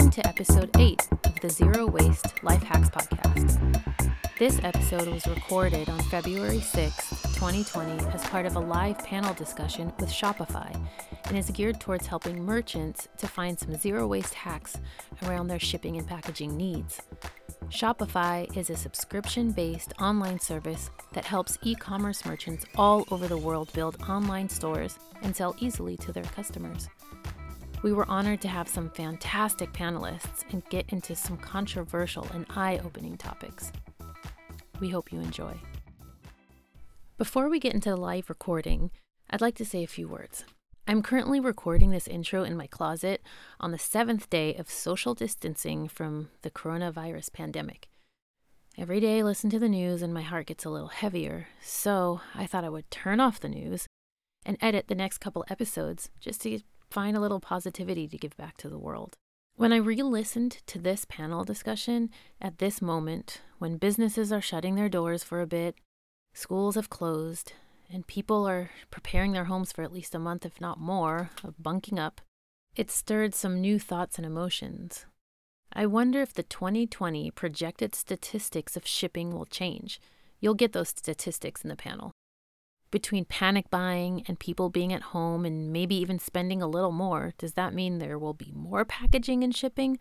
welcome 0.00 0.22
to 0.22 0.26
episode 0.26 0.70
8 0.78 1.08
of 1.24 1.40
the 1.40 1.50
Zero 1.50 1.86
Waste 1.86 2.42
Life 2.42 2.62
Hacks 2.62 2.88
podcast. 2.88 3.82
This 4.38 4.58
episode 4.62 5.08
was 5.08 5.26
recorded 5.26 5.90
on 5.90 5.98
February 6.04 6.60
6, 6.60 7.10
2020, 7.34 8.06
as 8.06 8.24
part 8.28 8.46
of 8.46 8.56
a 8.56 8.60
live 8.60 8.96
panel 9.00 9.34
discussion 9.34 9.92
with 10.00 10.08
Shopify 10.08 10.74
and 11.26 11.36
is 11.36 11.50
geared 11.50 11.82
towards 11.82 12.06
helping 12.06 12.42
merchants 12.42 13.08
to 13.18 13.28
find 13.28 13.58
some 13.58 13.76
zero 13.76 14.06
waste 14.06 14.32
hacks 14.32 14.78
around 15.24 15.48
their 15.48 15.58
shipping 15.58 15.98
and 15.98 16.08
packaging 16.08 16.56
needs. 16.56 17.02
Shopify 17.68 18.56
is 18.56 18.70
a 18.70 18.76
subscription 18.76 19.50
based 19.52 19.92
online 20.00 20.40
service 20.40 20.88
that 21.12 21.26
helps 21.26 21.58
e 21.62 21.74
commerce 21.74 22.24
merchants 22.24 22.64
all 22.74 23.04
over 23.10 23.28
the 23.28 23.36
world 23.36 23.70
build 23.74 24.00
online 24.08 24.48
stores 24.48 24.98
and 25.20 25.36
sell 25.36 25.54
easily 25.60 25.98
to 25.98 26.10
their 26.10 26.24
customers. 26.24 26.88
We 27.82 27.94
were 27.94 28.08
honored 28.10 28.42
to 28.42 28.48
have 28.48 28.68
some 28.68 28.90
fantastic 28.90 29.72
panelists 29.72 30.44
and 30.52 30.62
get 30.68 30.84
into 30.90 31.16
some 31.16 31.38
controversial 31.38 32.26
and 32.34 32.44
eye 32.50 32.78
opening 32.84 33.16
topics. 33.16 33.72
We 34.80 34.90
hope 34.90 35.10
you 35.10 35.20
enjoy. 35.20 35.54
Before 37.16 37.48
we 37.48 37.58
get 37.58 37.72
into 37.72 37.88
the 37.88 37.96
live 37.96 38.28
recording, 38.28 38.90
I'd 39.30 39.40
like 39.40 39.54
to 39.56 39.64
say 39.64 39.82
a 39.82 39.86
few 39.86 40.08
words. 40.08 40.44
I'm 40.86 41.02
currently 41.02 41.40
recording 41.40 41.90
this 41.90 42.06
intro 42.06 42.44
in 42.44 42.54
my 42.54 42.66
closet 42.66 43.22
on 43.58 43.70
the 43.70 43.78
seventh 43.78 44.28
day 44.28 44.54
of 44.56 44.70
social 44.70 45.14
distancing 45.14 45.88
from 45.88 46.28
the 46.42 46.50
coronavirus 46.50 47.32
pandemic. 47.32 47.88
Every 48.76 49.00
day 49.00 49.20
I 49.20 49.22
listen 49.22 49.48
to 49.50 49.58
the 49.58 49.68
news 49.70 50.02
and 50.02 50.12
my 50.12 50.22
heart 50.22 50.46
gets 50.46 50.66
a 50.66 50.70
little 50.70 50.88
heavier, 50.88 51.48
so 51.62 52.20
I 52.34 52.44
thought 52.44 52.64
I 52.64 52.68
would 52.70 52.90
turn 52.90 53.20
off 53.20 53.40
the 53.40 53.48
news 53.48 53.86
and 54.44 54.58
edit 54.60 54.88
the 54.88 54.94
next 54.94 55.18
couple 55.18 55.46
episodes 55.48 56.10
just 56.20 56.42
to 56.42 56.60
find 56.90 57.16
a 57.16 57.20
little 57.20 57.40
positivity 57.40 58.08
to 58.08 58.18
give 58.18 58.36
back 58.36 58.56
to 58.58 58.68
the 58.68 58.78
world. 58.78 59.16
When 59.56 59.72
I 59.72 59.76
re 59.76 60.02
listened 60.02 60.58
to 60.66 60.78
this 60.78 61.04
panel 61.04 61.44
discussion 61.44 62.10
at 62.40 62.58
this 62.58 62.80
moment, 62.80 63.42
when 63.58 63.76
businesses 63.76 64.32
are 64.32 64.40
shutting 64.40 64.74
their 64.74 64.88
doors 64.88 65.22
for 65.22 65.40
a 65.40 65.46
bit, 65.46 65.76
schools 66.32 66.74
have 66.74 66.90
closed, 66.90 67.52
and 67.92 68.06
people 68.06 68.48
are 68.48 68.70
preparing 68.90 69.32
their 69.32 69.44
homes 69.44 69.72
for 69.72 69.82
at 69.82 69.92
least 69.92 70.14
a 70.14 70.18
month, 70.18 70.46
if 70.46 70.60
not 70.60 70.80
more, 70.80 71.30
of 71.44 71.62
bunking 71.62 71.98
up, 71.98 72.20
it 72.74 72.90
stirred 72.90 73.34
some 73.34 73.60
new 73.60 73.78
thoughts 73.78 74.16
and 74.16 74.26
emotions. 74.26 75.06
I 75.72 75.86
wonder 75.86 76.20
if 76.22 76.32
the 76.32 76.42
2020 76.42 77.30
projected 77.32 77.94
statistics 77.94 78.76
of 78.76 78.86
shipping 78.86 79.32
will 79.32 79.46
change. 79.46 80.00
You'll 80.40 80.54
get 80.54 80.72
those 80.72 80.88
statistics 80.88 81.62
in 81.62 81.68
the 81.68 81.76
panel 81.76 82.12
between 82.90 83.24
panic 83.24 83.70
buying 83.70 84.24
and 84.26 84.38
people 84.38 84.68
being 84.70 84.92
at 84.92 85.02
home 85.02 85.44
and 85.44 85.72
maybe 85.72 85.94
even 85.94 86.18
spending 86.18 86.60
a 86.62 86.68
little 86.68 86.92
more, 86.92 87.32
does 87.38 87.54
that 87.54 87.74
mean 87.74 87.98
there 87.98 88.18
will 88.18 88.34
be 88.34 88.52
more 88.54 88.84
packaging 88.84 89.44
and 89.44 89.54
shipping? 89.54 89.98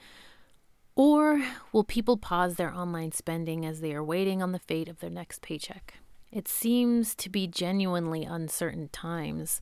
Or 0.96 1.42
will 1.72 1.84
people 1.84 2.18
pause 2.18 2.56
their 2.56 2.73
online 2.73 3.12
spending 3.12 3.66
as 3.66 3.81
they 3.81 3.94
are 3.94 4.04
waiting 4.04 4.44
on 4.44 4.52
the 4.52 4.59
fate 4.59 4.90
of 4.90 5.00
their 5.00 5.09
next 5.09 5.42
paycheck? 5.42 5.96
It 6.31 6.48
seems 6.48 7.16
to 7.16 7.30
be 7.30 7.48
genuinely 7.48 8.23
uncertain 8.23 8.90
times. 8.90 9.62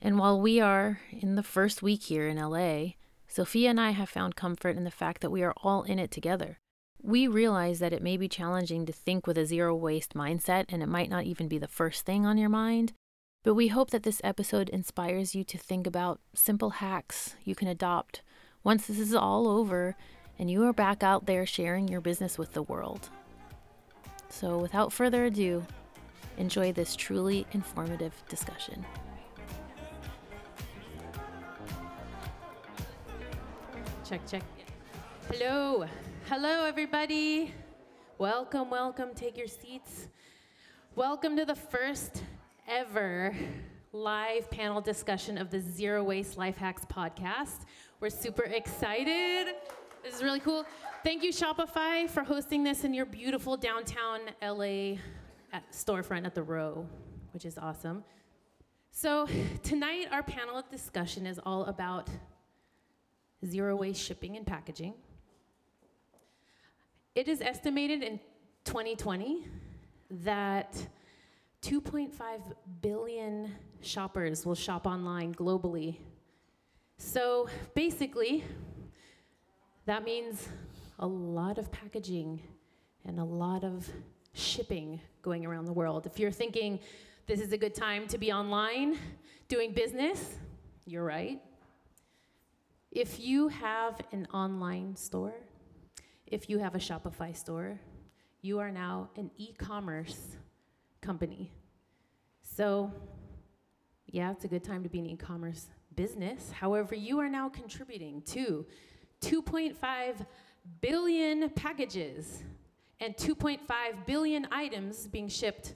And 0.00 0.18
while 0.18 0.40
we 0.40 0.60
are 0.60 1.00
in 1.10 1.36
the 1.36 1.42
first 1.42 1.82
week 1.82 2.04
here 2.04 2.26
in 2.26 2.38
LA, 2.38 2.94
Sophia 3.28 3.70
and 3.70 3.80
I 3.80 3.90
have 3.90 4.08
found 4.08 4.34
comfort 4.34 4.76
in 4.76 4.84
the 4.84 4.90
fact 4.90 5.20
that 5.20 5.30
we 5.30 5.42
are 5.42 5.54
all 5.62 5.82
in 5.84 5.98
it 5.98 6.10
together. 6.10 6.58
We 7.02 7.26
realize 7.26 7.80
that 7.80 7.92
it 7.92 8.02
may 8.02 8.16
be 8.16 8.28
challenging 8.28 8.86
to 8.86 8.92
think 8.92 9.26
with 9.26 9.36
a 9.36 9.44
zero 9.44 9.74
waste 9.74 10.14
mindset, 10.14 10.66
and 10.68 10.82
it 10.82 10.88
might 10.88 11.10
not 11.10 11.24
even 11.24 11.48
be 11.48 11.58
the 11.58 11.66
first 11.66 12.06
thing 12.06 12.24
on 12.24 12.38
your 12.38 12.48
mind. 12.48 12.92
But 13.42 13.54
we 13.54 13.68
hope 13.68 13.90
that 13.90 14.04
this 14.04 14.20
episode 14.22 14.68
inspires 14.68 15.34
you 15.34 15.42
to 15.44 15.58
think 15.58 15.86
about 15.86 16.20
simple 16.32 16.70
hacks 16.70 17.34
you 17.42 17.56
can 17.56 17.66
adopt 17.66 18.22
once 18.62 18.86
this 18.86 19.00
is 19.00 19.14
all 19.14 19.48
over 19.48 19.96
and 20.38 20.48
you 20.50 20.64
are 20.64 20.72
back 20.72 21.02
out 21.02 21.26
there 21.26 21.44
sharing 21.44 21.88
your 21.88 22.00
business 22.00 22.38
with 22.38 22.52
the 22.52 22.62
world. 22.62 23.10
So, 24.28 24.58
without 24.58 24.92
further 24.92 25.24
ado, 25.24 25.66
enjoy 26.38 26.72
this 26.72 26.96
truly 26.96 27.46
informative 27.52 28.14
discussion. 28.28 28.86
Check, 34.04 34.26
check. 34.26 34.42
Hello. 35.30 35.86
Hello, 36.28 36.64
everybody. 36.64 37.52
Welcome, 38.16 38.70
welcome. 38.70 39.10
Take 39.12 39.36
your 39.36 39.48
seats. 39.48 40.06
Welcome 40.94 41.36
to 41.36 41.44
the 41.44 41.56
first 41.56 42.22
ever 42.68 43.34
live 43.92 44.48
panel 44.48 44.80
discussion 44.80 45.36
of 45.36 45.50
the 45.50 45.58
Zero 45.58 46.04
Waste 46.04 46.38
Life 46.38 46.56
Hacks 46.56 46.84
podcast. 46.84 47.66
We're 47.98 48.08
super 48.08 48.44
excited. 48.44 49.54
This 50.04 50.14
is 50.14 50.22
really 50.22 50.38
cool. 50.38 50.64
Thank 51.02 51.24
you, 51.24 51.32
Shopify, 51.32 52.08
for 52.08 52.22
hosting 52.22 52.62
this 52.62 52.84
in 52.84 52.94
your 52.94 53.06
beautiful 53.06 53.56
downtown 53.56 54.20
LA 54.40 54.98
at 55.52 55.70
storefront 55.72 56.24
at 56.24 56.36
the 56.36 56.42
Row, 56.42 56.86
which 57.32 57.44
is 57.44 57.58
awesome. 57.58 58.04
So, 58.92 59.26
tonight, 59.64 60.06
our 60.12 60.22
panel 60.22 60.56
of 60.56 60.70
discussion 60.70 61.26
is 61.26 61.40
all 61.44 61.64
about 61.64 62.08
zero 63.44 63.74
waste 63.74 64.00
shipping 64.00 64.36
and 64.36 64.46
packaging. 64.46 64.94
It 67.14 67.28
is 67.28 67.42
estimated 67.42 68.02
in 68.02 68.18
2020 68.64 69.46
that 70.24 70.74
2.5 71.60 72.10
billion 72.80 73.54
shoppers 73.82 74.46
will 74.46 74.54
shop 74.54 74.86
online 74.86 75.34
globally. 75.34 75.96
So 76.96 77.48
basically, 77.74 78.44
that 79.84 80.04
means 80.04 80.48
a 81.00 81.06
lot 81.06 81.58
of 81.58 81.70
packaging 81.70 82.40
and 83.04 83.20
a 83.20 83.24
lot 83.24 83.62
of 83.62 83.90
shipping 84.32 84.98
going 85.20 85.44
around 85.44 85.66
the 85.66 85.72
world. 85.74 86.06
If 86.06 86.18
you're 86.18 86.30
thinking 86.30 86.80
this 87.26 87.40
is 87.40 87.52
a 87.52 87.58
good 87.58 87.74
time 87.74 88.06
to 88.08 88.16
be 88.16 88.32
online 88.32 88.96
doing 89.48 89.74
business, 89.74 90.36
you're 90.86 91.04
right. 91.04 91.42
If 92.90 93.20
you 93.20 93.48
have 93.48 94.00
an 94.12 94.26
online 94.32 94.96
store, 94.96 95.34
if 96.32 96.48
you 96.48 96.58
have 96.58 96.74
a 96.74 96.78
Shopify 96.78 97.36
store, 97.36 97.78
you 98.40 98.58
are 98.58 98.70
now 98.70 99.10
an 99.16 99.30
e 99.36 99.52
commerce 99.52 100.38
company. 101.02 101.52
So, 102.40 102.90
yeah, 104.06 104.30
it's 104.32 104.46
a 104.46 104.48
good 104.48 104.64
time 104.64 104.82
to 104.82 104.88
be 104.88 104.98
an 104.98 105.06
e 105.06 105.16
commerce 105.16 105.66
business. 105.94 106.50
However, 106.50 106.94
you 106.94 107.20
are 107.20 107.28
now 107.28 107.50
contributing 107.50 108.22
to 108.28 108.64
2.5 109.20 110.26
billion 110.80 111.50
packages 111.50 112.42
and 112.98 113.14
2.5 113.16 113.58
billion 114.06 114.48
items 114.50 115.06
being 115.06 115.28
shipped 115.28 115.74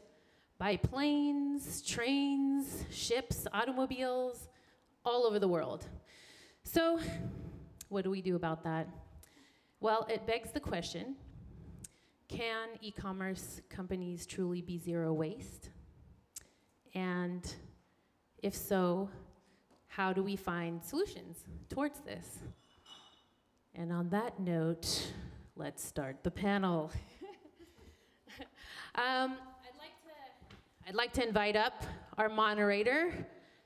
by 0.56 0.76
planes, 0.76 1.82
trains, 1.82 2.82
ships, 2.90 3.46
automobiles, 3.52 4.48
all 5.04 5.26
over 5.26 5.38
the 5.38 5.48
world. 5.48 5.84
So, 6.62 6.98
what 7.90 8.04
do 8.04 8.10
we 8.10 8.22
do 8.22 8.36
about 8.36 8.64
that? 8.64 8.88
Well, 9.80 10.06
it 10.08 10.26
begs 10.26 10.52
the 10.52 10.60
question 10.60 11.16
can 12.28 12.68
e 12.80 12.90
commerce 12.90 13.60
companies 13.68 14.26
truly 14.26 14.60
be 14.60 14.78
zero 14.78 15.12
waste? 15.12 15.70
And 16.94 17.46
if 18.42 18.54
so, 18.54 19.08
how 19.86 20.12
do 20.12 20.22
we 20.22 20.34
find 20.34 20.82
solutions 20.82 21.38
towards 21.68 22.00
this? 22.00 22.38
And 23.74 23.92
on 23.92 24.08
that 24.08 24.40
note, 24.40 25.12
let's 25.54 25.84
start 25.84 26.24
the 26.24 26.30
panel. 26.30 26.90
um, 28.94 29.36
I'd, 29.36 29.76
like 29.78 29.94
to, 30.02 30.88
I'd 30.88 30.94
like 30.94 31.12
to 31.12 31.26
invite 31.26 31.54
up 31.54 31.84
our 32.16 32.28
moderator, 32.28 33.12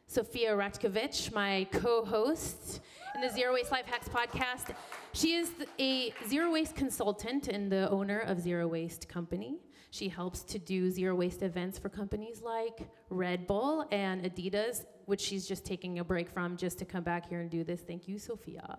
Sophia 0.06 0.50
Ratkovich, 0.50 1.32
my 1.32 1.66
co 1.70 2.04
host 2.04 2.80
in 3.14 3.20
the 3.20 3.30
Zero 3.30 3.54
Waste 3.54 3.70
Life 3.70 3.86
Hacks 3.86 4.08
podcast. 4.08 4.74
She 5.12 5.34
is 5.34 5.50
a 5.78 6.14
zero 6.28 6.52
waste 6.52 6.76
consultant 6.76 7.48
and 7.48 7.70
the 7.70 7.90
owner 7.90 8.20
of 8.20 8.40
Zero 8.40 8.68
Waste 8.68 9.08
Company. 9.08 9.58
She 9.90 10.08
helps 10.08 10.44
to 10.44 10.58
do 10.58 10.88
zero 10.88 11.16
waste 11.16 11.42
events 11.42 11.80
for 11.80 11.88
companies 11.88 12.40
like 12.42 12.88
Red 13.08 13.48
Bull 13.48 13.84
and 13.90 14.22
Adidas, 14.22 14.84
which 15.06 15.20
she's 15.20 15.48
just 15.48 15.64
taking 15.64 15.98
a 15.98 16.04
break 16.04 16.30
from 16.30 16.56
just 16.56 16.78
to 16.78 16.84
come 16.84 17.02
back 17.02 17.28
here 17.28 17.40
and 17.40 17.50
do 17.50 17.64
this. 17.64 17.80
Thank 17.80 18.06
you, 18.06 18.20
Sophia. 18.20 18.76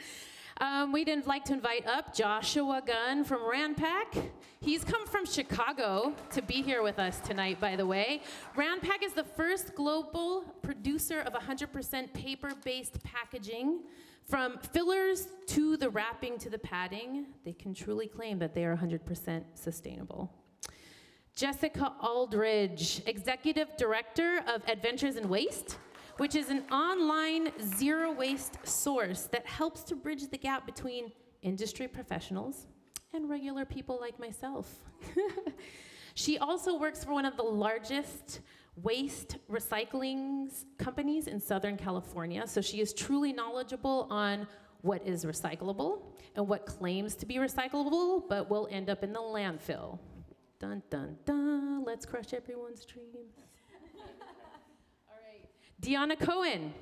um, 0.60 0.90
we'd 0.90 1.08
like 1.24 1.44
to 1.44 1.52
invite 1.52 1.86
up 1.86 2.12
Joshua 2.12 2.82
Gunn 2.84 3.22
from 3.22 3.42
Ranpak. 3.42 4.30
He's 4.60 4.82
come 4.82 5.06
from 5.06 5.24
Chicago 5.24 6.16
to 6.32 6.42
be 6.42 6.62
here 6.62 6.82
with 6.82 6.98
us 6.98 7.20
tonight, 7.20 7.60
by 7.60 7.76
the 7.76 7.86
way. 7.86 8.22
Ranpak 8.56 9.04
is 9.04 9.12
the 9.12 9.24
first 9.24 9.76
global 9.76 10.42
producer 10.62 11.20
of 11.20 11.32
100% 11.32 12.12
paper 12.12 12.50
based 12.64 13.00
packaging. 13.04 13.82
From 14.26 14.58
fillers 14.58 15.28
to 15.48 15.76
the 15.76 15.90
wrapping 15.90 16.38
to 16.38 16.50
the 16.50 16.58
padding, 16.58 17.26
they 17.44 17.52
can 17.52 17.74
truly 17.74 18.06
claim 18.06 18.38
that 18.38 18.54
they 18.54 18.64
are 18.64 18.76
100% 18.76 19.44
sustainable. 19.54 20.32
Jessica 21.34 21.94
Aldridge, 22.02 23.02
Executive 23.06 23.76
Director 23.76 24.42
of 24.46 24.62
Adventures 24.68 25.16
in 25.16 25.28
Waste, 25.28 25.78
which 26.18 26.34
is 26.34 26.50
an 26.50 26.64
online 26.70 27.50
zero 27.62 28.12
waste 28.12 28.58
source 28.66 29.22
that 29.32 29.46
helps 29.46 29.82
to 29.84 29.96
bridge 29.96 30.28
the 30.28 30.36
gap 30.36 30.66
between 30.66 31.10
industry 31.42 31.88
professionals 31.88 32.66
and 33.14 33.28
regular 33.28 33.64
people 33.64 33.98
like 34.00 34.18
myself. 34.20 34.84
she 36.14 36.36
also 36.38 36.78
works 36.78 37.02
for 37.02 37.12
one 37.12 37.24
of 37.24 37.36
the 37.36 37.42
largest 37.42 38.40
waste 38.76 39.36
recycling 39.50 40.52
companies 40.78 41.26
in 41.26 41.40
Southern 41.40 41.76
California, 41.76 42.46
so 42.46 42.60
she 42.60 42.80
is 42.80 42.92
truly 42.92 43.32
knowledgeable 43.32 44.06
on 44.10 44.46
what 44.82 45.06
is 45.06 45.24
recyclable 45.24 46.02
and 46.36 46.46
what 46.46 46.66
claims 46.66 47.14
to 47.14 47.26
be 47.26 47.36
recyclable 47.36 48.22
but 48.28 48.48
will 48.48 48.68
end 48.70 48.88
up 48.88 49.02
in 49.02 49.12
the 49.12 49.20
landfill. 49.20 49.98
Dun 50.58 50.82
dun 50.90 51.16
dun, 51.24 51.84
let's 51.84 52.06
crush 52.06 52.32
everyone's 52.32 52.84
dreams. 52.84 53.34
All 55.08 55.16
right. 55.26 55.48
Deanna 55.80 56.18
Cohen, 56.18 56.72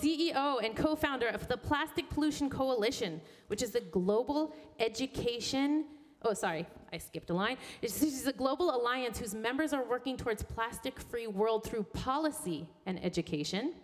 CEO 0.00 0.64
and 0.64 0.74
co 0.76 0.96
founder 0.96 1.28
of 1.28 1.46
the 1.48 1.56
Plastic 1.56 2.08
Pollution 2.08 2.50
Coalition, 2.50 3.20
which 3.48 3.62
is 3.62 3.74
a 3.74 3.80
global 3.80 4.54
education. 4.78 5.84
Oh, 6.28 6.34
sorry, 6.34 6.66
I 6.92 6.98
skipped 6.98 7.30
a 7.30 7.34
line. 7.34 7.56
This 7.80 8.02
is 8.02 8.26
a 8.26 8.32
global 8.32 8.74
alliance 8.74 9.16
whose 9.16 9.32
members 9.32 9.72
are 9.72 9.84
working 9.84 10.16
towards 10.16 10.42
plastic 10.42 10.98
free 10.98 11.28
world 11.28 11.62
through 11.62 11.84
policy 11.84 12.68
and 12.84 13.02
education. 13.04 13.74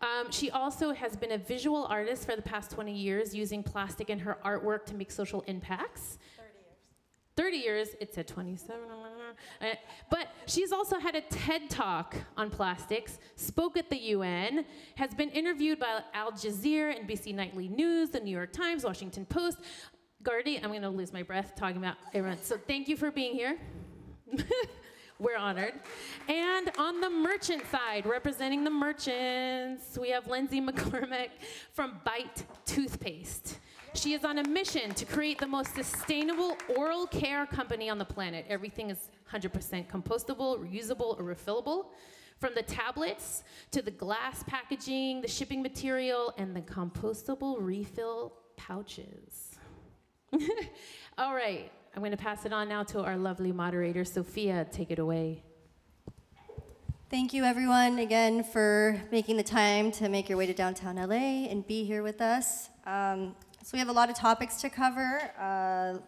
Um, 0.00 0.30
she 0.30 0.50
also 0.50 0.94
has 0.94 1.14
been 1.14 1.32
a 1.32 1.38
visual 1.38 1.84
artist 1.84 2.24
for 2.24 2.36
the 2.36 2.42
past 2.42 2.70
20 2.70 2.96
years, 2.96 3.34
using 3.34 3.62
plastic 3.62 4.08
in 4.08 4.18
her 4.20 4.38
artwork 4.42 4.86
to 4.86 4.94
make 4.94 5.10
social 5.10 5.42
impacts. 5.42 6.16
30 7.36 7.56
years, 7.56 7.88
it 8.00 8.14
said 8.14 8.28
27. 8.28 8.80
Uh, 9.60 9.66
but 10.08 10.28
she's 10.46 10.72
also 10.72 10.98
had 10.98 11.16
a 11.16 11.20
TED 11.22 11.68
talk 11.68 12.14
on 12.36 12.48
plastics, 12.48 13.18
spoke 13.34 13.76
at 13.76 13.90
the 13.90 13.96
UN, 13.96 14.64
has 14.94 15.12
been 15.14 15.30
interviewed 15.30 15.80
by 15.80 16.00
Al 16.14 16.32
Jazeera, 16.32 16.96
NBC 17.04 17.34
Nightly 17.34 17.68
News, 17.68 18.10
the 18.10 18.20
New 18.20 18.30
York 18.30 18.52
Times, 18.52 18.84
Washington 18.84 19.26
Post. 19.26 19.58
Gardy, 20.24 20.56
I'm 20.56 20.70
going 20.70 20.80
to 20.80 20.88
lose 20.88 21.12
my 21.12 21.22
breath 21.22 21.52
talking 21.54 21.76
about 21.76 21.96
everyone. 22.14 22.38
So 22.40 22.56
thank 22.56 22.88
you 22.88 22.96
for 22.96 23.10
being 23.10 23.34
here. 23.34 23.58
We're 25.18 25.36
honored. 25.36 25.74
And 26.28 26.70
on 26.78 27.02
the 27.02 27.10
merchant 27.10 27.62
side, 27.70 28.06
representing 28.06 28.64
the 28.64 28.70
merchants, 28.70 29.98
we 30.00 30.08
have 30.08 30.26
Lindsay 30.26 30.62
McCormick 30.62 31.28
from 31.74 32.00
Bite 32.06 32.42
Toothpaste. 32.64 33.58
She 33.92 34.14
is 34.14 34.24
on 34.24 34.38
a 34.38 34.48
mission 34.48 34.94
to 34.94 35.04
create 35.04 35.38
the 35.38 35.46
most 35.46 35.74
sustainable 35.74 36.56
oral 36.74 37.06
care 37.06 37.44
company 37.44 37.90
on 37.90 37.98
the 37.98 38.06
planet. 38.06 38.46
Everything 38.48 38.88
is 38.88 39.10
100% 39.30 39.86
compostable, 39.88 40.58
reusable, 40.58 41.20
or 41.20 41.22
refillable. 41.22 41.88
From 42.40 42.54
the 42.54 42.62
tablets 42.62 43.42
to 43.72 43.82
the 43.82 43.90
glass 43.90 44.42
packaging, 44.46 45.20
the 45.20 45.28
shipping 45.28 45.62
material, 45.62 46.32
and 46.38 46.56
the 46.56 46.62
compostable 46.62 47.56
refill 47.60 48.32
pouches. 48.56 49.53
All 51.18 51.34
right, 51.34 51.70
I'm 51.94 52.00
going 52.00 52.10
to 52.10 52.16
pass 52.16 52.44
it 52.44 52.52
on 52.52 52.68
now 52.68 52.82
to 52.84 53.02
our 53.02 53.16
lovely 53.16 53.52
moderator, 53.52 54.04
Sophia. 54.04 54.66
Take 54.70 54.90
it 54.90 54.98
away. 54.98 55.42
Thank 57.10 57.32
you, 57.32 57.44
everyone, 57.44 57.98
again, 57.98 58.42
for 58.42 59.00
making 59.12 59.36
the 59.36 59.42
time 59.44 59.92
to 59.92 60.08
make 60.08 60.28
your 60.28 60.36
way 60.36 60.46
to 60.46 60.54
downtown 60.54 60.96
LA 60.96 61.46
and 61.48 61.64
be 61.66 61.84
here 61.84 62.02
with 62.02 62.20
us. 62.20 62.68
Um, 62.86 63.36
so 63.62 63.70
we 63.74 63.78
have 63.78 63.88
a 63.88 63.92
lot 63.92 64.10
of 64.10 64.16
topics 64.16 64.60
to 64.62 64.70
cover, 64.70 65.30
uh, 65.38 65.98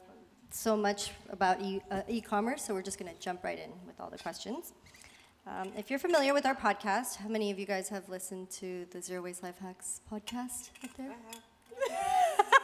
so 0.51 0.77
much 0.77 1.13
about 1.31 1.61
e- 1.61 1.83
uh, 1.91 2.03
e-commerce, 2.09 2.65
so 2.65 2.75
we're 2.75 2.83
just 2.83 2.99
going 2.99 3.13
to 3.13 3.21
jump 3.21 3.45
right 3.45 3.59
in 3.59 3.71
with 3.87 4.01
all 4.01 4.11
the 4.11 4.19
questions. 4.19 4.73
Um, 5.47 5.71
if 5.77 5.91
you're 5.91 6.01
familiar 6.01 6.35
with 6.35 6.47
our 6.47 6.57
podcast, 6.57 7.17
how 7.17 7.29
many 7.29 7.53
of 7.53 7.59
you 7.59 7.67
guys 7.67 7.89
have 7.91 8.09
listened 8.09 8.51
to 8.53 8.87
the 8.91 9.01
Zero 9.01 9.23
Waste 9.23 9.43
Life 9.45 9.59
Hacks 9.59 10.01
podcast 10.11 10.71
out 10.83 10.97
there? 10.97 11.15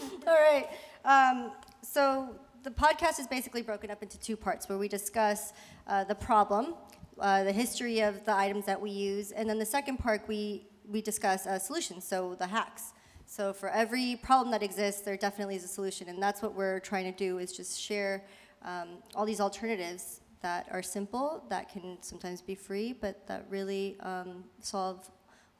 all 0.26 0.34
right. 0.34 0.68
Um, 1.04 1.52
so 1.82 2.34
the 2.62 2.70
podcast 2.70 3.18
is 3.18 3.26
basically 3.26 3.62
broken 3.62 3.90
up 3.90 4.02
into 4.02 4.18
two 4.18 4.36
parts 4.36 4.68
where 4.68 4.78
we 4.78 4.88
discuss 4.88 5.52
uh, 5.86 6.04
the 6.04 6.14
problem, 6.14 6.74
uh, 7.18 7.44
the 7.44 7.52
history 7.52 8.00
of 8.00 8.24
the 8.24 8.34
items 8.34 8.66
that 8.66 8.80
we 8.80 8.90
use, 8.90 9.32
and 9.32 9.48
then 9.48 9.58
the 9.58 9.66
second 9.66 9.98
part 9.98 10.22
we, 10.28 10.66
we 10.88 11.02
discuss 11.02 11.46
uh, 11.46 11.58
solutions, 11.58 12.04
so 12.04 12.36
the 12.38 12.46
hacks. 12.46 12.92
So 13.26 13.52
for 13.52 13.68
every 13.70 14.16
problem 14.22 14.50
that 14.52 14.62
exists, 14.62 15.02
there 15.02 15.16
definitely 15.16 15.56
is 15.56 15.64
a 15.64 15.68
solution, 15.68 16.08
and 16.08 16.22
that's 16.22 16.42
what 16.42 16.54
we're 16.54 16.80
trying 16.80 17.04
to 17.04 17.16
do 17.16 17.38
is 17.38 17.52
just 17.52 17.80
share 17.80 18.24
um, 18.64 18.88
all 19.14 19.24
these 19.24 19.40
alternatives 19.40 20.20
that 20.40 20.68
are 20.70 20.82
simple, 20.82 21.44
that 21.48 21.68
can 21.72 21.98
sometimes 22.00 22.42
be 22.42 22.54
free, 22.54 22.92
but 22.92 23.26
that 23.26 23.46
really 23.48 23.96
um, 24.00 24.44
solve 24.60 25.10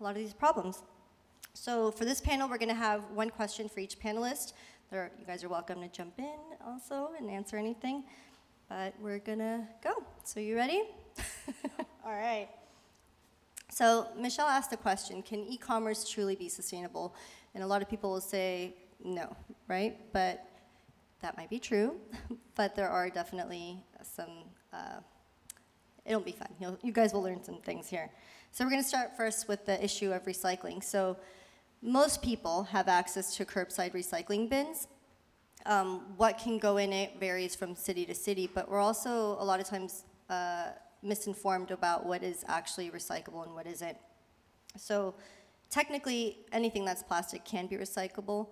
a 0.00 0.04
lot 0.04 0.10
of 0.10 0.16
these 0.16 0.34
problems. 0.34 0.82
So 1.54 1.90
for 1.90 2.04
this 2.06 2.20
panel, 2.20 2.48
we're 2.48 2.58
going 2.58 2.70
to 2.70 2.74
have 2.74 3.04
one 3.10 3.28
question 3.28 3.68
for 3.68 3.80
each 3.80 3.98
panelist. 3.98 4.54
There, 4.90 5.10
you 5.18 5.26
guys 5.26 5.44
are 5.44 5.50
welcome 5.50 5.82
to 5.82 5.88
jump 5.88 6.18
in 6.18 6.38
also 6.66 7.10
and 7.18 7.28
answer 7.28 7.56
anything, 7.56 8.04
but 8.70 8.94
we're 9.00 9.18
going 9.18 9.38
to 9.38 9.66
go. 9.84 10.02
So 10.24 10.40
you 10.40 10.56
ready? 10.56 10.82
all 12.04 12.12
right. 12.12 12.48
So 13.70 14.08
Michelle 14.18 14.48
asked 14.48 14.70
the 14.70 14.78
question, 14.78 15.22
can 15.22 15.40
e-commerce 15.40 16.08
truly 16.08 16.36
be 16.36 16.48
sustainable? 16.48 17.14
And 17.54 17.62
a 17.62 17.66
lot 17.66 17.82
of 17.82 17.88
people 17.88 18.10
will 18.10 18.20
say 18.22 18.74
no, 19.04 19.36
right? 19.68 19.98
But 20.12 20.46
that 21.20 21.36
might 21.36 21.50
be 21.50 21.58
true, 21.58 21.96
but 22.54 22.74
there 22.74 22.88
are 22.88 23.10
definitely 23.10 23.84
some, 24.02 24.44
uh, 24.72 25.00
it'll 26.06 26.20
be 26.20 26.32
fun. 26.32 26.48
You'll, 26.58 26.78
you 26.82 26.92
guys 26.92 27.12
will 27.12 27.22
learn 27.22 27.44
some 27.44 27.60
things 27.60 27.88
here. 27.88 28.10
So 28.52 28.64
we're 28.64 28.70
gonna 28.70 28.82
start 28.82 29.16
first 29.16 29.48
with 29.48 29.64
the 29.66 29.82
issue 29.82 30.12
of 30.12 30.24
recycling. 30.24 30.82
So 30.82 31.16
most 31.82 32.22
people 32.22 32.62
have 32.64 32.86
access 32.88 33.36
to 33.36 33.44
curbside 33.44 33.92
recycling 33.92 34.48
bins. 34.48 34.86
Um, 35.66 36.14
what 36.16 36.38
can 36.38 36.58
go 36.58 36.76
in 36.76 36.92
it 36.92 37.18
varies 37.18 37.54
from 37.54 37.74
city 37.74 38.06
to 38.06 38.14
city, 38.14 38.48
but 38.52 38.70
we're 38.70 38.80
also 38.80 39.36
a 39.38 39.44
lot 39.44 39.60
of 39.60 39.66
times 39.66 40.04
uh, 40.30 40.68
misinformed 41.02 41.72
about 41.72 42.06
what 42.06 42.22
is 42.22 42.44
actually 42.46 42.90
recyclable 42.90 43.44
and 43.44 43.54
what 43.54 43.66
isn't. 43.66 43.96
So 44.76 45.14
technically, 45.70 46.38
anything 46.52 46.84
that's 46.84 47.02
plastic 47.02 47.44
can 47.44 47.66
be 47.66 47.76
recyclable, 47.76 48.48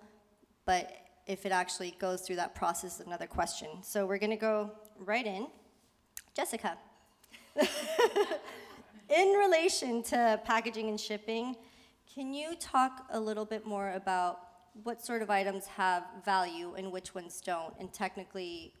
but 0.65 0.91
if 1.25 1.45
it 1.45 1.53
actually 1.53 1.95
goes 1.99 2.21
through 2.21 2.35
that 2.35 2.53
process 2.53 2.99
is 2.99 3.07
another 3.07 3.27
question. 3.27 3.69
So 3.81 4.05
we're 4.05 4.17
gonna 4.17 4.35
go 4.35 4.71
right 4.99 5.25
in. 5.25 5.47
Jessica. 6.33 6.77
in 9.09 9.27
relation 9.33 10.03
to 10.03 10.39
packaging 10.45 10.89
and 10.89 10.99
shipping, 10.99 11.55
can 12.13 12.33
you 12.33 12.55
talk 12.55 13.05
a 13.11 13.19
little 13.19 13.45
bit 13.45 13.65
more 13.65 13.91
about 13.91 14.39
what 14.83 15.03
sort 15.05 15.21
of 15.21 15.29
items 15.29 15.65
have 15.67 16.03
value 16.23 16.73
and 16.75 16.91
which 16.91 17.13
ones 17.13 17.41
don't, 17.41 17.73
and 17.79 17.91
technically 17.93 18.73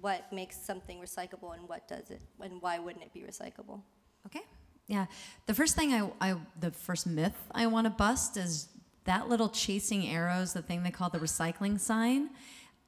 what 0.00 0.32
makes 0.32 0.56
something 0.56 0.98
recyclable 0.98 1.54
and 1.54 1.68
what 1.68 1.86
does 1.86 2.10
it, 2.10 2.22
and 2.40 2.60
why 2.60 2.78
wouldn't 2.78 3.04
it 3.04 3.12
be 3.12 3.20
recyclable? 3.20 3.80
Okay. 4.26 4.42
Yeah. 4.88 5.06
The 5.46 5.54
first 5.54 5.76
thing 5.76 5.92
I, 5.92 6.10
I 6.20 6.36
the 6.60 6.70
first 6.70 7.06
myth 7.06 7.36
I 7.52 7.66
want 7.66 7.86
to 7.86 7.90
bust 7.90 8.36
is 8.36 8.68
that 9.04 9.28
little 9.28 9.48
chasing 9.48 10.06
arrows, 10.08 10.52
the 10.52 10.62
thing 10.62 10.82
they 10.82 10.90
call 10.90 11.10
the 11.10 11.18
recycling 11.18 11.78
sign. 11.78 12.30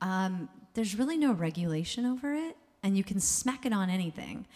Um, 0.01 0.49
there's 0.75 0.97
really 0.97 1.17
no 1.17 1.33
regulation 1.33 2.05
over 2.07 2.35
it, 2.35 2.57
and 2.83 2.97
you 2.97 3.05
can 3.05 3.21
smack 3.21 3.67
it 3.67 3.73
on 3.73 3.91
anything. 3.91 4.47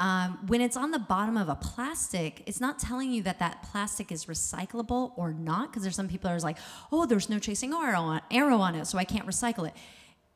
Um, 0.00 0.38
when 0.46 0.60
it's 0.62 0.76
on 0.76 0.90
the 0.90 0.98
bottom 0.98 1.36
of 1.36 1.48
a 1.48 1.54
plastic, 1.54 2.42
it's 2.46 2.60
not 2.60 2.78
telling 2.78 3.12
you 3.12 3.22
that 3.24 3.38
that 3.38 3.62
plastic 3.62 4.10
is 4.10 4.24
recyclable 4.24 5.12
or 5.16 5.32
not, 5.32 5.70
because 5.70 5.82
there's 5.82 5.94
some 5.94 6.08
people 6.08 6.30
that 6.30 6.36
are 6.36 6.40
like, 6.40 6.56
oh, 6.90 7.06
there's 7.06 7.28
no 7.28 7.38
chasing 7.38 7.72
arrow 7.72 8.00
on, 8.00 8.22
arrow 8.30 8.56
on 8.56 8.74
it, 8.74 8.86
so 8.86 8.96
I 8.98 9.04
can't 9.04 9.26
recycle 9.26 9.68
it 9.68 9.74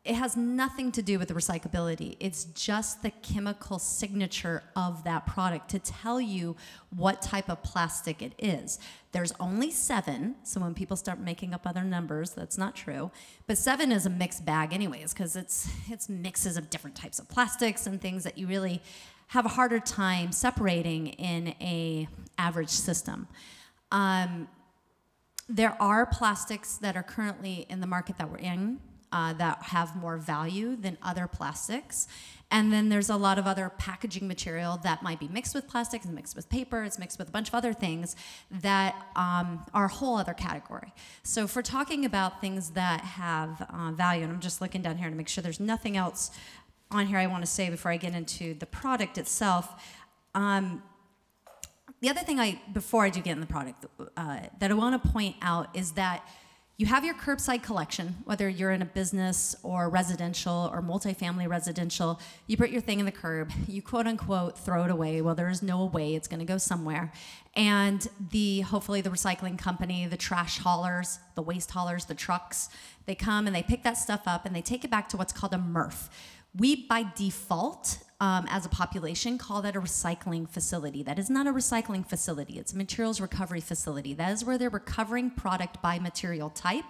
it 0.05 0.17
has 0.17 0.37
nothing 0.37 0.93
to 0.93 1.03
do 1.03 1.19
with 1.19 1.29
the 1.29 1.35
recyclability. 1.35 2.17
It's 2.21 2.45
just 2.45 3.03
the 3.03 3.11
chemical 3.11 3.79
signature 3.79 4.63
of 4.77 5.03
that 5.05 5.27
product 5.27 5.71
to 5.71 5.79
tell 5.79 6.21
you 6.21 6.57
what 6.95 7.23
type 7.23 7.49
of 7.49 7.63
plastic 7.63 8.21
it 8.21 8.35
is. 8.39 8.79
There's 9.13 9.33
only 9.41 9.71
seven, 9.71 10.35
so 10.43 10.61
when 10.61 10.75
people 10.75 10.99
start 10.99 11.21
making 11.21 11.55
up 11.55 11.67
other 11.67 11.83
numbers, 11.83 12.33
that's 12.33 12.59
not 12.59 12.75
true. 12.75 13.13
But 13.47 13.57
seven 13.57 13.91
is 13.91 14.05
a 14.05 14.11
mixed 14.11 14.45
bag, 14.45 14.75
anyways, 14.75 15.15
because 15.15 15.37
it's 15.37 15.69
it's 15.89 16.11
mixes 16.11 16.59
of 16.59 16.69
different 16.69 16.97
types 16.97 17.19
of 17.19 17.29
plastics 17.29 17.87
and 17.87 17.99
things 17.99 18.25
that 18.25 18.37
you 18.37 18.47
really 18.47 18.83
have 19.35 19.45
a 19.45 19.49
harder 19.49 19.81
time 19.81 20.31
separating 20.31 21.09
in 21.09 21.49
a 21.61 22.07
average 22.39 22.71
system. 22.71 23.27
Um, 23.91 24.47
there 25.49 25.77
are 25.83 26.07
plastics 26.07 26.77
that 26.77 26.97
are 26.97 27.03
currently 27.03 27.67
in 27.69 27.81
the 27.81 27.87
market 27.89 28.17
that 28.19 28.31
we're 28.31 28.39
in 28.39 28.79
uh, 29.11 29.33
that 29.33 29.61
have 29.63 29.97
more 29.97 30.19
value 30.19 30.77
than 30.77 30.97
other 31.03 31.27
plastics. 31.27 32.07
And 32.53 32.73
then 32.73 32.89
there's 32.89 33.11
a 33.11 33.17
lot 33.17 33.37
of 33.37 33.47
other 33.49 33.73
packaging 33.77 34.29
material 34.29 34.79
that 34.85 35.03
might 35.03 35.19
be 35.19 35.27
mixed 35.27 35.53
with 35.53 35.67
plastics, 35.67 36.07
mixed 36.07 36.37
with 36.37 36.49
paper, 36.49 36.85
it's 36.85 37.01
mixed 37.01 37.19
with 37.19 37.29
a 37.29 37.33
bunch 37.33 37.49
of 37.49 37.57
other 37.57 37.73
things 37.73 38.15
that 38.53 38.95
um, 39.17 39.67
are 39.75 39.87
a 39.87 39.89
whole 39.89 40.17
other 40.17 40.35
category. 40.35 40.93
So 41.25 41.43
if 41.43 41.57
we're 41.57 41.63
talking 41.63 42.05
about 42.05 42.41
things 42.41 42.71
that 42.71 43.01
have 43.01 43.67
uh, 43.69 43.91
value, 43.91 44.23
and 44.23 44.33
I'm 44.33 44.41
just 44.41 44.61
looking 44.61 44.83
down 44.83 44.97
here 44.97 45.11
to 45.11 45.17
make 45.17 45.27
sure 45.27 45.43
there's 45.43 45.59
nothing 45.59 45.97
else 45.97 46.31
on 46.91 47.07
here 47.07 47.19
I 47.19 47.27
want 47.27 47.45
to 47.45 47.51
say 47.51 47.71
before 47.71 47.91
I 47.91 47.97
get 47.97 48.15
into 48.15 48.55
the 48.55 48.67
product 48.67 49.19
itself. 49.19 49.69
Um, 50.35 50.83
the 52.01 52.11
other 52.11 52.21
thing 52.21 52.39
I, 52.39 52.61
before 52.73 53.05
I 53.05 53.11
do 53.11 53.21
get 53.21 53.33
in 53.33 53.41
the 53.41 53.47
product, 53.47 53.87
uh, 54.17 54.41
that 54.61 54.71
I 54.71 54.75
want 54.75 55.03
to 55.03 55.09
point 55.11 55.37
out 55.41 55.75
is 55.75 55.93
that 55.93 56.27
you 56.77 56.87
have 56.87 57.05
your 57.05 57.15
curbside 57.15 57.63
collection, 57.63 58.17
whether 58.25 58.49
you're 58.49 58.73
in 58.73 58.83
a 58.83 58.87
business 58.87 59.55
or 59.63 59.89
residential 59.89 60.69
or 60.73 60.83
multifamily 60.83 61.49
residential. 61.49 62.21
You 62.49 62.57
put 62.57 62.71
your 62.71 62.81
thing 62.81 62.99
in 62.99 63.07
the 63.07 63.13
curb, 63.13 63.53
you 63.69 63.81
quote 63.81 64.09
unquote 64.09 64.59
throw 64.59 64.85
it 64.85 64.91
away. 64.91 65.23
Well, 65.23 65.37
there 65.37 65.49
is 65.49 65.63
no 65.63 65.85
way 65.85 66.17
it's 66.17 66.27
going 66.27 66.41
to 66.41 66.45
go 66.45 66.59
somewhere. 66.59 67.13
And 67.55 68.07
the 68.33 68.63
hopefully 68.63 69.03
the 69.03 69.11
recycling 69.11 69.57
company, 69.57 70.07
the 70.07 70.17
trash 70.17 70.59
haulers, 70.59 71.21
the 71.37 71.43
waste 71.43 71.71
haulers, 71.71 72.07
the 72.07 72.15
trucks, 72.15 72.69
they 73.07 73.15
come 73.15 73.47
and 73.47 73.55
they 73.55 73.63
pick 73.63 73.85
that 73.85 73.97
stuff 73.97 74.23
up 74.27 74.45
and 74.45 74.55
they 74.55 74.63
take 74.63 74.85
it 74.85 74.91
back 74.91 75.09
to 75.11 75.17
what's 75.17 75.33
called 75.33 75.55
a 75.55 75.59
MRF. 75.59 76.09
We, 76.57 76.87
by 76.87 77.07
default, 77.17 77.99
um, 78.21 78.47
as 78.49 78.65
a 78.65 78.69
population, 78.69 79.39
call 79.39 79.61
that 79.63 79.75
a 79.75 79.81
recycling 79.81 80.49
facility. 80.49 81.03
That 81.03 81.19
is 81.19 81.29
not 81.29 81.47
a 81.47 81.53
recycling 81.53 82.07
facility, 82.07 82.59
it's 82.59 82.73
a 82.73 82.77
materials 82.77 83.21
recovery 83.21 83.61
facility. 83.61 84.15
That 84.15 84.33
is 84.33 84.45
where 84.45 84.57
they're 84.57 84.71
recovering 84.71 85.31
product 85.31 85.83
by 85.83 85.99
material 85.99 86.49
type, 86.49 86.85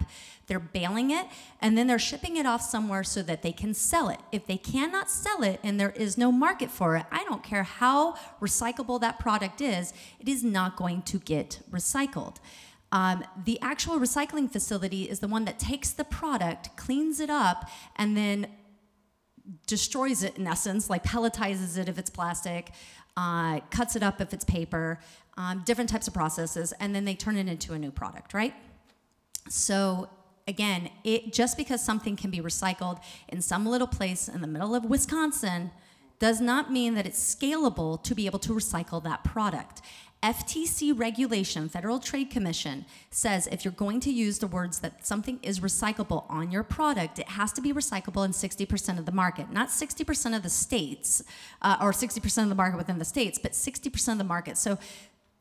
they're 0.47 0.59
baling 0.59 1.09
it, 1.11 1.25
and 1.59 1.77
then 1.77 1.87
they're 1.87 1.99
shipping 1.99 2.37
it 2.37 2.45
off 2.45 2.61
somewhere 2.61 3.03
so 3.03 3.23
that 3.23 3.41
they 3.41 3.51
can 3.51 3.73
sell 3.73 4.09
it. 4.09 4.19
If 4.31 4.45
they 4.45 4.57
cannot 4.57 5.09
sell 5.09 5.43
it 5.43 5.59
and 5.63 5.79
there 5.79 5.89
is 5.89 6.17
no 6.17 6.31
market 6.31 6.69
for 6.69 6.95
it, 6.95 7.05
I 7.11 7.23
don't 7.23 7.43
care 7.43 7.63
how 7.63 8.13
recyclable 8.39 9.01
that 9.01 9.19
product 9.19 9.61
is, 9.61 9.93
it 10.19 10.29
is 10.29 10.43
not 10.43 10.77
going 10.77 11.01
to 11.03 11.19
get 11.19 11.59
recycled. 11.71 12.37
Um, 12.91 13.25
the 13.43 13.59
actual 13.61 13.99
recycling 13.99 14.49
facility 14.49 15.09
is 15.09 15.19
the 15.19 15.27
one 15.27 15.43
that 15.45 15.59
takes 15.59 15.91
the 15.91 16.05
product, 16.05 16.77
cleans 16.77 17.19
it 17.19 17.31
up, 17.31 17.67
and 17.97 18.15
then 18.15 18.47
destroys 19.67 20.23
it 20.23 20.37
in 20.37 20.47
essence, 20.47 20.89
like 20.89 21.03
pelletizes 21.03 21.77
it 21.77 21.89
if 21.89 21.97
it's 21.97 22.09
plastic, 22.09 22.71
uh, 23.17 23.59
cuts 23.69 23.95
it 23.95 24.03
up 24.03 24.21
if 24.21 24.33
it's 24.33 24.45
paper, 24.45 24.99
um, 25.37 25.63
different 25.65 25.89
types 25.89 26.07
of 26.07 26.13
processes, 26.13 26.73
and 26.79 26.95
then 26.95 27.05
they 27.05 27.15
turn 27.15 27.37
it 27.37 27.47
into 27.47 27.73
a 27.73 27.79
new 27.79 27.91
product, 27.91 28.33
right? 28.33 28.53
So 29.49 30.09
again, 30.47 30.89
it 31.03 31.33
just 31.33 31.57
because 31.57 31.83
something 31.83 32.15
can 32.15 32.31
be 32.31 32.39
recycled 32.39 32.99
in 33.29 33.41
some 33.41 33.65
little 33.65 33.87
place 33.87 34.27
in 34.27 34.41
the 34.41 34.47
middle 34.47 34.75
of 34.75 34.85
Wisconsin 34.85 35.71
does 36.19 36.39
not 36.39 36.71
mean 36.71 36.93
that 36.95 37.05
it's 37.05 37.35
scalable 37.35 38.01
to 38.03 38.15
be 38.15 38.25
able 38.25 38.39
to 38.39 38.53
recycle 38.53 39.03
that 39.03 39.23
product. 39.23 39.81
FTC 40.25 40.97
regulation, 40.97 41.69
Federal 41.69 41.99
Trade 41.99 42.31
Commission, 42.31 42.85
says 43.11 43.47
if 43.51 43.63
you're 43.63 43.71
going 43.71 43.99
to 43.99 44.11
use 44.11 44.39
the 44.39 44.47
words 44.47 44.79
that 44.79 45.05
something 45.05 45.39
is 45.43 45.59
recyclable 45.59 46.25
on 46.29 46.51
your 46.51 46.63
product, 46.63 47.19
it 47.19 47.29
has 47.29 47.53
to 47.53 47.61
be 47.61 47.71
recyclable 47.71 48.25
in 48.25 48.31
60% 48.31 48.97
of 48.97 49.05
the 49.05 49.11
market. 49.11 49.51
Not 49.51 49.69
60% 49.69 50.35
of 50.35 50.41
the 50.41 50.49
states, 50.49 51.21
uh, 51.61 51.77
or 51.79 51.91
60% 51.91 52.41
of 52.41 52.49
the 52.49 52.55
market 52.55 52.75
within 52.77 52.97
the 52.97 53.05
states, 53.05 53.37
but 53.37 53.51
60% 53.51 54.13
of 54.13 54.17
the 54.17 54.23
market. 54.23 54.57
So 54.57 54.79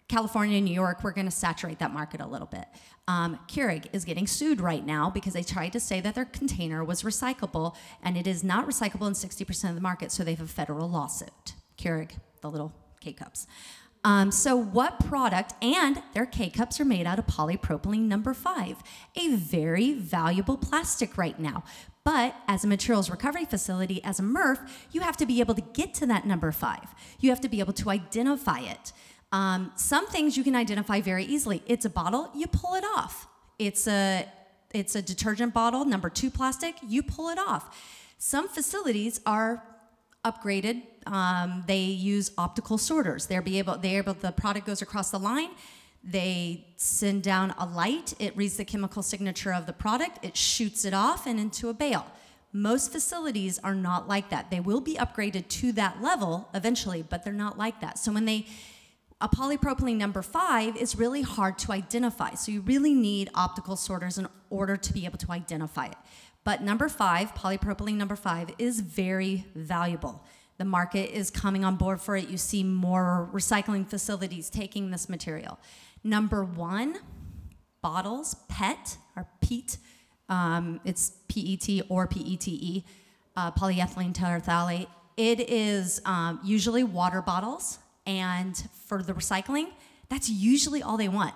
California, 0.07 0.59
and 0.59 0.67
New 0.67 0.75
York, 0.75 1.03
we're 1.03 1.13
going 1.13 1.25
to 1.25 1.31
saturate 1.31 1.79
that 1.79 1.91
market 1.91 2.21
a 2.21 2.27
little 2.27 2.47
bit. 2.47 2.67
Um, 3.09 3.39
Keurig 3.49 3.87
is 3.95 4.05
getting 4.05 4.27
sued 4.27 4.61
right 4.61 4.85
now 4.85 5.09
because 5.09 5.33
they 5.33 5.43
tried 5.43 5.73
to 5.73 5.81
say 5.81 6.03
that 6.03 6.15
their 6.15 6.27
container 6.27 6.85
was 6.85 7.03
recyclable, 7.05 7.75
and 8.03 8.19
it 8.19 8.27
is 8.27 8.45
not 8.45 8.67
recyclable 8.67 9.07
in 9.07 9.15
60% 9.15 9.71
of 9.71 9.77
the 9.77 9.81
market, 9.81 10.13
so 10.13 10.23
they 10.23 10.35
have 10.35 10.45
a 10.45 10.47
federal 10.47 10.91
lawsuit. 10.91 11.55
Keurig, 11.79 12.11
the 12.43 12.51
little 12.51 12.75
K 13.01 13.15
cups. 13.15 13.47
Um, 14.05 14.31
so, 14.31 14.55
what 14.55 15.01
product 15.01 15.55
and 15.63 16.03
their 16.13 16.27
K 16.27 16.51
cups 16.51 16.79
are 16.79 16.85
made 16.85 17.07
out 17.07 17.19
of 17.19 17.27
polypropylene 17.27 18.03
number 18.03 18.35
five, 18.35 18.77
a 19.17 19.35
very 19.35 19.95
valuable 19.95 20.59
plastic 20.59 21.17
right 21.17 21.39
now. 21.41 21.65
But 22.05 22.37
as 22.47 22.65
a 22.65 22.67
materials 22.67 23.09
recovery 23.09 23.47
facility, 23.47 24.05
as 24.05 24.21
a 24.21 24.23
MRF, 24.23 24.69
you 24.93 25.01
have 25.01 25.17
to 25.17 25.27
be 25.27 25.41
able 25.41 25.55
to 25.55 25.63
get 25.73 25.95
to 25.95 26.07
that 26.07 26.27
number 26.27 26.53
five. 26.53 26.95
You 27.19 27.31
have 27.31 27.41
to 27.41 27.49
be 27.49 27.61
able 27.61 27.73
to 27.73 27.89
identify 27.89 28.59
it. 28.59 28.93
Um, 29.33 29.73
some 29.75 30.07
things 30.07 30.37
you 30.37 30.45
can 30.45 30.55
identify 30.55 31.01
very 31.01 31.25
easily. 31.25 31.63
It's 31.67 31.87
a 31.87 31.91
bottle, 31.91 32.31
you 32.35 32.47
pull 32.47 32.75
it 32.75 32.85
off. 32.97 33.27
It's 33.59 33.89
a 33.89 34.29
it's 34.75 34.97
a 34.97 35.03
detergent 35.03 35.55
bottle, 35.55 35.85
number 35.85 36.11
two 36.11 36.31
plastic, 36.31 36.75
you 36.87 37.03
pull 37.03 37.29
it 37.29 37.39
off. 37.39 37.79
Some 38.19 38.49
facilities 38.49 39.21
are 39.25 39.63
upgraded. 40.25 40.83
Um, 41.07 41.65
they 41.67 41.81
use 41.81 42.31
optical 42.39 42.79
sorters. 42.79 43.27
They're 43.27 43.43
be 43.43 43.59
able, 43.59 43.79
they're 43.79 43.99
able, 43.99 44.15
the 44.15 44.33
product 44.33 44.67
goes 44.67 44.83
across 44.83 45.11
the 45.11 45.19
line. 45.19 45.51
They 46.03 46.67
send 46.77 47.23
down 47.23 47.55
a 47.59 47.67
light. 47.67 48.15
It 48.19 48.37
reads 48.37 48.57
the 48.57 48.65
chemical 48.65 49.03
signature 49.03 49.53
of 49.53 49.67
the 49.67 49.73
product. 49.73 50.25
It 50.25 50.37
shoots 50.37 50.85
it 50.85 50.93
off 50.93 51.27
and 51.27 51.41
into 51.41 51.69
a 51.69 51.75
bale. 51.75 52.07
Most 52.53 52.93
facilities 52.93 53.59
are 53.61 53.75
not 53.75 54.07
like 54.07 54.31
that. 54.31 54.51
They 54.51 54.61
will 54.61 54.81
be 54.81 54.95
upgraded 54.95 55.49
to 55.49 55.73
that 55.73 56.03
level 56.03 56.49
eventually, 56.55 57.03
but 57.03 57.25
they're 57.25 57.33
not 57.33 57.59
like 57.59 57.81
that. 57.81 57.99
So 57.99 58.13
when 58.13 58.27
they 58.27 58.47
a 59.21 59.29
polypropylene 59.29 59.97
number 59.97 60.21
five 60.21 60.77
is 60.77 60.97
really 60.97 61.23
hard 61.23 61.57
to 61.59 61.73
identify. 61.73 62.35
So 62.35 62.53
you 62.53 62.61
really 62.61 62.93
need 62.93 63.31
optical 63.35 63.77
sorters 63.77 64.19
in 64.19 64.29
order 64.51 64.77
to 64.77 64.93
be 64.93 65.07
able 65.07 65.19
to 65.19 65.33
identify 65.33 65.87
it. 65.87 65.97
But 66.45 66.63
number 66.63 66.91
five, 66.91 67.35
polypropylene 67.35 67.95
number 67.95 68.17
five, 68.17 68.51
is 68.59 68.81
very 68.81 69.47
valuable. 69.55 70.23
The 70.59 70.65
market 70.65 71.17
is 71.17 71.31
coming 71.31 71.65
on 71.65 71.77
board 71.77 72.01
for 72.01 72.17
it. 72.17 72.29
You 72.29 72.37
see 72.37 72.63
more 72.63 73.29
recycling 73.33 73.89
facilities 73.89 74.51
taking 74.51 74.91
this 74.91 75.09
material. 75.09 75.59
Number 76.05 76.45
one, 76.45 76.97
bottles, 77.83 78.37
PET 78.49 78.99
or 79.17 79.27
PET. 79.41 79.79
Um, 80.29 80.81
it's 80.85 81.13
PET 81.29 81.83
or 81.89 82.07
PETE, 82.07 82.85
uh, 83.37 83.51
polyethylene 83.53 84.15
terephthalate. 84.15 84.87
It 85.17 85.41
is 85.51 86.01
um, 86.05 86.41
usually 86.43 86.83
water 86.83 87.23
bottles, 87.23 87.79
and 88.07 88.57
for 88.87 89.03
the 89.03 89.13
recycling, 89.13 89.69
that's 90.09 90.29
usually 90.29 90.83
all 90.83 90.97
they 90.97 91.09
want 91.09 91.35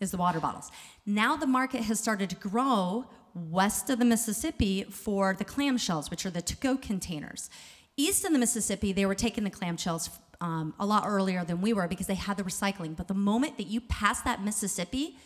is 0.00 0.10
the 0.10 0.16
water 0.16 0.40
bottles. 0.40 0.70
Now 1.06 1.36
the 1.36 1.46
market 1.46 1.82
has 1.82 2.00
started 2.00 2.30
to 2.30 2.36
grow 2.36 3.06
west 3.34 3.88
of 3.90 3.98
the 3.98 4.04
Mississippi 4.04 4.84
for 4.84 5.34
the 5.34 5.44
clamshells, 5.44 6.10
which 6.10 6.26
are 6.26 6.30
the 6.30 6.42
to-go 6.42 6.76
containers. 6.76 7.48
East 7.96 8.24
of 8.24 8.32
the 8.32 8.38
Mississippi, 8.38 8.92
they 8.92 9.06
were 9.06 9.14
taking 9.14 9.44
the 9.44 9.50
clamshells 9.50 10.10
um, 10.40 10.74
a 10.80 10.86
lot 10.86 11.04
earlier 11.06 11.44
than 11.44 11.60
we 11.60 11.72
were 11.72 11.86
because 11.86 12.06
they 12.06 12.14
had 12.14 12.36
the 12.36 12.42
recycling. 12.42 12.96
But 12.96 13.08
the 13.08 13.14
moment 13.14 13.58
that 13.58 13.66
you 13.66 13.80
pass 13.82 14.22
that 14.22 14.42
Mississippi, 14.42 15.16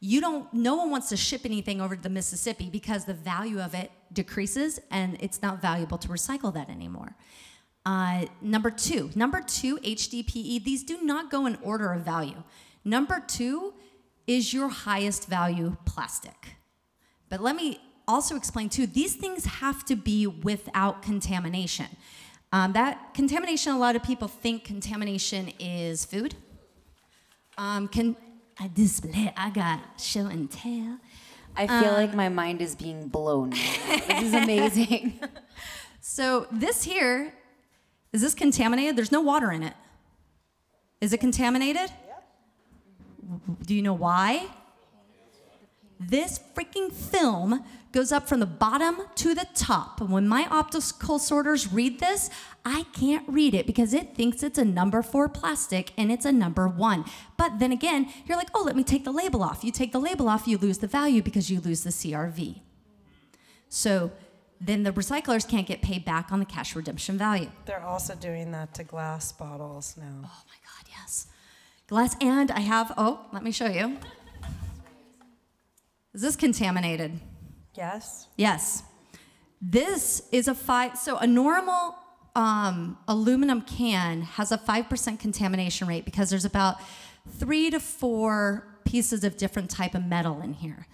you 0.00 0.20
don't. 0.20 0.52
No 0.52 0.74
one 0.74 0.90
wants 0.90 1.08
to 1.10 1.16
ship 1.16 1.42
anything 1.44 1.80
over 1.80 1.96
to 1.96 2.02
the 2.02 2.10
Mississippi 2.10 2.68
because 2.70 3.04
the 3.04 3.14
value 3.14 3.60
of 3.60 3.74
it 3.74 3.90
decreases 4.12 4.80
and 4.90 5.16
it's 5.20 5.40
not 5.42 5.62
valuable 5.62 5.98
to 5.98 6.08
recycle 6.08 6.52
that 6.54 6.68
anymore. 6.68 7.14
Uh, 7.86 8.26
number 8.40 8.70
two, 8.70 9.10
number 9.14 9.40
two, 9.40 9.78
HDPE. 9.78 10.64
These 10.64 10.84
do 10.84 11.02
not 11.02 11.30
go 11.30 11.46
in 11.46 11.56
order 11.62 11.92
of 11.92 12.02
value. 12.02 12.42
Number 12.84 13.22
two 13.26 13.74
is 14.26 14.52
your 14.52 14.68
highest 14.68 15.28
value 15.28 15.76
plastic. 15.84 16.56
But 17.28 17.42
let 17.42 17.56
me 17.56 17.80
also 18.06 18.36
explain 18.36 18.68
too, 18.68 18.86
these 18.86 19.14
things 19.14 19.44
have 19.44 19.84
to 19.86 19.96
be 19.96 20.26
without 20.26 21.02
contamination. 21.02 21.86
Um, 22.52 22.72
that 22.74 23.14
contamination, 23.14 23.72
a 23.72 23.78
lot 23.78 23.96
of 23.96 24.02
people 24.02 24.28
think 24.28 24.64
contamination 24.64 25.52
is 25.58 26.04
food. 26.04 26.36
Um, 27.58 27.88
can 27.88 28.16
I 28.58 28.70
display? 28.72 29.32
I 29.36 29.50
got 29.50 29.80
show 29.98 30.26
and 30.26 30.50
tell. 30.50 30.98
I 31.56 31.66
feel 31.66 31.90
um, 31.90 31.94
like 31.94 32.14
my 32.14 32.28
mind 32.28 32.60
is 32.60 32.74
being 32.74 33.08
blown. 33.08 33.50
this 33.88 34.22
is 34.22 34.34
amazing. 34.34 35.20
so 36.00 36.46
this 36.50 36.82
here, 36.84 37.32
is 38.12 38.22
this 38.22 38.34
contaminated? 38.34 38.96
There's 38.96 39.12
no 39.12 39.20
water 39.20 39.50
in 39.50 39.62
it. 39.62 39.74
Is 41.00 41.12
it 41.12 41.18
contaminated? 41.18 41.90
Yep. 42.06 42.24
Do 43.66 43.74
you 43.74 43.82
know 43.82 43.94
why? 43.94 44.46
This 45.98 46.40
freaking 46.54 46.92
film 46.92 47.64
goes 47.92 48.10
up 48.10 48.28
from 48.28 48.40
the 48.40 48.46
bottom 48.46 49.02
to 49.14 49.34
the 49.34 49.46
top. 49.54 50.00
And 50.00 50.10
when 50.10 50.26
my 50.26 50.46
optical 50.50 51.20
sorters 51.20 51.72
read 51.72 52.00
this, 52.00 52.28
I 52.64 52.86
can't 52.92 53.26
read 53.28 53.54
it 53.54 53.66
because 53.66 53.94
it 53.94 54.16
thinks 54.16 54.42
it's 54.42 54.58
a 54.58 54.64
number 54.64 55.00
four 55.02 55.28
plastic 55.28 55.92
and 55.96 56.10
it's 56.10 56.24
a 56.24 56.32
number 56.32 56.66
one. 56.66 57.04
But 57.36 57.60
then 57.60 57.70
again, 57.70 58.12
you're 58.26 58.36
like, 58.36 58.50
oh, 58.54 58.62
let 58.64 58.74
me 58.74 58.82
take 58.82 59.04
the 59.04 59.12
label 59.12 59.42
off. 59.42 59.62
You 59.62 59.70
take 59.70 59.92
the 59.92 60.00
label 60.00 60.28
off, 60.28 60.48
you 60.48 60.58
lose 60.58 60.78
the 60.78 60.88
value 60.88 61.22
because 61.22 61.50
you 61.50 61.60
lose 61.60 61.84
the 61.84 61.90
CRV. 61.90 62.60
So 63.68 64.10
then 64.60 64.82
the 64.82 64.92
recyclers 64.92 65.48
can't 65.48 65.66
get 65.66 65.80
paid 65.80 66.04
back 66.04 66.32
on 66.32 66.40
the 66.40 66.46
cash 66.46 66.74
redemption 66.74 67.16
value. 67.16 67.50
They're 67.66 67.84
also 67.84 68.14
doing 68.16 68.50
that 68.52 68.74
to 68.74 68.84
glass 68.84 69.30
bottles 69.30 69.94
now. 69.96 70.22
Oh 70.24 70.42
my 70.48 70.56
God, 70.64 70.88
yes. 70.98 71.28
Glass, 71.86 72.16
and 72.20 72.50
I 72.50 72.60
have, 72.60 72.92
oh, 72.96 73.26
let 73.32 73.44
me 73.44 73.52
show 73.52 73.66
you. 73.66 73.98
Is 76.14 76.22
this 76.22 76.36
contaminated? 76.36 77.18
Yes. 77.74 78.28
Yes. 78.36 78.84
This 79.60 80.22
is 80.30 80.46
a 80.46 80.54
five, 80.54 80.96
so 80.96 81.18
a 81.18 81.26
normal 81.26 81.96
um, 82.36 82.98
aluminum 83.08 83.62
can 83.62 84.22
has 84.22 84.52
a 84.52 84.58
5% 84.58 85.18
contamination 85.18 85.88
rate 85.88 86.04
because 86.04 86.30
there's 86.30 86.44
about 86.44 86.76
three 87.28 87.70
to 87.70 87.80
four 87.80 88.66
pieces 88.84 89.24
of 89.24 89.36
different 89.36 89.70
type 89.70 89.94
of 89.94 90.04
metal 90.04 90.40
in 90.40 90.52
here. 90.52 90.86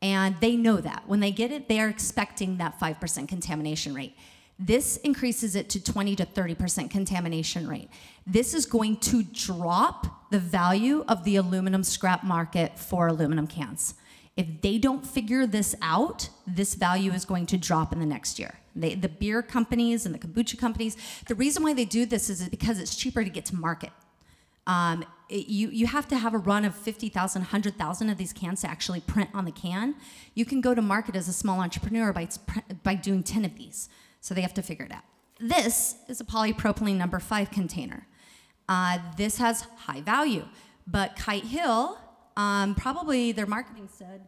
And 0.00 0.36
they 0.40 0.56
know 0.56 0.78
that. 0.78 1.04
When 1.06 1.20
they 1.20 1.30
get 1.30 1.52
it, 1.52 1.68
they 1.68 1.80
are 1.80 1.88
expecting 1.88 2.56
that 2.56 2.80
5% 2.80 3.28
contamination 3.28 3.94
rate. 3.94 4.16
This 4.58 4.96
increases 4.98 5.54
it 5.54 5.68
to 5.70 5.82
20 5.82 6.16
to 6.16 6.26
30% 6.26 6.90
contamination 6.90 7.68
rate. 7.68 7.88
This 8.26 8.54
is 8.54 8.64
going 8.64 8.98
to 8.98 9.22
drop 9.22 10.30
the 10.30 10.38
value 10.38 11.04
of 11.08 11.24
the 11.24 11.36
aluminum 11.36 11.82
scrap 11.82 12.24
market 12.24 12.78
for 12.78 13.08
aluminum 13.08 13.46
cans. 13.46 13.94
If 14.36 14.62
they 14.62 14.78
don't 14.78 15.06
figure 15.06 15.46
this 15.46 15.74
out, 15.82 16.30
this 16.46 16.74
value 16.74 17.12
is 17.12 17.24
going 17.24 17.46
to 17.46 17.58
drop 17.58 17.92
in 17.92 18.00
the 18.00 18.06
next 18.06 18.38
year. 18.38 18.54
They, 18.74 18.94
the 18.94 19.08
beer 19.08 19.42
companies 19.42 20.06
and 20.06 20.14
the 20.14 20.18
kombucha 20.18 20.58
companies, 20.58 20.96
the 21.28 21.34
reason 21.34 21.62
why 21.62 21.74
they 21.74 21.84
do 21.84 22.06
this 22.06 22.30
is 22.30 22.48
because 22.48 22.78
it's 22.78 22.96
cheaper 22.96 23.22
to 23.22 23.28
get 23.30 23.44
to 23.46 23.54
market. 23.56 23.90
Um, 24.66 25.04
it- 25.28 25.48
you, 25.48 25.68
you 25.68 25.86
have 25.86 26.08
to 26.08 26.16
have 26.16 26.32
a 26.32 26.38
run 26.38 26.64
of 26.64 26.74
50,000, 26.74 27.42
100,000 27.42 28.08
of 28.08 28.16
these 28.16 28.32
cans 28.32 28.62
to 28.62 28.70
actually 28.70 29.00
print 29.00 29.28
on 29.34 29.44
the 29.44 29.52
can. 29.52 29.96
You 30.34 30.46
can 30.46 30.62
go 30.62 30.74
to 30.74 30.80
market 30.80 31.14
as 31.14 31.28
a 31.28 31.32
small 31.32 31.60
entrepreneur 31.60 32.12
by, 32.14 32.28
by 32.82 32.94
doing 32.94 33.22
10 33.22 33.44
of 33.44 33.56
these. 33.58 33.90
So 34.20 34.34
they 34.34 34.40
have 34.40 34.54
to 34.54 34.62
figure 34.62 34.86
it 34.86 34.92
out. 34.92 35.02
This 35.40 35.96
is 36.08 36.20
a 36.20 36.24
polypropylene 36.24 36.96
number 36.96 37.18
five 37.18 37.50
container. 37.50 38.06
Uh, 38.68 38.98
this 39.16 39.38
has 39.38 39.62
high 39.76 40.00
value, 40.00 40.44
but 40.86 41.16
Kite 41.16 41.44
Hill, 41.44 41.98
um, 42.36 42.74
probably 42.74 43.32
their 43.32 43.46
marketing 43.46 43.88
said, 43.92 44.26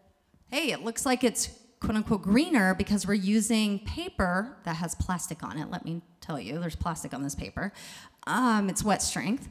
hey, 0.51 0.71
it 0.73 0.85
looks 0.85 1.05
like 1.07 1.25
it's 1.25 1.51
quote 1.81 1.97
unquote 1.97 2.23
greener 2.23 2.75
because 2.75 3.07
we're 3.07 3.15
using 3.15 3.79
paper 3.81 4.57
that 4.65 4.77
has 4.77 4.95
plastic 4.95 5.43
on 5.43 5.59
it. 5.59 5.71
Let 5.71 5.85
me 5.85 6.03
tell 6.21 6.41
you, 6.41 6.59
there's 6.59 6.77
plastic 6.77 7.13
on 7.13 7.23
this 7.23 7.35
paper. 7.35 7.73
Um, 8.27 8.71
it's 8.71 8.83
wet 8.83 9.03
strength. 9.03 9.49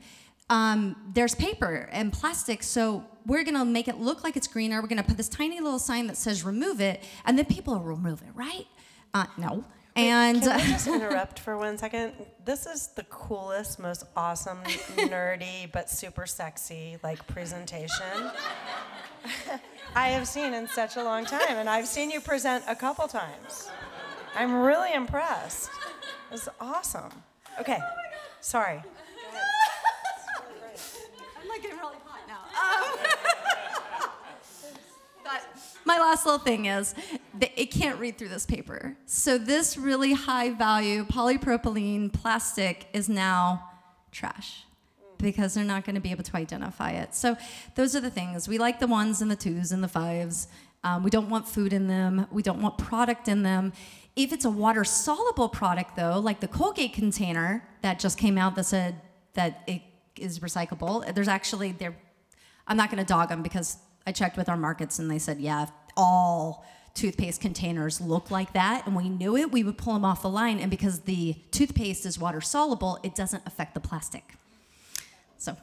Um, 0.50 0.96
there's 1.14 1.36
paper 1.36 1.90
and 1.92 2.12
plastic, 2.12 2.64
so 2.64 3.06
we're 3.26 3.44
gonna 3.44 3.66
make 3.66 3.88
it 3.88 4.00
look 4.00 4.24
like 4.24 4.36
it's 4.36 4.48
greener. 4.48 4.82
We're 4.82 4.88
gonna 4.88 5.04
put 5.04 5.18
this 5.18 5.30
tiny 5.30 5.60
little 5.60 5.80
sign 5.80 6.08
that 6.08 6.18
says 6.18 6.44
remove 6.44 6.82
it, 6.82 7.04
and 7.26 7.38
then 7.38 7.46
people 7.46 7.74
will 7.74 7.84
remove 7.84 8.22
it, 8.22 8.30
right? 8.34 8.68
Uh, 9.14 9.26
no. 9.38 9.64
And 9.96 10.42
Can 10.42 10.52
I 10.52 10.58
just 10.60 10.88
interrupt 10.98 11.40
for 11.40 11.58
one 11.58 11.78
second? 11.78 12.14
This 12.44 12.66
is 12.66 12.88
the 12.88 13.04
coolest, 13.04 13.80
most 13.80 14.06
awesome, 14.16 14.64
nerdy, 14.98 15.72
but 15.72 15.90
super 15.90 16.26
sexy 16.26 16.98
like 17.04 17.26
presentation 17.28 18.32
I 19.96 20.10
have 20.10 20.28
seen 20.28 20.54
in 20.54 20.68
such 20.68 20.98
a 20.98 21.04
long 21.04 21.26
time, 21.26 21.58
and 21.58 21.70
I've 21.70 21.88
seen 21.88 22.10
you 22.10 22.20
present 22.20 22.64
a 22.68 22.76
couple 22.76 23.08
times. 23.08 23.70
I'm 24.36 24.54
really 24.62 24.92
impressed. 24.94 25.70
It's 26.32 26.50
awesome. 26.60 27.12
Okay, 27.60 27.78
sorry. 28.42 28.78
I'm 31.42 31.48
like 31.48 31.62
getting 31.62 31.78
really 31.78 31.98
hot 32.06 32.28
now. 32.28 32.42
Um, 32.58 32.98
my 35.86 35.98
last 35.98 36.26
little 36.26 36.40
thing 36.40 36.66
is 36.66 36.96
it 37.40 37.72
can't 37.72 38.00
read 38.00 38.18
through 38.18 38.30
this 38.30 38.46
paper. 38.46 38.96
So 39.06 39.38
this 39.38 39.78
really 39.78 40.14
high 40.14 40.52
value 40.52 41.06
polypropylene 41.06 42.12
plastic 42.12 42.88
is 42.94 43.10
now 43.10 43.70
trash 44.12 44.64
because 45.18 45.54
they're 45.54 45.64
not 45.64 45.86
going 45.86 45.96
to 45.96 46.02
be 46.02 46.12
able 46.12 46.24
to 46.24 46.36
identify 46.36 46.92
it. 46.92 47.16
So 47.16 47.38
those 47.76 47.96
are 47.96 48.02
the 48.02 48.10
things. 48.10 48.48
We 48.48 48.58
like 48.58 48.80
the 48.80 48.88
ones 48.88 49.22
and 49.22 49.32
the 49.32 49.36
twos 49.36 49.72
and 49.72 49.84
the 49.84 49.88
fives. 49.88 50.48
Um, 50.84 51.04
we 51.04 51.10
don't 51.10 51.30
want 51.30 51.48
food 51.48 51.74
in 51.74 51.88
them. 51.88 52.28
We 52.32 52.44
don't 52.44 52.62
want 52.62 52.78
product 52.78 53.28
in 53.28 53.44
them. 53.44 53.72
If 54.16 54.34
it's 54.34 54.46
a 54.46 54.50
water 54.50 54.84
soluble 54.84 55.50
product, 55.50 55.96
though, 55.96 56.20
like 56.20 56.40
the 56.40 56.48
Colgate 56.48 56.94
container 56.94 57.68
that 57.82 58.00
just 58.00 58.18
came 58.18 58.38
out 58.38 58.56
that 58.56 58.66
said 58.66 59.02
that 59.34 59.64
it 59.66 59.82
is 60.18 60.40
recyclable, 60.40 61.14
there's 61.16 61.30
actually 61.30 61.72
there. 61.72 61.96
I'm 62.68 62.78
not 62.78 62.92
going 62.92 63.04
to 63.04 63.08
dog 63.08 63.30
them 63.30 63.42
because 63.42 63.78
I 64.06 64.12
checked 64.12 64.38
with 64.38 64.50
our 64.50 64.58
markets 64.58 65.00
and 65.00 65.10
they 65.10 65.20
said, 65.20 65.40
yeah, 65.40 65.68
all 65.96 66.66
toothpaste 66.94 67.42
containers 67.42 68.00
look 68.00 68.30
like 68.30 68.54
that 68.54 68.86
and 68.86 68.96
we 68.96 69.10
knew 69.10 69.36
it, 69.36 69.52
we 69.52 69.64
would 69.64 69.78
pull 69.78 69.94
them 69.94 70.06
off 70.06 70.22
the 70.22 70.30
line. 70.30 70.60
And 70.60 70.70
because 70.70 71.02
the 71.02 71.36
toothpaste 71.52 72.06
is 72.06 72.20
water 72.20 72.42
soluble, 72.42 73.00
it 73.04 73.16
doesn't 73.16 73.44
affect 73.46 73.74
the 73.74 73.80
plastic. 73.80 74.36
So 75.38 75.58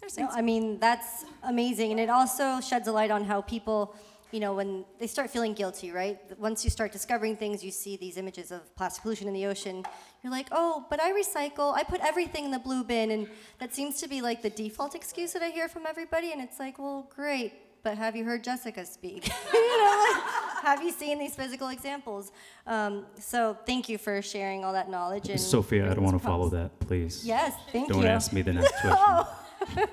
there's 0.00 0.18
No. 0.18 0.28
I 0.30 0.42
mean, 0.42 0.78
that's 0.78 1.24
amazing. 1.42 1.92
And 1.92 2.00
it 2.00 2.10
also 2.10 2.60
sheds 2.60 2.88
a 2.88 2.92
light 2.92 3.10
on 3.10 3.24
how 3.24 3.40
people, 3.40 3.94
you 4.32 4.40
know, 4.40 4.54
when 4.54 4.84
they 4.98 5.06
start 5.06 5.30
feeling 5.30 5.54
guilty, 5.54 5.92
right? 5.92 6.18
Once 6.38 6.62
you 6.62 6.70
start 6.70 6.92
discovering 6.92 7.36
things, 7.36 7.64
you 7.64 7.70
see 7.70 7.96
these 7.96 8.18
images 8.18 8.50
of 8.50 8.74
plastic 8.76 9.02
pollution 9.02 9.28
in 9.28 9.34
the 9.34 9.46
ocean. 9.46 9.82
You're 10.22 10.32
like, 10.32 10.48
oh, 10.52 10.84
but 10.90 11.00
I 11.00 11.12
recycle. 11.12 11.74
I 11.74 11.84
put 11.84 12.00
everything 12.00 12.44
in 12.44 12.50
the 12.50 12.58
blue 12.58 12.84
bin. 12.84 13.10
And 13.10 13.28
that 13.60 13.74
seems 13.74 13.98
to 14.02 14.08
be 14.08 14.20
like 14.20 14.42
the 14.42 14.50
default 14.50 14.94
excuse 14.94 15.32
that 15.32 15.42
I 15.42 15.48
hear 15.48 15.68
from 15.68 15.86
everybody. 15.86 16.32
And 16.32 16.42
it's 16.42 16.58
like, 16.58 16.78
well, 16.78 17.10
great. 17.14 17.54
But 17.82 17.98
have 17.98 18.16
you 18.16 18.24
heard 18.24 18.42
Jessica 18.42 18.84
speak? 18.84 19.28
you 19.52 19.78
know, 19.78 20.14
like, 20.14 20.22
have 20.64 20.82
you 20.82 20.90
seen 20.90 21.18
these 21.18 21.34
physical 21.34 21.68
examples? 21.68 22.32
Um, 22.66 23.06
so 23.18 23.56
thank 23.66 23.88
you 23.88 23.98
for 23.98 24.20
sharing 24.22 24.64
all 24.64 24.72
that 24.72 24.90
knowledge. 24.90 25.28
And 25.28 25.40
Sophia, 25.40 25.90
I 25.90 25.94
don't 25.94 26.04
want 26.04 26.16
to 26.16 26.18
these 26.18 26.26
follow 26.26 26.48
that, 26.50 26.78
please. 26.80 27.24
Yes, 27.24 27.54
thank 27.72 27.88
you. 27.88 27.94
Don't 27.94 28.06
ask 28.06 28.32
me 28.32 28.42
the 28.42 28.52
next 28.60 28.74
question. 28.80 29.86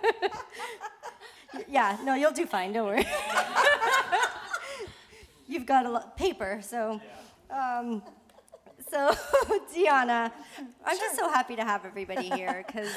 Yeah, 1.67 1.97
no, 2.03 2.15
you'll 2.15 2.31
do 2.31 2.45
fine. 2.47 2.73
Don't 2.73 2.87
worry. 2.87 3.05
You've 5.47 5.65
got 5.67 5.85
a 5.85 5.89
lot 5.89 6.17
paper, 6.17 6.59
so. 6.61 6.99
Um, 7.51 8.01
so, 8.89 9.11
Deanna, 9.75 10.31
I'm 10.85 10.97
just 10.97 11.15
so 11.15 11.29
happy 11.29 11.55
to 11.55 11.63
have 11.63 11.85
everybody 11.85 12.29
here 12.29 12.63
because, 12.65 12.89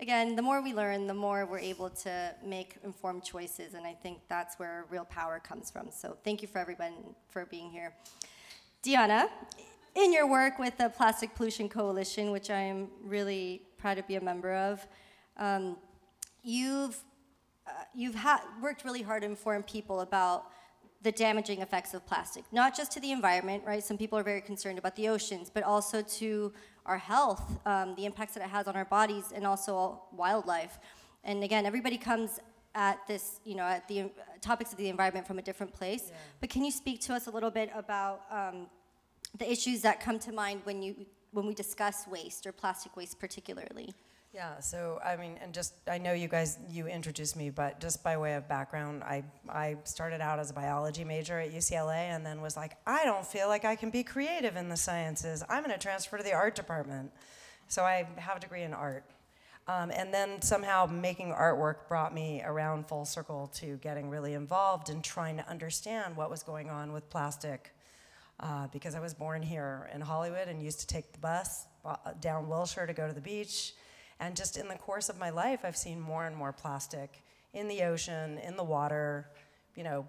again, 0.00 0.36
the 0.36 0.42
more 0.42 0.62
we 0.62 0.72
learn, 0.74 1.06
the 1.06 1.14
more 1.14 1.46
we're 1.46 1.58
able 1.58 1.90
to 1.90 2.34
make 2.44 2.76
informed 2.84 3.24
choices, 3.24 3.74
and 3.74 3.86
I 3.86 3.94
think 3.94 4.20
that's 4.28 4.58
where 4.58 4.86
real 4.90 5.04
power 5.04 5.40
comes 5.40 5.70
from. 5.70 5.90
So, 5.90 6.16
thank 6.24 6.42
you 6.42 6.48
for 6.48 6.58
everyone 6.58 6.92
for 7.28 7.46
being 7.46 7.70
here. 7.70 7.94
Deanna, 8.82 9.28
in 9.94 10.12
your 10.12 10.28
work 10.28 10.58
with 10.58 10.78
the 10.78 10.88
Plastic 10.88 11.34
Pollution 11.34 11.68
Coalition, 11.68 12.30
which 12.30 12.50
I 12.50 12.60
am 12.60 12.88
really 13.02 13.62
proud 13.76 13.96
to 13.96 14.02
be 14.04 14.16
a 14.16 14.20
member 14.20 14.54
of, 14.54 14.86
um, 15.36 15.76
you've 16.42 17.02
uh, 17.66 17.70
you've 17.94 18.16
worked 18.62 18.84
really 18.84 19.02
hard 19.02 19.22
to 19.22 19.28
inform 19.28 19.62
people 19.62 20.00
about 20.00 20.46
the 21.02 21.12
damaging 21.12 21.60
effects 21.60 21.94
of 21.94 22.04
plastic, 22.06 22.44
not 22.50 22.76
just 22.76 22.90
to 22.92 23.00
the 23.00 23.12
environment, 23.12 23.62
right? 23.64 23.84
Some 23.84 23.96
people 23.96 24.18
are 24.18 24.22
very 24.22 24.40
concerned 24.40 24.78
about 24.78 24.96
the 24.96 25.08
oceans, 25.08 25.50
but 25.52 25.62
also 25.62 26.02
to 26.02 26.52
our 26.88 26.98
health, 26.98 27.60
um, 27.66 27.94
the 27.94 28.04
impacts 28.04 28.34
that 28.34 28.42
it 28.42 28.48
has 28.48 28.66
on 28.66 28.74
our 28.74 28.84
bodies, 28.84 29.32
and 29.34 29.46
also 29.46 30.02
wildlife. 30.12 30.78
And 31.22 31.44
again, 31.44 31.66
everybody 31.66 31.98
comes 31.98 32.40
at 32.74 33.06
this, 33.06 33.40
you 33.44 33.54
know, 33.54 33.64
at 33.64 33.86
the 33.88 34.00
uh, 34.02 34.06
topics 34.40 34.72
of 34.72 34.78
the 34.78 34.88
environment 34.88 35.26
from 35.26 35.38
a 35.38 35.42
different 35.42 35.72
place. 35.72 36.12
But 36.40 36.48
can 36.50 36.64
you 36.64 36.70
speak 36.70 37.00
to 37.02 37.14
us 37.14 37.26
a 37.26 37.30
little 37.30 37.50
bit 37.50 37.70
about 37.74 38.22
um, 38.30 38.66
the 39.38 39.50
issues 39.50 39.82
that 39.82 40.00
come 40.00 40.18
to 40.20 40.32
mind 40.32 40.62
when 40.64 40.82
you 40.82 41.06
when 41.32 41.46
we 41.46 41.54
discuss 41.54 42.06
waste 42.08 42.46
or 42.46 42.52
plastic 42.52 42.96
waste, 42.96 43.18
particularly? 43.20 43.94
Yeah, 44.34 44.60
so 44.60 45.00
I 45.02 45.16
mean, 45.16 45.38
and 45.42 45.54
just 45.54 45.74
I 45.88 45.96
know 45.96 46.12
you 46.12 46.28
guys 46.28 46.58
you 46.70 46.86
introduced 46.86 47.34
me, 47.34 47.48
but 47.48 47.80
just 47.80 48.04
by 48.04 48.18
way 48.18 48.34
of 48.34 48.46
background, 48.46 49.02
I 49.02 49.24
I 49.48 49.76
started 49.84 50.20
out 50.20 50.38
as 50.38 50.50
a 50.50 50.52
biology 50.54 51.02
major 51.02 51.38
at 51.38 51.52
UCLA, 51.52 52.10
and 52.14 52.26
then 52.26 52.42
was 52.42 52.54
like, 52.54 52.76
I 52.86 53.06
don't 53.06 53.26
feel 53.26 53.48
like 53.48 53.64
I 53.64 53.74
can 53.74 53.88
be 53.88 54.02
creative 54.02 54.56
in 54.56 54.68
the 54.68 54.76
sciences. 54.76 55.42
I'm 55.48 55.64
going 55.64 55.74
to 55.74 55.82
transfer 55.82 56.18
to 56.18 56.22
the 56.22 56.34
art 56.34 56.54
department. 56.54 57.10
So 57.68 57.84
I 57.84 58.06
have 58.16 58.36
a 58.36 58.40
degree 58.40 58.62
in 58.62 58.74
art, 58.74 59.04
um, 59.66 59.90
and 59.90 60.12
then 60.12 60.42
somehow 60.42 60.84
making 60.84 61.32
artwork 61.32 61.88
brought 61.88 62.12
me 62.12 62.42
around 62.44 62.86
full 62.86 63.06
circle 63.06 63.50
to 63.54 63.76
getting 63.78 64.10
really 64.10 64.34
involved 64.34 64.90
in 64.90 65.00
trying 65.00 65.38
to 65.38 65.48
understand 65.48 66.16
what 66.16 66.28
was 66.30 66.42
going 66.42 66.68
on 66.68 66.92
with 66.92 67.08
plastic. 67.08 67.72
Uh, 68.40 68.68
because 68.68 68.94
I 68.94 69.00
was 69.00 69.14
born 69.14 69.42
here 69.42 69.90
in 69.92 70.00
Hollywood 70.00 70.46
and 70.46 70.62
used 70.62 70.78
to 70.80 70.86
take 70.86 71.12
the 71.12 71.18
bus 71.18 71.66
uh, 71.84 71.96
down 72.20 72.48
Wilshire 72.48 72.86
to 72.86 72.92
go 72.92 73.08
to 73.08 73.12
the 73.12 73.20
beach. 73.20 73.72
And 74.20 74.36
just 74.36 74.56
in 74.56 74.68
the 74.68 74.74
course 74.74 75.08
of 75.08 75.18
my 75.18 75.30
life, 75.30 75.60
I've 75.64 75.76
seen 75.76 76.00
more 76.00 76.26
and 76.26 76.36
more 76.36 76.52
plastic 76.52 77.22
in 77.52 77.68
the 77.68 77.82
ocean, 77.82 78.38
in 78.38 78.56
the 78.56 78.64
water. 78.64 79.28
You 79.76 79.84
know, 79.84 80.08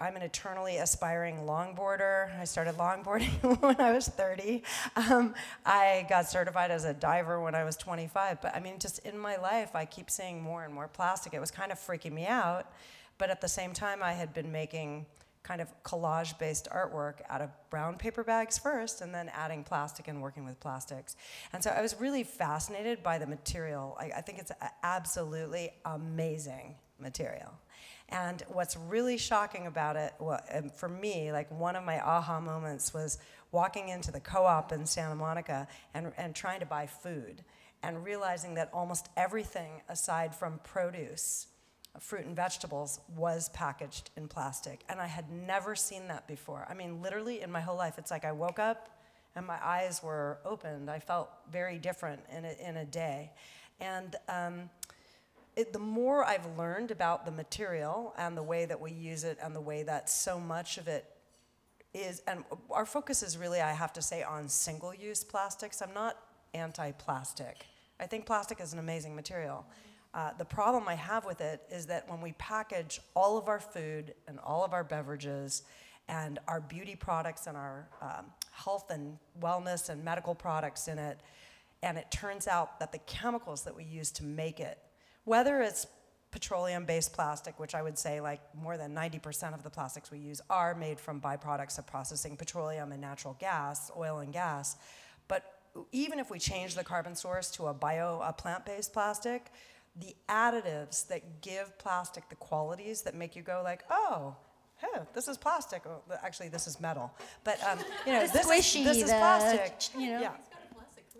I'm 0.00 0.16
an 0.16 0.22
eternally 0.22 0.78
aspiring 0.78 1.36
longboarder. 1.46 2.38
I 2.38 2.44
started 2.44 2.74
longboarding 2.76 3.60
when 3.62 3.80
I 3.80 3.92
was 3.92 4.08
30. 4.08 4.62
Um, 4.96 5.34
I 5.64 6.06
got 6.08 6.28
certified 6.28 6.70
as 6.70 6.84
a 6.84 6.92
diver 6.92 7.40
when 7.40 7.54
I 7.54 7.64
was 7.64 7.76
25. 7.76 8.42
But 8.42 8.56
I 8.56 8.60
mean, 8.60 8.78
just 8.78 8.98
in 9.00 9.16
my 9.16 9.36
life, 9.36 9.76
I 9.76 9.84
keep 9.84 10.10
seeing 10.10 10.42
more 10.42 10.64
and 10.64 10.74
more 10.74 10.88
plastic. 10.88 11.32
It 11.32 11.40
was 11.40 11.50
kind 11.50 11.70
of 11.70 11.78
freaking 11.78 12.12
me 12.12 12.26
out. 12.26 12.72
But 13.18 13.30
at 13.30 13.40
the 13.40 13.48
same 13.48 13.72
time, 13.72 14.02
I 14.02 14.14
had 14.14 14.34
been 14.34 14.50
making 14.50 15.06
kind 15.44 15.60
of 15.60 15.68
collage 15.84 16.36
based 16.38 16.68
artwork 16.72 17.16
out 17.28 17.40
of 17.40 17.50
brown 17.70 17.96
paper 17.96 18.24
bags 18.24 18.58
first 18.58 19.02
and 19.02 19.14
then 19.14 19.30
adding 19.32 19.62
plastic 19.62 20.08
and 20.08 20.20
working 20.20 20.44
with 20.44 20.58
plastics. 20.58 21.16
And 21.52 21.62
so 21.62 21.70
I 21.70 21.82
was 21.82 22.00
really 22.00 22.24
fascinated 22.24 23.02
by 23.02 23.18
the 23.18 23.26
material. 23.26 23.96
I, 24.00 24.10
I 24.16 24.20
think 24.22 24.38
it's 24.38 24.50
absolutely 24.82 25.70
amazing 25.84 26.76
material. 26.98 27.52
And 28.08 28.42
what's 28.48 28.76
really 28.76 29.18
shocking 29.18 29.66
about 29.66 29.96
it, 29.96 30.14
well, 30.18 30.40
for 30.76 30.88
me, 30.88 31.30
like 31.30 31.50
one 31.50 31.76
of 31.76 31.84
my 31.84 32.00
aha 32.00 32.40
moments 32.40 32.92
was 32.94 33.18
walking 33.52 33.88
into 33.90 34.10
the 34.10 34.20
co 34.20 34.44
op 34.44 34.72
in 34.72 34.86
Santa 34.86 35.14
Monica 35.14 35.68
and, 35.94 36.12
and 36.16 36.34
trying 36.34 36.60
to 36.60 36.66
buy 36.66 36.86
food 36.86 37.42
and 37.82 38.02
realizing 38.04 38.54
that 38.54 38.70
almost 38.72 39.08
everything 39.16 39.82
aside 39.88 40.34
from 40.34 40.58
produce 40.64 41.48
fruit 42.00 42.26
and 42.26 42.34
vegetables 42.34 43.00
was 43.16 43.48
packaged 43.50 44.10
in 44.16 44.28
plastic. 44.28 44.80
And 44.88 45.00
I 45.00 45.06
had 45.06 45.30
never 45.30 45.74
seen 45.74 46.08
that 46.08 46.26
before. 46.26 46.66
I 46.68 46.74
mean, 46.74 47.02
literally 47.02 47.40
in 47.40 47.50
my 47.50 47.60
whole 47.60 47.76
life, 47.76 47.94
it's 47.98 48.10
like 48.10 48.24
I 48.24 48.32
woke 48.32 48.58
up 48.58 48.90
and 49.36 49.46
my 49.46 49.58
eyes 49.64 50.02
were 50.02 50.38
opened. 50.44 50.90
I 50.90 50.98
felt 50.98 51.30
very 51.50 51.78
different 51.78 52.20
in 52.36 52.44
a, 52.44 52.68
in 52.68 52.76
a 52.76 52.84
day. 52.84 53.32
And 53.80 54.16
um, 54.28 54.70
it, 55.56 55.72
the 55.72 55.78
more 55.78 56.24
I've 56.24 56.46
learned 56.58 56.90
about 56.90 57.24
the 57.24 57.32
material 57.32 58.14
and 58.18 58.36
the 58.36 58.42
way 58.42 58.64
that 58.64 58.80
we 58.80 58.92
use 58.92 59.24
it 59.24 59.38
and 59.42 59.54
the 59.54 59.60
way 59.60 59.82
that 59.84 60.08
so 60.08 60.38
much 60.38 60.78
of 60.78 60.88
it 60.88 61.04
is, 61.92 62.22
and 62.26 62.44
our 62.70 62.86
focus 62.86 63.22
is 63.22 63.38
really, 63.38 63.60
I 63.60 63.72
have 63.72 63.92
to 63.94 64.02
say, 64.02 64.22
on 64.22 64.48
single 64.48 64.94
use 64.94 65.22
plastics. 65.22 65.80
I'm 65.80 65.94
not 65.94 66.16
anti 66.54 66.92
plastic. 66.92 67.66
I 68.00 68.06
think 68.06 68.26
plastic 68.26 68.60
is 68.60 68.72
an 68.72 68.78
amazing 68.78 69.14
material. 69.14 69.64
Uh, 70.14 70.30
the 70.38 70.44
problem 70.44 70.84
I 70.86 70.94
have 70.94 71.24
with 71.24 71.40
it 71.40 71.62
is 71.70 71.86
that 71.86 72.08
when 72.08 72.20
we 72.20 72.32
package 72.32 73.00
all 73.14 73.36
of 73.36 73.48
our 73.48 73.58
food 73.58 74.14
and 74.28 74.38
all 74.38 74.64
of 74.64 74.72
our 74.72 74.84
beverages 74.84 75.64
and 76.08 76.38
our 76.46 76.60
beauty 76.60 76.94
products 76.94 77.48
and 77.48 77.56
our 77.56 77.88
um, 78.00 78.26
health 78.52 78.90
and 78.90 79.18
wellness 79.40 79.88
and 79.88 80.04
medical 80.04 80.34
products 80.34 80.86
in 80.86 80.98
it, 80.98 81.18
and 81.82 81.98
it 81.98 82.10
turns 82.12 82.46
out 82.46 82.78
that 82.78 82.92
the 82.92 82.98
chemicals 82.98 83.64
that 83.64 83.74
we 83.74 83.82
use 83.82 84.12
to 84.12 84.24
make 84.24 84.60
it, 84.60 84.78
whether 85.24 85.60
it's 85.62 85.86
petroleum 86.30 86.84
based 86.84 87.12
plastic, 87.12 87.58
which 87.58 87.74
I 87.74 87.82
would 87.82 87.98
say 87.98 88.20
like 88.20 88.40
more 88.54 88.76
than 88.76 88.94
90% 88.94 89.52
of 89.52 89.64
the 89.64 89.70
plastics 89.70 90.12
we 90.12 90.18
use 90.18 90.40
are 90.48 90.76
made 90.76 91.00
from 91.00 91.20
byproducts 91.20 91.78
of 91.78 91.88
processing 91.88 92.36
petroleum 92.36 92.92
and 92.92 93.00
natural 93.00 93.36
gas, 93.40 93.90
oil 93.96 94.18
and 94.18 94.32
gas. 94.32 94.76
But 95.26 95.44
even 95.90 96.20
if 96.20 96.30
we 96.30 96.38
change 96.38 96.76
the 96.76 96.84
carbon 96.84 97.16
source 97.16 97.50
to 97.52 97.66
a 97.66 97.74
bio, 97.74 98.20
a 98.24 98.32
plant 98.32 98.64
based 98.64 98.92
plastic, 98.92 99.50
the 99.96 100.14
additives 100.28 101.06
that 101.08 101.40
give 101.40 101.76
plastic 101.78 102.28
the 102.28 102.34
qualities 102.36 103.02
that 103.02 103.14
make 103.14 103.36
you 103.36 103.42
go 103.42 103.60
like, 103.62 103.84
oh, 103.90 104.36
hey, 104.76 105.00
this 105.12 105.28
is 105.28 105.36
plastic. 105.36 105.82
Oh, 105.86 106.02
actually, 106.22 106.48
this 106.48 106.66
is 106.66 106.80
metal. 106.80 107.12
But 107.44 107.62
um, 107.64 107.78
you 108.06 108.12
know, 108.12 108.26
this, 108.32 108.46
squishy, 108.46 108.80
is, 108.80 108.84
this 108.84 108.96
is 108.98 109.02
the, 109.04 109.16
plastic. 109.16 110.00
you 110.00 110.12
know. 110.12 110.20
Yeah. 110.20 110.32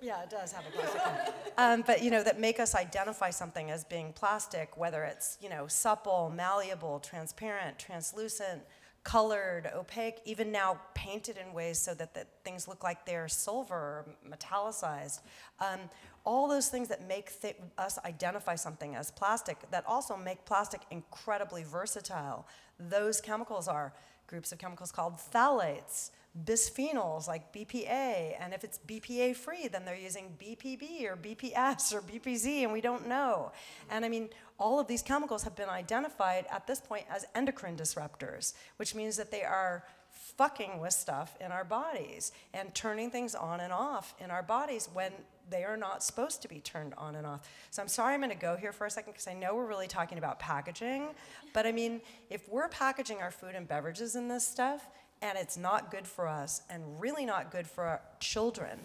Yeah, 0.02 0.22
it 0.22 0.28
does 0.28 0.52
have 0.52 0.64
a 0.66 0.70
plastic 0.70 1.00
one. 1.00 1.34
Um, 1.56 1.84
but 1.86 2.02
you 2.02 2.10
know 2.10 2.22
that 2.22 2.38
make 2.38 2.60
us 2.60 2.74
identify 2.74 3.30
something 3.30 3.70
as 3.70 3.84
being 3.84 4.12
plastic, 4.12 4.76
whether 4.76 5.02
it's 5.04 5.38
you 5.40 5.48
know 5.48 5.66
supple, 5.66 6.30
malleable, 6.34 6.98
transparent, 6.98 7.78
translucent, 7.78 8.62
colored, 9.04 9.70
opaque, 9.74 10.16
even 10.24 10.50
now 10.50 10.80
painted 10.94 11.36
in 11.38 11.54
ways 11.54 11.78
so 11.78 11.94
that 11.94 12.14
the 12.14 12.26
things 12.44 12.66
look 12.66 12.82
like 12.82 13.06
they're 13.06 13.28
silver 13.28 13.74
or 13.74 14.06
metallicized. 14.28 15.20
Um, 15.60 15.80
all 16.24 16.48
those 16.48 16.68
things 16.68 16.88
that 16.88 17.06
make 17.06 17.40
th- 17.40 17.56
us 17.78 17.98
identify 18.04 18.54
something 18.54 18.94
as 18.94 19.10
plastic 19.10 19.58
that 19.70 19.84
also 19.86 20.16
make 20.16 20.44
plastic 20.44 20.80
incredibly 20.90 21.64
versatile. 21.64 22.46
Those 22.78 23.20
chemicals 23.20 23.68
are 23.68 23.92
groups 24.26 24.52
of 24.52 24.58
chemicals 24.58 24.90
called 24.90 25.16
phthalates 25.16 26.10
bisphenols 26.44 27.28
like 27.28 27.52
BPA, 27.52 28.34
and 28.40 28.52
if 28.52 28.64
it's 28.64 28.80
BPA 28.88 29.36
free, 29.36 29.68
then 29.68 29.84
they're 29.84 29.94
using 29.94 30.36
BPB 30.40 31.04
or 31.04 31.16
BPS 31.16 31.94
or 31.94 32.00
BPZ, 32.00 32.64
and 32.64 32.72
we 32.72 32.80
don't 32.80 33.06
know. 33.06 33.52
And 33.88 34.04
I 34.04 34.08
mean, 34.08 34.30
all 34.58 34.80
of 34.80 34.88
these 34.88 35.02
chemicals 35.02 35.44
have 35.44 35.54
been 35.54 35.68
identified 35.68 36.46
at 36.50 36.66
this 36.66 36.80
point 36.80 37.04
as 37.08 37.24
endocrine 37.34 37.76
disruptors, 37.76 38.54
which 38.78 38.94
means 38.94 39.16
that 39.16 39.30
they 39.30 39.42
are 39.42 39.84
fucking 40.10 40.80
with 40.80 40.92
stuff 40.92 41.36
in 41.40 41.52
our 41.52 41.64
bodies 41.64 42.32
and 42.52 42.74
turning 42.74 43.10
things 43.10 43.34
on 43.34 43.60
and 43.60 43.72
off 43.72 44.14
in 44.18 44.30
our 44.30 44.42
bodies 44.42 44.88
when 44.92 45.12
they 45.50 45.64
are 45.64 45.76
not 45.76 46.02
supposed 46.02 46.42
to 46.42 46.48
be 46.48 46.60
turned 46.60 46.94
on 46.96 47.14
and 47.16 47.26
off. 47.26 47.48
So 47.70 47.82
I'm 47.82 47.88
sorry 47.88 48.14
I'm 48.14 48.20
going 48.20 48.30
to 48.30 48.36
go 48.36 48.56
here 48.56 48.72
for 48.72 48.86
a 48.86 48.90
second 48.90 49.12
because 49.12 49.28
I 49.28 49.34
know 49.34 49.54
we're 49.54 49.66
really 49.66 49.88
talking 49.88 50.18
about 50.18 50.38
packaging, 50.38 51.08
but 51.52 51.66
I 51.66 51.72
mean, 51.72 52.00
if 52.30 52.48
we're 52.48 52.68
packaging 52.68 53.18
our 53.18 53.30
food 53.30 53.54
and 53.54 53.66
beverages 53.68 54.16
in 54.16 54.28
this 54.28 54.46
stuff, 54.46 54.88
and 55.22 55.38
it's 55.38 55.56
not 55.56 55.90
good 55.90 56.06
for 56.06 56.28
us 56.28 56.62
and 56.68 56.82
really 57.00 57.24
not 57.24 57.50
good 57.50 57.66
for 57.66 57.84
our 57.84 58.00
children. 58.20 58.78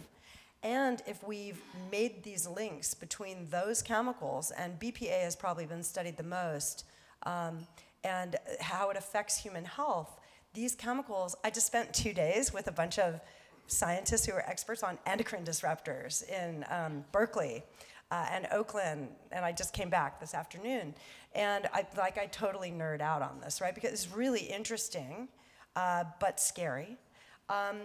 And 0.63 1.02
if 1.06 1.24
we've 1.24 1.62
made 1.91 2.24
these 2.24 2.48
links 2.48 2.93
between 2.93 3.48
those 3.50 3.82
chemicals, 3.82 4.52
and 4.52 4.80
BPA 4.80 5.24
has 5.24 5.36
probably 5.36 5.65
been 5.65 5.84
studied 5.84 6.17
the 6.17 6.24
most, 6.24 6.86
um, 7.24 7.60
and 8.04 8.36
how 8.60 8.89
it 8.89 8.98
affects 8.98 9.38
human 9.38 9.65
health, 9.65 10.19
these 10.54 10.76
chemicals, 10.76 11.36
I 11.43 11.50
just 11.50 11.67
spent 11.67 11.93
two 11.93 12.13
days 12.13 12.54
with 12.54 12.67
a 12.67 12.72
bunch 12.72 13.00
of 13.00 13.22
scientists 13.70 14.26
who 14.26 14.34
are 14.34 14.48
experts 14.48 14.84
on 14.84 14.98
endocrine 15.06 15.46
disruptors 15.46 16.28
in 16.30 16.66
um, 16.70 17.04
Berkeley. 17.12 17.64
Uh, 18.12 18.26
and 18.32 18.48
Oakland, 18.52 19.08
and 19.32 19.46
I 19.46 19.52
just 19.52 19.72
came 19.72 19.92
back 19.92 20.20
this 20.20 20.34
afternoon, 20.34 20.96
and 21.36 21.70
I 21.72 21.86
like 21.96 22.18
I 22.18 22.26
totally 22.26 22.72
nerd 22.72 23.02
out 23.02 23.22
on 23.22 23.40
this, 23.40 23.62
right? 23.62 23.76
Because 23.76 23.92
it's 23.92 24.12
really 24.12 24.42
interesting 24.42 25.28
uh, 25.76 26.06
but 26.20 26.40
scary. 26.40 26.98
Um, 27.50 27.78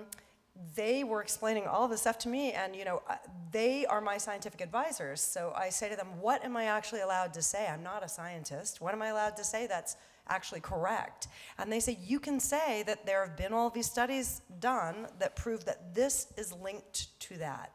they 0.74 1.02
were 1.02 1.20
explaining 1.20 1.66
all 1.66 1.88
this 1.88 2.02
stuff 2.02 2.18
to 2.18 2.28
me, 2.28 2.52
and 2.52 2.76
you 2.76 2.84
know, 2.84 3.02
uh, 3.08 3.16
they 3.50 3.86
are 3.86 4.00
my 4.00 4.18
scientific 4.18 4.60
advisors. 4.60 5.20
So 5.20 5.52
I 5.56 5.68
say 5.70 5.88
to 5.88 5.96
them, 5.96 6.20
"What 6.20 6.44
am 6.44 6.56
I 6.56 6.64
actually 6.64 7.00
allowed 7.00 7.34
to 7.34 7.42
say? 7.42 7.66
I'm 7.66 7.82
not 7.82 8.04
a 8.04 8.08
scientist. 8.08 8.80
What 8.80 8.94
am 8.94 9.02
I 9.02 9.08
allowed 9.08 9.36
to 9.36 9.44
say 9.44 9.66
that's 9.66 9.96
actually 10.28 10.60
correct?" 10.60 11.28
And 11.58 11.72
they 11.72 11.80
say, 11.80 11.98
"You 12.00 12.20
can 12.20 12.40
say 12.40 12.82
that 12.84 13.06
there 13.06 13.24
have 13.26 13.36
been 13.36 13.52
all 13.52 13.70
these 13.70 13.90
studies 13.90 14.42
done 14.58 15.08
that 15.18 15.36
prove 15.36 15.64
that 15.64 15.94
this 15.94 16.32
is 16.36 16.52
linked 16.52 17.18
to 17.20 17.36
that." 17.38 17.72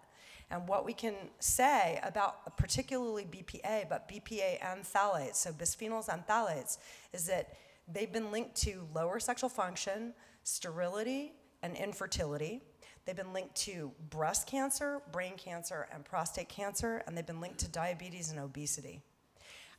And 0.52 0.68
what 0.68 0.84
we 0.84 0.94
can 0.94 1.16
say 1.40 2.00
about 2.02 2.58
particularly 2.58 3.24
BPA, 3.24 3.86
but 3.88 4.08
BPA 4.08 4.58
and 4.62 4.84
phthalates, 4.84 5.36
so 5.36 5.54
bisphenols 5.54 6.12
and 6.12 6.26
phthalates, 6.26 6.80
is 7.14 7.28
that 7.28 7.56
They've 7.92 8.12
been 8.12 8.32
linked 8.32 8.56
to 8.58 8.88
lower 8.94 9.20
sexual 9.20 9.50
function, 9.50 10.14
sterility, 10.44 11.34
and 11.64 11.76
infertility. 11.76 12.62
They've 13.06 13.16
been 13.16 13.34
linked 13.34 13.56
to 13.64 13.92
breast 14.12 14.46
cancer, 14.46 15.02
brain 15.12 15.34
cancer, 15.38 15.88
and 15.92 16.06
prostate 16.06 16.50
cancer, 16.50 17.02
and 17.08 17.18
they've 17.18 17.26
been 17.26 17.42
linked 17.42 17.60
to 17.60 17.68
diabetes 17.68 18.30
and 18.30 18.40
obesity. 18.40 19.02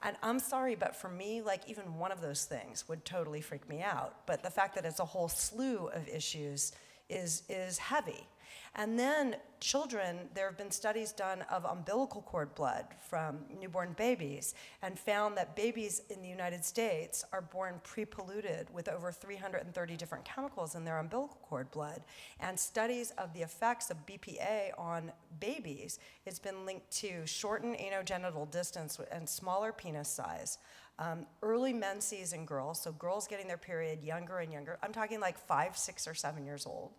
And 0.02 0.16
I'm 0.22 0.38
sorry, 0.38 0.76
but 0.76 0.96
for 0.96 1.10
me, 1.10 1.42
like 1.42 1.68
even 1.68 1.98
one 1.98 2.10
of 2.10 2.20
those 2.20 2.44
things 2.44 2.88
would 2.88 3.04
totally 3.04 3.40
freak 3.40 3.68
me 3.68 3.82
out. 3.82 4.26
But 4.26 4.42
the 4.42 4.50
fact 4.50 4.74
that 4.76 4.84
it's 4.84 5.00
a 5.00 5.04
whole 5.04 5.28
slew 5.28 5.88
of 5.88 6.08
issues 6.08 6.72
is, 7.08 7.42
is 7.48 7.76
heavy. 7.78 8.26
And 8.74 8.98
then 8.98 9.36
children, 9.60 10.28
there 10.34 10.46
have 10.46 10.56
been 10.56 10.70
studies 10.70 11.12
done 11.12 11.42
of 11.50 11.64
umbilical 11.64 12.22
cord 12.22 12.54
blood 12.54 12.86
from 12.98 13.40
newborn 13.60 13.94
babies 13.96 14.54
and 14.82 14.98
found 14.98 15.36
that 15.36 15.54
babies 15.54 16.02
in 16.08 16.22
the 16.22 16.28
United 16.28 16.64
States 16.64 17.24
are 17.32 17.42
born 17.42 17.80
pre 17.82 18.04
polluted 18.04 18.72
with 18.72 18.88
over 18.88 19.12
330 19.12 19.96
different 19.96 20.24
chemicals 20.24 20.74
in 20.74 20.84
their 20.84 20.98
umbilical 20.98 21.38
cord 21.42 21.70
blood. 21.70 22.02
And 22.40 22.58
studies 22.58 23.12
of 23.18 23.32
the 23.34 23.42
effects 23.42 23.90
of 23.90 23.98
BPA 24.06 24.70
on 24.78 25.12
babies, 25.40 25.98
it's 26.24 26.38
been 26.38 26.64
linked 26.64 26.90
to 26.98 27.26
shortened 27.26 27.76
anogenital 27.76 28.50
distance 28.50 28.98
and 29.10 29.28
smaller 29.28 29.72
penis 29.72 30.08
size. 30.08 30.58
Um, 30.98 31.26
early 31.42 31.72
menses 31.72 32.34
in 32.34 32.44
girls, 32.44 32.82
so 32.82 32.92
girls 32.92 33.26
getting 33.26 33.48
their 33.48 33.56
period 33.56 34.02
younger 34.02 34.38
and 34.38 34.52
younger. 34.52 34.78
I'm 34.82 34.92
talking 34.92 35.18
like 35.18 35.38
five, 35.38 35.76
six, 35.76 36.06
or 36.06 36.14
seven 36.14 36.44
years 36.44 36.66
old 36.66 36.92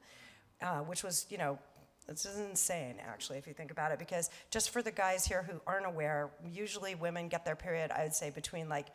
uh, 0.61 0.79
which 0.79 1.03
was, 1.03 1.25
you 1.29 1.37
know, 1.37 1.57
this 2.07 2.25
is 2.25 2.39
insane, 2.39 2.95
actually, 3.05 3.37
if 3.37 3.47
you 3.47 3.53
think 3.53 3.71
about 3.71 3.91
it, 3.91 3.99
because 3.99 4.29
just 4.49 4.71
for 4.71 4.81
the 4.81 4.91
guys 4.91 5.25
here 5.25 5.43
who 5.43 5.61
aren't 5.65 5.85
aware, 5.85 6.29
usually 6.51 6.95
women 6.95 7.27
get 7.27 7.45
their 7.45 7.55
period, 7.55 7.91
I 7.91 8.03
would 8.03 8.13
say, 8.13 8.29
between 8.29 8.67
like 8.67 8.87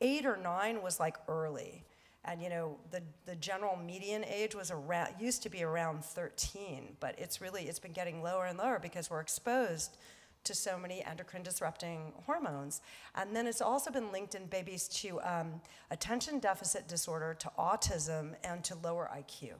eight 0.00 0.26
or 0.26 0.36
nine 0.36 0.82
was 0.82 1.00
like 1.00 1.16
early. 1.28 1.84
And 2.26 2.42
you 2.42 2.48
know, 2.48 2.78
the, 2.90 3.02
the 3.26 3.36
general 3.36 3.76
median 3.76 4.24
age 4.24 4.54
was 4.54 4.70
around, 4.70 5.14
used 5.20 5.42
to 5.42 5.48
be 5.48 5.62
around 5.62 6.04
13, 6.04 6.96
but 7.00 7.14
it's 7.18 7.40
really, 7.40 7.62
it's 7.64 7.78
been 7.78 7.92
getting 7.92 8.22
lower 8.22 8.46
and 8.46 8.58
lower 8.58 8.78
because 8.78 9.10
we're 9.10 9.20
exposed 9.20 9.96
to 10.44 10.54
so 10.54 10.78
many 10.78 11.02
endocrine 11.04 11.42
disrupting 11.42 12.12
hormones. 12.26 12.82
And 13.14 13.34
then 13.34 13.46
it's 13.46 13.62
also 13.62 13.90
been 13.90 14.12
linked 14.12 14.34
in 14.34 14.46
babies 14.46 14.88
to 15.00 15.20
um, 15.22 15.60
attention 15.90 16.38
deficit 16.38 16.86
disorder, 16.88 17.34
to 17.40 17.50
autism, 17.58 18.34
and 18.44 18.62
to 18.64 18.74
lower 18.82 19.10
IQ. 19.14 19.54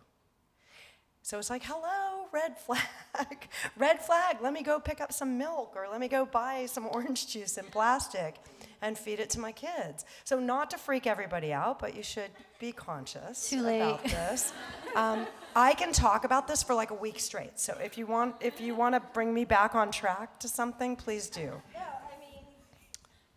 So 1.27 1.39
it's 1.39 1.49
like, 1.49 1.63
hello, 1.65 2.27
red 2.35 2.59
flag, 2.59 3.49
red 3.79 3.99
flag, 4.03 4.37
let 4.43 4.53
me 4.53 4.63
go 4.63 4.79
pick 4.79 5.01
up 5.01 5.11
some 5.11 5.39
milk 5.39 5.73
or 5.75 5.87
let 5.91 5.99
me 5.99 6.07
go 6.07 6.27
buy 6.27 6.67
some 6.67 6.87
orange 6.93 7.27
juice 7.33 7.57
in 7.57 7.65
plastic 7.65 8.35
and 8.83 8.99
feed 8.99 9.21
it 9.21 9.31
to 9.31 9.41
my 9.41 9.51
kids. 9.51 10.05
So, 10.25 10.39
not 10.39 10.69
to 10.73 10.77
freak 10.77 11.07
everybody 11.07 11.51
out, 11.51 11.79
but 11.79 11.97
you 11.97 12.03
should 12.03 12.29
be 12.61 12.73
conscious 12.73 13.49
Too 13.49 13.63
late. 13.63 13.81
about 13.81 14.05
this. 14.05 14.53
Um, 14.95 15.27
I 15.57 15.73
can 15.73 15.95
talk 15.95 16.25
about 16.27 16.47
this 16.47 16.63
for 16.63 16.75
like 16.75 16.91
a 16.91 16.95
week 16.95 17.19
straight. 17.19 17.59
So, 17.59 17.75
if 17.83 17.97
you 17.97 18.05
want, 18.05 18.35
if 18.43 18.61
you 18.61 18.75
want 18.75 18.95
to 18.95 19.01
bring 19.15 19.33
me 19.33 19.47
back 19.47 19.75
on 19.75 19.91
track 19.91 20.39
to 20.41 20.49
something, 20.49 20.95
please 20.95 21.31
do. 21.31 21.41
Yeah, 21.73 21.85
I 22.15 22.21
mean 22.21 22.45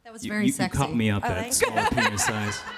that 0.04 0.12
was 0.12 0.26
You, 0.26 0.32
very 0.34 0.42
you, 0.44 0.48
you 0.48 0.52
sexy. 0.52 0.78
caught 0.78 0.94
me 0.94 1.10
up 1.10 1.24
Oh, 1.26 1.30
at 1.30 1.38
thank 1.38 1.54
small 1.54 1.88
penis 1.92 2.26
size. 2.26 2.60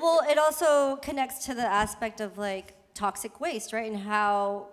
Well, 0.00 0.22
it 0.28 0.36
also 0.36 0.96
connects 0.96 1.46
to 1.46 1.54
the 1.54 1.62
aspect 1.64 2.20
of 2.20 2.36
like 2.36 2.74
toxic 2.94 3.40
waste, 3.40 3.72
right? 3.72 3.90
And 3.90 4.00
how 4.00 4.68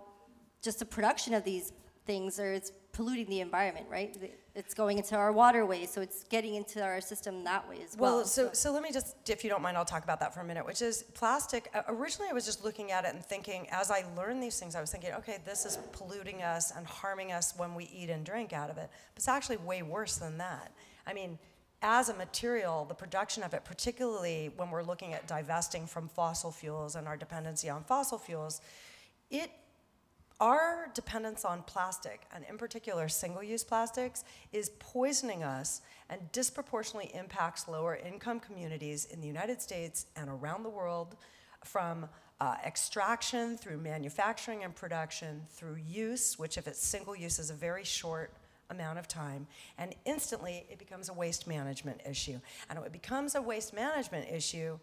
just 0.62 0.80
the 0.80 0.86
production 0.86 1.34
of 1.34 1.44
these 1.44 1.74
things 2.06 2.40
or 2.40 2.54
it's 2.54 2.72
polluting 2.94 3.28
the 3.30 3.40
environment, 3.40 3.88
right? 3.90 4.16
It's 4.54 4.74
going 4.74 4.98
into 4.98 5.16
our 5.16 5.32
waterways, 5.32 5.92
so 5.92 6.02
it's 6.02 6.24
getting 6.26 6.56
into 6.56 6.84
our 6.84 7.00
system 7.00 7.46
that 7.46 7.68
way 7.70 7.78
as 7.84 7.96
well. 7.96 8.18
Well, 8.18 8.26
so, 8.26 8.50
so 8.52 8.74
let 8.74 8.84
me 8.84 8.92
just, 8.92 9.16
if 9.30 9.44
you 9.46 9.50
don't 9.50 9.62
mind, 9.62 9.78
I'll 9.78 9.86
talk 9.86 10.04
about 10.04 10.20
that 10.20 10.34
for 10.34 10.42
a 10.42 10.44
minute, 10.44 10.66
which 10.66 10.82
is 10.82 11.04
plastic. 11.14 11.70
uh, 11.74 11.84
Originally, 11.88 12.30
I 12.30 12.34
was 12.34 12.46
just 12.46 12.64
looking 12.64 12.92
at 12.92 13.06
it 13.06 13.16
and 13.16 13.24
thinking, 13.24 13.68
as 13.72 13.90
I 13.90 14.04
learned 14.18 14.44
these 14.44 14.60
things, 14.60 14.76
I 14.76 14.82
was 14.82 14.92
thinking, 14.92 15.14
okay, 15.14 15.38
this 15.46 15.66
is 15.66 15.78
polluting 15.94 16.44
us 16.44 16.74
and 16.76 16.86
harming 16.86 17.32
us 17.32 17.54
when 17.56 17.76
we 17.76 17.90
eat 17.94 18.10
and 18.10 18.26
drink 18.26 18.52
out 18.52 18.70
of 18.70 18.78
it. 18.78 18.90
But 19.14 19.18
it's 19.18 19.30
actually 19.30 19.58
way 19.58 19.84
worse 19.84 20.18
than 20.18 20.38
that. 20.40 20.74
I 21.08 21.14
mean, 21.14 21.40
as 21.82 22.10
a 22.10 22.14
material, 22.14 22.86
the 22.86 22.94
production 22.94 23.44
of 23.44 23.54
it, 23.54 23.66
particularly 23.66 24.52
when 24.56 24.70
we're 24.70 24.84
looking 24.84 25.14
at 25.14 25.28
divesting 25.28 25.88
from 25.88 26.08
fossil 26.08 26.52
fuels 26.52 26.96
and 26.96 27.08
our 27.08 27.18
dependency 27.18 27.70
on 27.70 27.84
fossil 27.84 28.18
fuels, 28.18 28.62
it 29.30 29.52
our 30.42 30.90
dependence 30.96 31.46
on 31.46 31.62
plastic, 31.62 32.24
and 32.34 32.44
in 32.50 32.58
particular 32.58 33.08
single 33.08 33.44
use 33.44 33.64
plastics, 33.64 34.24
is 34.52 34.72
poisoning 34.80 35.44
us 35.44 35.82
and 36.10 36.20
disproportionately 36.32 37.12
impacts 37.14 37.68
lower 37.68 37.96
income 37.96 38.40
communities 38.40 39.06
in 39.06 39.22
the 39.22 39.28
United 39.28 39.62
States 39.62 40.08
and 40.16 40.32
around 40.32 40.64
the 40.64 40.70
world 40.70 41.16
from 41.64 42.10
uh, 42.40 42.56
extraction 42.66 43.56
through 43.56 43.78
manufacturing 43.78 44.64
and 44.64 44.76
production 44.76 45.44
through 45.52 45.76
use, 45.76 46.40
which, 46.40 46.58
if 46.58 46.68
it's 46.68 46.84
single 46.84 47.16
use, 47.16 47.38
is 47.38 47.52
a 47.52 47.54
very 47.54 47.84
short 47.84 48.34
amount 48.72 48.98
of 48.98 49.08
time, 49.08 49.46
and 49.78 49.94
instantly 50.06 50.66
it 50.70 50.80
becomes 50.80 51.10
a 51.10 51.14
waste 51.14 51.48
management 51.48 52.02
issue. 52.10 52.40
And 52.70 52.80
when 52.80 52.88
it 52.88 52.94
becomes 52.94 53.36
a 53.36 53.42
waste 53.42 53.74
management 53.74 54.28
issue, 54.32 54.80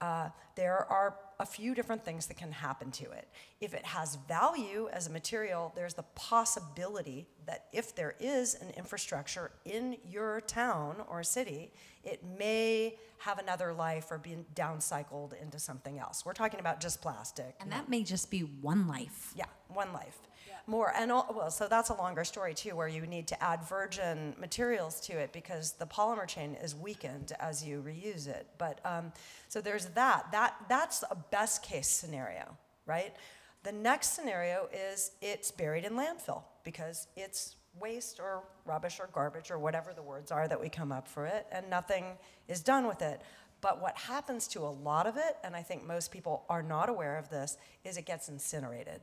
uh, 0.00 0.28
there 0.56 0.86
are 0.90 1.16
a 1.40 1.46
few 1.46 1.74
different 1.74 2.04
things 2.04 2.26
that 2.26 2.36
can 2.36 2.52
happen 2.52 2.90
to 2.90 3.10
it. 3.10 3.28
If 3.60 3.74
it 3.74 3.84
has 3.84 4.16
value 4.28 4.88
as 4.92 5.06
a 5.06 5.10
material, 5.10 5.72
there's 5.74 5.94
the 5.94 6.04
possibility 6.14 7.26
that 7.46 7.66
if 7.72 7.94
there 7.94 8.14
is 8.20 8.54
an 8.54 8.70
infrastructure 8.76 9.50
in 9.64 9.96
your 10.08 10.40
town 10.42 10.96
or 11.08 11.22
city, 11.22 11.72
it 12.04 12.22
may 12.38 12.96
have 13.18 13.38
another 13.38 13.72
life 13.72 14.06
or 14.10 14.18
be 14.18 14.36
downcycled 14.54 15.32
into 15.40 15.58
something 15.58 15.98
else. 15.98 16.24
We're 16.24 16.32
talking 16.32 16.60
about 16.60 16.80
just 16.80 17.02
plastic. 17.02 17.56
And 17.60 17.72
that 17.72 17.88
may 17.88 18.02
just 18.02 18.30
be 18.30 18.40
one 18.40 18.86
life. 18.86 19.32
Yeah, 19.36 19.44
one 19.68 19.92
life. 19.92 20.18
More, 20.66 20.92
and 20.96 21.10
all, 21.10 21.32
well, 21.34 21.50
so 21.50 21.66
that's 21.68 21.90
a 21.90 21.94
longer 21.94 22.24
story 22.24 22.54
too, 22.54 22.76
where 22.76 22.88
you 22.88 23.06
need 23.06 23.26
to 23.28 23.42
add 23.42 23.64
virgin 23.64 24.34
materials 24.38 25.00
to 25.02 25.12
it 25.14 25.32
because 25.32 25.72
the 25.72 25.86
polymer 25.86 26.26
chain 26.26 26.56
is 26.62 26.74
weakened 26.74 27.32
as 27.40 27.64
you 27.64 27.82
reuse 27.86 28.26
it. 28.26 28.46
But 28.58 28.80
um, 28.84 29.12
so 29.48 29.60
there's 29.60 29.86
that. 29.86 30.30
That 30.32 30.54
that's 30.68 31.02
a 31.10 31.16
best 31.16 31.62
case 31.62 31.88
scenario, 31.88 32.56
right? 32.86 33.14
The 33.62 33.72
next 33.72 34.14
scenario 34.14 34.68
is 34.72 35.12
it's 35.20 35.50
buried 35.50 35.84
in 35.84 35.92
landfill 35.92 36.42
because 36.64 37.08
it's 37.16 37.56
waste 37.78 38.20
or 38.20 38.42
rubbish 38.64 38.98
or 39.00 39.08
garbage 39.12 39.50
or 39.50 39.58
whatever 39.58 39.92
the 39.92 40.02
words 40.02 40.30
are 40.30 40.48
that 40.48 40.60
we 40.60 40.68
come 40.68 40.92
up 40.92 41.06
for 41.06 41.26
it, 41.26 41.46
and 41.52 41.68
nothing 41.68 42.04
is 42.48 42.60
done 42.60 42.86
with 42.86 43.02
it. 43.02 43.20
But 43.60 43.80
what 43.80 43.96
happens 43.96 44.46
to 44.48 44.60
a 44.60 44.70
lot 44.70 45.06
of 45.06 45.16
it, 45.16 45.36
and 45.44 45.54
I 45.54 45.62
think 45.62 45.86
most 45.86 46.10
people 46.10 46.44
are 46.48 46.62
not 46.62 46.88
aware 46.88 47.18
of 47.18 47.28
this, 47.28 47.58
is 47.84 47.96
it 47.96 48.06
gets 48.06 48.28
incinerated. 48.28 49.00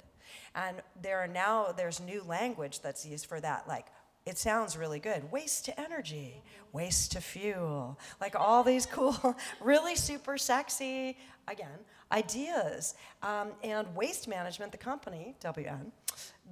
And 0.56 0.78
there 1.02 1.20
are 1.20 1.28
now, 1.28 1.72
there's 1.72 2.00
new 2.00 2.24
language 2.24 2.82
that's 2.82 3.06
used 3.06 3.28
for 3.28 3.40
that, 3.40 3.68
like, 3.68 3.86
it 4.26 4.38
sounds 4.38 4.76
really 4.76 5.00
good. 5.00 5.32
Waste 5.32 5.64
to 5.66 5.80
energy, 5.80 6.44
waste 6.74 7.14
to 7.14 7.22
fuel, 7.22 7.98
like 8.20 8.36
all 8.36 8.62
these 8.62 8.86
cool, 8.92 9.38
really 9.62 9.96
super 9.96 10.38
sexy, 10.38 11.18
again, 11.48 11.80
ideas. 12.12 12.96
Um, 13.24 13.52
and 13.64 13.88
Waste 13.96 14.28
Management, 14.28 14.74
the 14.74 14.78
company, 14.78 15.36
WM, 15.40 15.94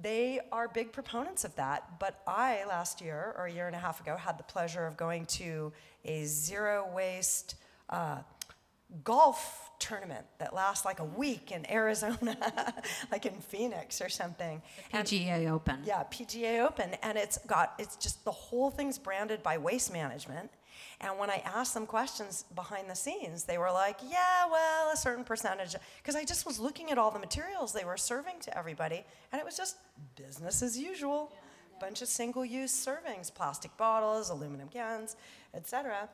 they 0.00 0.40
are 0.52 0.68
big 0.68 0.90
proponents 0.90 1.44
of 1.44 1.54
that. 1.56 1.98
But 1.98 2.22
I, 2.26 2.64
last 2.66 3.02
year 3.02 3.34
or 3.36 3.46
a 3.46 3.52
year 3.52 3.66
and 3.66 3.76
a 3.76 3.78
half 3.78 4.00
ago, 4.00 4.16
had 4.16 4.38
the 4.38 4.44
pleasure 4.44 4.86
of 4.86 4.96
going 4.96 5.26
to 5.26 5.70
a 6.06 6.24
zero 6.24 6.88
waste 6.94 7.56
uh, 7.90 8.18
golf 9.04 9.70
tournament 9.78 10.24
that 10.38 10.54
lasts 10.54 10.84
like 10.84 11.00
a 11.00 11.04
week 11.04 11.50
in 11.50 11.70
Arizona, 11.70 12.36
like 13.12 13.26
in 13.26 13.34
Phoenix 13.34 14.00
or 14.00 14.08
something. 14.08 14.62
And- 14.92 15.06
PGA 15.06 15.50
Open. 15.50 15.80
yeah, 15.84 16.04
PGA 16.10 16.64
Open, 16.64 16.94
and 17.02 17.18
it's 17.18 17.38
got 17.46 17.74
it's 17.78 17.96
just 17.96 18.24
the 18.24 18.30
whole 18.32 18.70
thing's 18.70 18.98
branded 18.98 19.42
by 19.42 19.58
Waste 19.58 19.92
Management. 19.92 20.50
And 21.00 21.18
when 21.18 21.30
I 21.30 21.42
asked 21.44 21.74
them 21.74 21.86
questions 21.86 22.44
behind 22.54 22.88
the 22.88 22.94
scenes, 22.94 23.44
they 23.44 23.58
were 23.58 23.70
like, 23.70 23.98
"Yeah, 24.08 24.46
well, 24.50 24.90
a 24.92 24.96
certain 24.96 25.24
percentage." 25.24 25.74
Because 25.98 26.16
I 26.16 26.24
just 26.24 26.46
was 26.46 26.58
looking 26.58 26.90
at 26.90 26.98
all 26.98 27.10
the 27.10 27.18
materials 27.18 27.72
they 27.72 27.84
were 27.84 27.96
serving 27.96 28.40
to 28.40 28.56
everybody, 28.56 29.04
and 29.32 29.40
it 29.40 29.44
was 29.44 29.56
just 29.56 29.76
business 30.16 30.62
as 30.62 30.78
usual. 30.78 31.32
Bunch 31.78 32.00
of 32.00 32.08
single-use 32.08 32.72
servings, 32.72 33.32
plastic 33.32 33.76
bottles, 33.76 34.30
aluminum 34.30 34.68
cans, 34.68 35.16
etc 35.52 36.08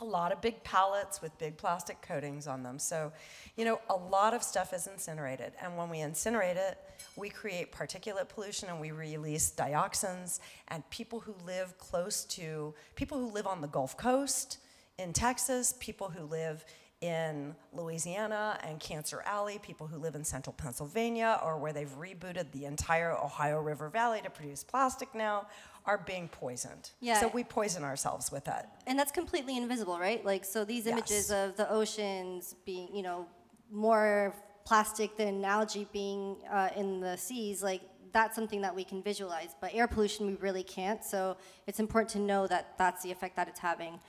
a 0.00 0.04
lot 0.04 0.32
of 0.32 0.40
big 0.40 0.62
pallets 0.64 1.20
with 1.20 1.36
big 1.38 1.56
plastic 1.56 2.00
coatings 2.02 2.46
on 2.46 2.62
them. 2.62 2.78
So, 2.78 3.12
you 3.56 3.64
know, 3.64 3.80
a 3.88 3.96
lot 3.96 4.34
of 4.34 4.42
stuff 4.42 4.72
is 4.72 4.86
incinerated. 4.86 5.52
And 5.62 5.76
when 5.76 5.90
we 5.90 5.98
incinerate 5.98 6.56
it, 6.56 6.78
we 7.16 7.28
create 7.28 7.72
particulate 7.72 8.28
pollution 8.28 8.68
and 8.68 8.80
we 8.80 8.90
release 8.90 9.52
dioxins. 9.56 10.40
And 10.68 10.88
people 10.90 11.20
who 11.20 11.34
live 11.44 11.76
close 11.78 12.24
to, 12.24 12.74
people 12.94 13.18
who 13.18 13.30
live 13.30 13.46
on 13.46 13.60
the 13.60 13.68
Gulf 13.68 13.96
Coast 13.96 14.58
in 14.98 15.12
Texas, 15.12 15.74
people 15.78 16.10
who 16.10 16.24
live 16.24 16.64
in 17.00 17.54
Louisiana 17.72 18.58
and 18.62 18.78
Cancer 18.78 19.22
Alley, 19.24 19.58
people 19.62 19.86
who 19.86 19.96
live 19.96 20.14
in 20.14 20.22
central 20.22 20.52
Pennsylvania, 20.52 21.40
or 21.42 21.58
where 21.58 21.72
they've 21.72 21.98
rebooted 21.98 22.52
the 22.52 22.66
entire 22.66 23.12
Ohio 23.16 23.58
River 23.60 23.88
Valley 23.88 24.20
to 24.22 24.28
produce 24.28 24.62
plastic 24.62 25.14
now, 25.14 25.46
are 25.86 25.98
being 25.98 26.28
poisoned. 26.28 26.90
Yeah. 27.00 27.20
So 27.20 27.28
we 27.28 27.44
poison 27.44 27.84
ourselves 27.84 28.30
with 28.30 28.44
that. 28.44 28.82
And 28.86 28.98
that's 28.98 29.12
completely 29.12 29.56
invisible, 29.56 29.98
right? 29.98 30.24
Like, 30.24 30.44
so 30.44 30.64
these 30.64 30.86
images 30.86 31.30
Yes. 31.30 31.30
of 31.30 31.56
the 31.56 31.70
oceans 31.70 32.54
being, 32.64 32.94
you 32.94 33.02
know, 33.02 33.26
more 33.70 34.34
plastic 34.64 35.16
than 35.16 35.44
algae 35.44 35.88
being 35.92 36.36
uh, 36.50 36.68
in 36.76 37.00
the 37.00 37.16
seas, 37.16 37.62
like, 37.62 37.82
that's 38.12 38.34
something 38.34 38.60
that 38.60 38.74
we 38.74 38.84
can 38.84 39.02
visualize. 39.02 39.54
But 39.60 39.72
air 39.72 39.86
pollution, 39.86 40.26
we 40.26 40.34
really 40.34 40.64
can't. 40.64 41.04
So 41.04 41.36
it's 41.66 41.78
important 41.78 42.10
to 42.10 42.18
know 42.18 42.46
that 42.48 42.76
that's 42.76 43.02
the 43.02 43.10
effect 43.12 43.36
that 43.36 43.48
it's 43.48 43.60
having. 43.60 44.00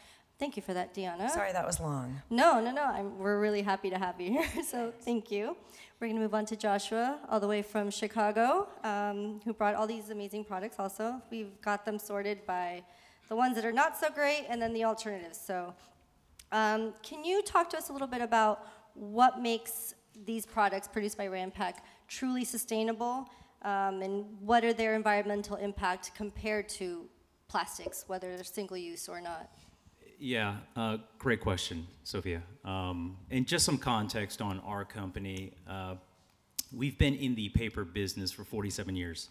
Thank 0.42 0.56
you 0.56 0.64
for 0.64 0.74
that, 0.74 0.96
Deanna. 0.96 1.30
Sorry 1.30 1.52
that 1.52 1.68
was 1.68 1.80
long. 1.80 2.20
No, 2.32 2.60
no, 2.60 2.72
no. 2.72 2.84
I'm, 2.84 3.20
we're 3.20 3.40
really 3.40 3.62
happy 3.62 3.92
to 3.92 4.00
have 4.00 4.20
you 4.20 4.32
here. 4.32 4.48
So 4.64 4.92
thank 5.02 5.30
you. 5.30 5.56
We're 6.00 6.08
going 6.08 6.16
to 6.16 6.22
move 6.24 6.34
on 6.34 6.48
to 6.48 6.56
Joshua, 6.56 7.20
all 7.30 7.40
the 7.40 7.48
way 7.48 7.62
from 7.62 7.92
Chicago, 7.92 8.68
um, 8.84 9.40
who 9.46 9.54
brought 9.54 9.76
all 9.76 9.86
these 9.86 10.10
amazing 10.10 10.46
products 10.46 10.78
also. 10.80 11.22
We've 11.30 11.62
got 11.62 11.86
them 11.86 12.00
sorted 12.00 12.44
by 12.48 12.84
the 13.30 13.36
ones 13.36 13.54
that 13.54 13.66
are 13.66 13.72
not 13.72 13.96
so 14.00 14.10
great 14.10 14.48
and 14.50 14.60
then 14.60 14.74
the 14.74 14.84
alternatives. 14.84 15.40
So 15.40 15.76
um, 16.52 16.96
can 17.04 17.24
you 17.24 17.44
talk 17.44 17.70
to 17.70 17.78
us 17.78 17.90
a 17.90 17.94
little 17.94 18.08
bit 18.08 18.24
about 18.24 18.66
what 18.96 19.40
makes 19.40 19.94
these 20.26 20.48
products 20.48 20.88
produced 20.88 21.20
by 21.20 21.28
Ranpak 21.28 21.76
truly 22.08 22.46
sustainable 22.46 23.30
um, 23.62 24.02
and 24.02 24.26
what 24.40 24.66
are 24.66 24.74
their 24.74 24.96
environmental 24.96 25.58
impact 25.58 26.16
compared 26.16 26.68
to 26.70 27.06
plastics, 27.48 28.06
whether 28.08 28.34
they're 28.34 28.44
single 28.44 28.78
use 28.78 29.08
or 29.08 29.22
not? 29.22 29.48
Yeah, 30.24 30.58
uh, 30.76 30.98
great 31.18 31.42
question, 31.42 31.88
Sophia. 32.04 32.44
Um, 32.64 33.18
and 33.32 33.48
just 33.48 33.66
some 33.66 33.80
context 33.80 34.40
on 34.40 34.60
our 34.60 34.86
company. 34.86 35.54
Uh, 35.68 35.96
we've 36.72 36.96
been 37.00 37.16
in 37.16 37.34
the 37.34 37.50
paper 37.50 37.84
business 37.84 38.32
for 38.32 38.44
47 38.44 38.96
years, 38.96 39.30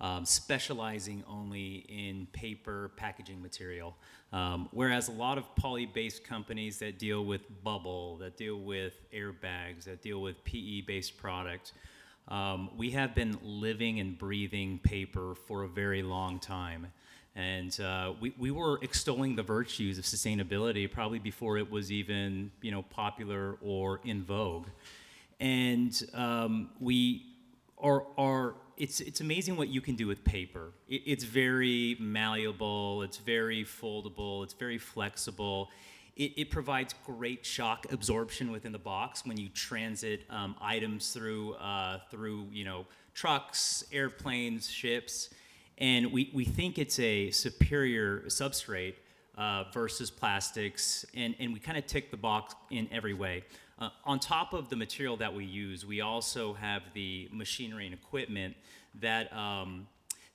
um, 0.00 0.24
specializing 0.24 1.22
only 1.28 1.86
in 1.88 2.26
paper 2.32 2.90
packaging 2.96 3.40
material. 3.40 3.94
Um, 4.32 4.68
whereas 4.72 5.06
a 5.06 5.12
lot 5.12 5.38
of 5.38 5.44
poly 5.54 5.86
based 5.86 6.24
companies 6.24 6.80
that 6.80 6.98
deal 6.98 7.24
with 7.24 7.42
bubble, 7.62 8.16
that 8.16 8.36
deal 8.36 8.58
with 8.58 8.94
airbags, 9.14 9.84
that 9.84 10.02
deal 10.02 10.20
with 10.20 10.42
PE 10.42 10.80
based 10.80 11.18
product, 11.18 11.70
um, 12.26 12.68
we 12.76 12.90
have 12.90 13.14
been 13.14 13.38
living 13.44 14.00
and 14.00 14.18
breathing 14.18 14.80
paper 14.82 15.36
for 15.46 15.62
a 15.62 15.68
very 15.68 16.02
long 16.02 16.40
time. 16.40 16.88
And 17.34 17.78
uh, 17.80 18.12
we, 18.20 18.34
we 18.38 18.50
were 18.50 18.78
extolling 18.82 19.36
the 19.36 19.42
virtues 19.42 19.98
of 19.98 20.04
sustainability 20.04 20.90
probably 20.90 21.18
before 21.18 21.56
it 21.56 21.70
was 21.70 21.90
even 21.90 22.50
you 22.60 22.70
know 22.70 22.82
popular 22.82 23.56
or 23.62 24.00
in 24.04 24.22
vogue. 24.22 24.66
And 25.40 26.00
um, 26.14 26.70
we 26.78 27.26
are, 27.78 28.04
are 28.16 28.54
it's, 28.76 29.00
it's 29.00 29.20
amazing 29.20 29.56
what 29.56 29.68
you 29.68 29.80
can 29.80 29.96
do 29.96 30.06
with 30.06 30.24
paper. 30.24 30.72
It, 30.88 31.02
it's 31.06 31.24
very 31.24 31.96
malleable, 31.98 33.02
it's 33.02 33.16
very 33.16 33.64
foldable, 33.64 34.44
it's 34.44 34.54
very 34.54 34.78
flexible. 34.78 35.70
It, 36.14 36.32
it 36.36 36.50
provides 36.50 36.94
great 37.06 37.46
shock 37.46 37.90
absorption 37.90 38.52
within 38.52 38.70
the 38.72 38.78
box 38.78 39.24
when 39.24 39.38
you 39.38 39.48
transit 39.48 40.24
um, 40.28 40.54
items 40.60 41.12
through, 41.12 41.54
uh, 41.54 42.00
through 42.10 42.48
you 42.52 42.64
know, 42.64 42.86
trucks, 43.14 43.84
airplanes, 43.90 44.70
ships 44.70 45.30
and 45.78 46.12
we, 46.12 46.30
we 46.34 46.44
think 46.44 46.78
it's 46.78 46.98
a 46.98 47.30
superior 47.30 48.20
substrate 48.26 48.94
uh, 49.36 49.64
versus 49.72 50.10
plastics, 50.10 51.04
and, 51.14 51.34
and 51.38 51.52
we 51.52 51.58
kind 51.58 51.78
of 51.78 51.86
tick 51.86 52.10
the 52.10 52.16
box 52.16 52.54
in 52.70 52.88
every 52.92 53.14
way. 53.14 53.44
Uh, 53.78 53.88
on 54.04 54.20
top 54.20 54.52
of 54.52 54.68
the 54.68 54.76
material 54.76 55.16
that 55.16 55.34
we 55.34 55.44
use, 55.44 55.84
we 55.84 56.00
also 56.00 56.52
have 56.54 56.82
the 56.94 57.28
machinery 57.32 57.86
and 57.86 57.94
equipment 57.94 58.54
that, 59.00 59.32
um, 59.32 59.86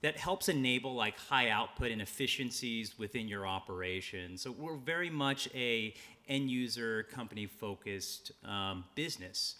that 0.01 0.17
helps 0.17 0.49
enable 0.49 0.95
like 0.95 1.17
high 1.17 1.49
output 1.49 1.91
and 1.91 2.01
efficiencies 2.01 2.97
within 2.99 3.27
your 3.27 3.47
operation. 3.47 4.37
So 4.37 4.51
we're 4.51 4.75
very 4.75 5.09
much 5.09 5.47
a 5.55 5.93
end 6.27 6.51
user 6.51 7.03
company 7.03 7.45
focused 7.45 8.31
um, 8.43 8.83
business, 8.95 9.55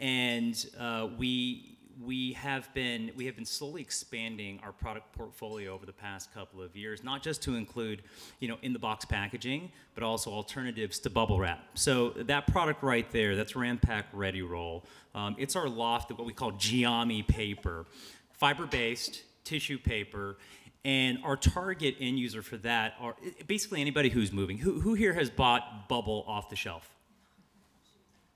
and 0.00 0.66
uh, 0.78 1.08
we 1.16 1.77
we 2.04 2.32
have 2.34 2.72
been 2.74 3.10
we 3.16 3.26
have 3.26 3.34
been 3.34 3.44
slowly 3.44 3.80
expanding 3.80 4.60
our 4.62 4.72
product 4.72 5.12
portfolio 5.12 5.72
over 5.74 5.84
the 5.84 5.92
past 5.92 6.32
couple 6.32 6.62
of 6.62 6.76
years, 6.76 7.02
not 7.02 7.22
just 7.22 7.42
to 7.42 7.56
include, 7.56 8.02
you 8.40 8.48
know, 8.48 8.58
in 8.62 8.72
the 8.72 8.78
box 8.78 9.04
packaging, 9.04 9.72
but 9.94 10.02
also 10.04 10.30
alternatives 10.30 10.98
to 11.00 11.10
bubble 11.10 11.40
wrap. 11.40 11.60
So 11.74 12.10
that 12.10 12.46
product 12.46 12.82
right 12.82 13.10
there, 13.10 13.34
that's 13.34 13.54
Ranpak 13.54 14.04
Ready 14.12 14.42
Roll. 14.42 14.84
Um, 15.14 15.34
it's 15.38 15.56
our 15.56 15.68
loft, 15.68 16.10
of 16.10 16.18
what 16.18 16.26
we 16.26 16.32
call 16.32 16.52
Geami 16.52 17.26
paper, 17.26 17.86
fiber-based 18.32 19.22
tissue 19.44 19.78
paper. 19.78 20.36
And 20.84 21.18
our 21.24 21.36
target 21.36 21.96
end 22.00 22.18
user 22.18 22.40
for 22.40 22.56
that 22.58 22.94
are 23.00 23.16
basically 23.46 23.80
anybody 23.80 24.08
who's 24.08 24.32
moving. 24.32 24.58
Who, 24.58 24.80
who 24.80 24.94
here 24.94 25.12
has 25.14 25.28
bought 25.28 25.88
bubble 25.88 26.24
off 26.28 26.48
the 26.48 26.56
shelf? 26.56 26.88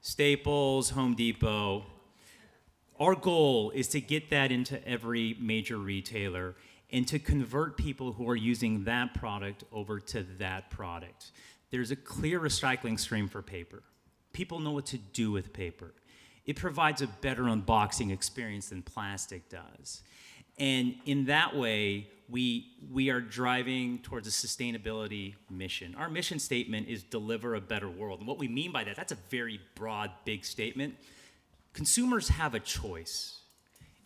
Staples, 0.00 0.90
Home 0.90 1.14
Depot, 1.14 1.86
our 3.02 3.16
goal 3.16 3.72
is 3.74 3.88
to 3.88 4.00
get 4.00 4.30
that 4.30 4.52
into 4.52 4.86
every 4.86 5.36
major 5.40 5.76
retailer 5.76 6.54
and 6.92 7.08
to 7.08 7.18
convert 7.18 7.76
people 7.76 8.12
who 8.12 8.28
are 8.30 8.36
using 8.36 8.84
that 8.84 9.12
product 9.12 9.64
over 9.72 9.98
to 9.98 10.22
that 10.38 10.70
product. 10.70 11.32
There's 11.72 11.90
a 11.90 11.96
clear 11.96 12.38
recycling 12.38 13.00
stream 13.00 13.28
for 13.28 13.42
paper. 13.42 13.82
People 14.32 14.60
know 14.60 14.70
what 14.70 14.86
to 14.86 14.98
do 14.98 15.32
with 15.32 15.52
paper. 15.52 15.94
It 16.46 16.54
provides 16.54 17.02
a 17.02 17.08
better 17.08 17.42
unboxing 17.44 18.12
experience 18.12 18.68
than 18.68 18.82
plastic 18.82 19.48
does. 19.48 20.02
And 20.56 20.94
in 21.04 21.24
that 21.24 21.56
way, 21.56 22.08
we, 22.28 22.68
we 22.88 23.10
are 23.10 23.20
driving 23.20 23.98
towards 23.98 24.28
a 24.28 24.30
sustainability 24.30 25.34
mission. 25.50 25.96
Our 25.96 26.08
mission 26.08 26.38
statement 26.38 26.88
is 26.88 27.02
deliver 27.02 27.56
a 27.56 27.60
better 27.60 27.90
world. 27.90 28.20
And 28.20 28.28
what 28.28 28.38
we 28.38 28.46
mean 28.46 28.70
by 28.70 28.84
that, 28.84 28.94
that's 28.94 29.12
a 29.12 29.18
very 29.28 29.60
broad, 29.74 30.12
big 30.24 30.44
statement 30.44 30.94
consumers 31.72 32.28
have 32.28 32.54
a 32.54 32.60
choice. 32.60 33.40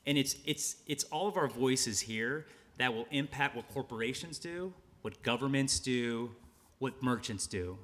And 0.06 0.16
it's, 0.16 0.36
it's, 0.44 0.76
it's 0.86 1.04
all 1.04 1.28
of 1.28 1.36
our 1.36 1.48
voices 1.48 2.00
here 2.00 2.46
that 2.78 2.94
will 2.94 3.06
impact 3.10 3.56
what 3.56 3.68
corporations 3.72 4.38
do, 4.38 4.72
what 5.02 5.22
governments 5.22 5.80
do, 5.80 6.30
what 6.78 7.02
merchants 7.02 7.46
do. 7.46 7.78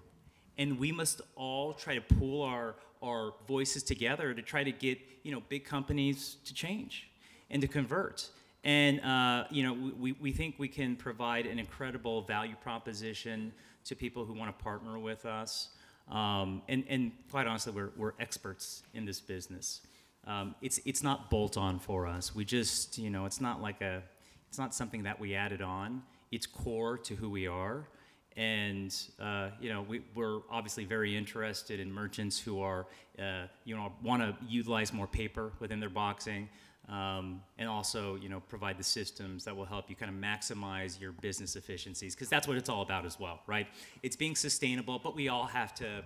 And 0.58 0.78
we 0.78 0.92
must 0.92 1.20
all 1.34 1.72
try 1.72 1.94
to 1.94 2.00
pool 2.00 2.42
our, 2.42 2.76
our 3.02 3.34
voices 3.48 3.82
together 3.82 4.34
to 4.34 4.42
try 4.42 4.62
to 4.62 4.72
get 4.72 4.98
you 5.22 5.32
know, 5.32 5.42
big 5.48 5.64
companies 5.64 6.36
to 6.44 6.54
change 6.54 7.08
and 7.50 7.60
to 7.62 7.68
convert. 7.68 8.28
And 8.64 9.00
uh, 9.00 9.44
you 9.50 9.62
know, 9.62 9.92
we, 9.98 10.12
we 10.12 10.32
think 10.32 10.56
we 10.58 10.68
can 10.68 10.94
provide 10.94 11.46
an 11.46 11.58
incredible 11.58 12.22
value 12.22 12.54
proposition 12.60 13.52
to 13.84 13.96
people 13.96 14.24
who 14.24 14.34
want 14.34 14.56
to 14.56 14.62
partner 14.62 14.98
with 14.98 15.26
us. 15.26 15.70
Um, 16.12 16.60
and, 16.68 16.84
and 16.88 17.12
quite 17.30 17.46
honestly, 17.46 17.72
we're, 17.72 17.90
we're 17.96 18.12
experts 18.20 18.82
in 18.92 19.06
this 19.06 19.20
business. 19.20 19.80
Um, 20.26 20.54
it's, 20.60 20.78
it's 20.84 21.02
not 21.02 21.30
bolt 21.30 21.56
on 21.56 21.78
for 21.78 22.06
us. 22.06 22.34
We 22.34 22.44
just, 22.44 22.98
you 22.98 23.10
know, 23.10 23.24
it's 23.24 23.40
not 23.40 23.62
like 23.62 23.80
a, 23.80 24.02
it's 24.48 24.58
not 24.58 24.74
something 24.74 25.02
that 25.04 25.18
we 25.18 25.34
added 25.34 25.62
on. 25.62 26.02
It's 26.30 26.46
core 26.46 26.98
to 26.98 27.16
who 27.16 27.30
we 27.30 27.46
are. 27.46 27.88
And, 28.36 28.94
uh, 29.20 29.50
you 29.60 29.70
know, 29.70 29.82
we, 29.82 30.02
we're 30.14 30.40
obviously 30.50 30.84
very 30.84 31.16
interested 31.16 31.80
in 31.80 31.90
merchants 31.90 32.38
who 32.38 32.60
are, 32.60 32.86
uh, 33.18 33.46
you 33.64 33.74
know, 33.74 33.92
want 34.02 34.22
to 34.22 34.36
utilize 34.46 34.92
more 34.92 35.06
paper 35.06 35.52
within 35.60 35.80
their 35.80 35.90
boxing. 35.90 36.48
Um, 36.92 37.40
and 37.56 37.68
also 37.70 38.16
you 38.16 38.28
know 38.28 38.40
provide 38.54 38.76
the 38.76 38.84
systems 38.84 39.44
that 39.46 39.56
will 39.56 39.64
help 39.74 39.88
you 39.88 39.96
kind 39.96 40.10
of 40.14 40.18
maximize 40.30 41.00
your 41.00 41.12
business 41.12 41.56
efficiencies 41.56 42.14
because 42.14 42.28
that's 42.28 42.46
what 42.46 42.58
it's 42.58 42.68
all 42.68 42.82
about 42.82 43.06
as 43.06 43.18
well 43.18 43.40
right 43.46 43.66
it's 44.02 44.14
being 44.24 44.36
sustainable 44.36 44.98
but 45.06 45.12
we 45.16 45.28
all 45.28 45.46
have 45.46 45.72
to 45.76 46.04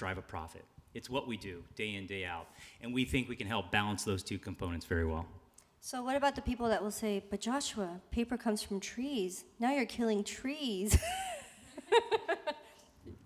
drive 0.00 0.18
a 0.18 0.22
profit 0.22 0.64
it's 0.94 1.10
what 1.10 1.26
we 1.26 1.36
do 1.36 1.56
day 1.74 1.94
in 1.96 2.06
day 2.06 2.24
out 2.24 2.46
and 2.80 2.94
we 2.94 3.04
think 3.04 3.28
we 3.28 3.34
can 3.34 3.48
help 3.48 3.72
balance 3.72 4.04
those 4.04 4.22
two 4.22 4.38
components 4.38 4.86
very 4.86 5.04
well 5.04 5.26
So 5.80 5.96
what 6.06 6.14
about 6.14 6.34
the 6.36 6.42
people 6.42 6.68
that 6.68 6.80
will 6.84 6.90
say, 7.04 7.24
but 7.30 7.40
Joshua, 7.40 7.88
paper 8.10 8.36
comes 8.36 8.62
from 8.62 8.80
trees. 8.80 9.44
Now 9.58 9.72
you're 9.72 9.86
killing 9.98 10.22
trees. 10.22 10.96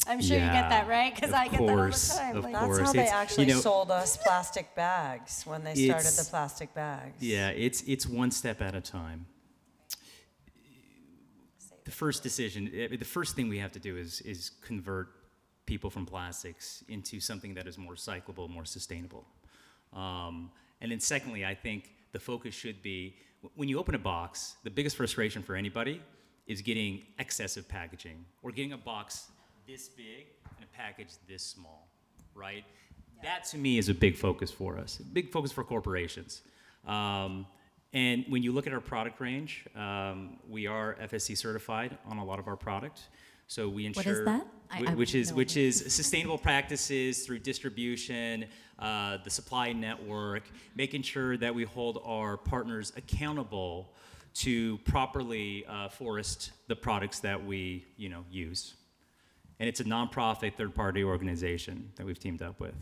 I'm 0.06 0.20
sure 0.20 0.36
you 0.36 0.42
get 0.44 0.68
that, 0.70 0.86
right? 0.88 1.14
Because 1.14 1.30
of 1.30 1.34
I 1.36 1.44
get 1.48 1.60
that 1.60 1.60
all 1.60 1.76
the 1.76 2.14
time. 2.18 2.36
of 2.36 2.44
like- 2.44 2.52
That's 2.52 2.64
course. 2.66 2.78
how 2.80 2.92
they 2.92 2.98
It's- 3.00 3.10
you 3.12 3.16
actually 3.18 3.46
know- 3.46 3.60
sold 3.60 3.90
us 3.90 4.16
plastic 4.18 4.74
bags 4.74 5.44
when 5.46 5.64
they 5.64 5.74
started 5.88 6.12
the 6.12 6.26
plastic 6.28 6.74
bags. 6.74 7.22
Yeah, 7.22 7.48
it's 7.50 7.82
it's 7.82 8.06
one 8.06 8.30
step 8.30 8.60
at 8.60 8.74
a 8.74 8.80
time. 8.80 9.26
The 11.84 11.90
first 11.90 12.22
decision, 12.22 12.70
eh, 12.74 12.96
the 12.96 13.04
first 13.04 13.36
thing 13.36 13.48
we 13.48 13.58
have 13.58 13.72
to 13.72 13.78
do 13.78 13.96
is 13.96 14.20
is 14.22 14.50
convert 14.62 15.08
people 15.66 15.90
from 15.90 16.04
plastics 16.06 16.84
into 16.88 17.20
something 17.20 17.54
that 17.54 17.66
is 17.66 17.78
more 17.78 17.94
recyclable, 17.94 18.48
more 18.50 18.64
sustainable. 18.66 19.26
Um, 19.92 20.50
and 20.80 20.90
then 20.92 21.00
secondly, 21.00 21.44
I 21.46 21.54
think 21.54 21.90
the 22.12 22.18
focus 22.18 22.54
should 22.54 22.82
be 22.82 23.16
when 23.54 23.68
you 23.68 23.78
open 23.78 23.94
a 23.94 23.98
box, 23.98 24.56
the 24.64 24.70
biggest 24.70 24.96
frustration 24.96 25.42
for 25.42 25.54
anybody 25.56 26.02
is 26.46 26.60
getting 26.62 27.02
excessive 27.18 27.66
packaging 27.68 28.24
or 28.42 28.50
getting 28.50 28.72
a 28.72 28.78
box 28.78 29.30
this 29.66 29.88
big 29.88 30.26
and 30.56 30.64
a 30.64 30.76
package 30.76 31.08
this 31.28 31.42
small, 31.42 31.88
right? 32.34 32.64
That 33.22 33.44
to 33.46 33.58
me 33.58 33.78
is 33.78 33.88
a 33.88 33.94
big 33.94 34.16
focus 34.16 34.50
for 34.50 34.78
us, 34.78 34.98
big 34.98 35.30
focus 35.30 35.52
for 35.52 35.64
corporations. 35.64 36.42
Um, 36.86 37.46
and 37.92 38.24
when 38.28 38.42
you 38.42 38.52
look 38.52 38.66
at 38.66 38.72
our 38.72 38.80
product 38.80 39.20
range, 39.20 39.64
um, 39.76 40.38
we 40.48 40.66
are 40.66 40.96
FSC 41.00 41.36
certified 41.36 41.96
on 42.06 42.18
a 42.18 42.24
lot 42.24 42.38
of 42.38 42.48
our 42.48 42.56
product. 42.56 43.02
So 43.46 43.68
we 43.68 43.86
ensure 43.86 44.20
is 44.20 44.24
that? 44.24 44.46
I- 44.70 44.84
I 44.86 44.94
which 44.94 45.14
is 45.14 45.32
which 45.32 45.56
is 45.56 45.94
sustainable 45.94 46.38
practices 46.38 47.24
through 47.24 47.40
distribution, 47.40 48.46
uh, 48.78 49.18
the 49.22 49.30
supply 49.30 49.72
network, 49.72 50.42
making 50.74 51.02
sure 51.02 51.36
that 51.36 51.54
we 51.54 51.64
hold 51.64 52.02
our 52.04 52.36
partners 52.36 52.92
accountable 52.96 53.94
to 54.34 54.78
properly 54.78 55.64
uh, 55.66 55.88
forest 55.88 56.52
the 56.66 56.74
products 56.74 57.20
that 57.20 57.44
we 57.44 57.84
you 57.96 58.08
know 58.08 58.24
use. 58.30 58.74
And 59.60 59.68
it's 59.68 59.80
a 59.80 59.84
nonprofit 59.84 60.54
third-party 60.56 61.04
organization 61.04 61.90
that 61.96 62.04
we've 62.04 62.18
teamed 62.18 62.42
up 62.42 62.60
with. 62.60 62.74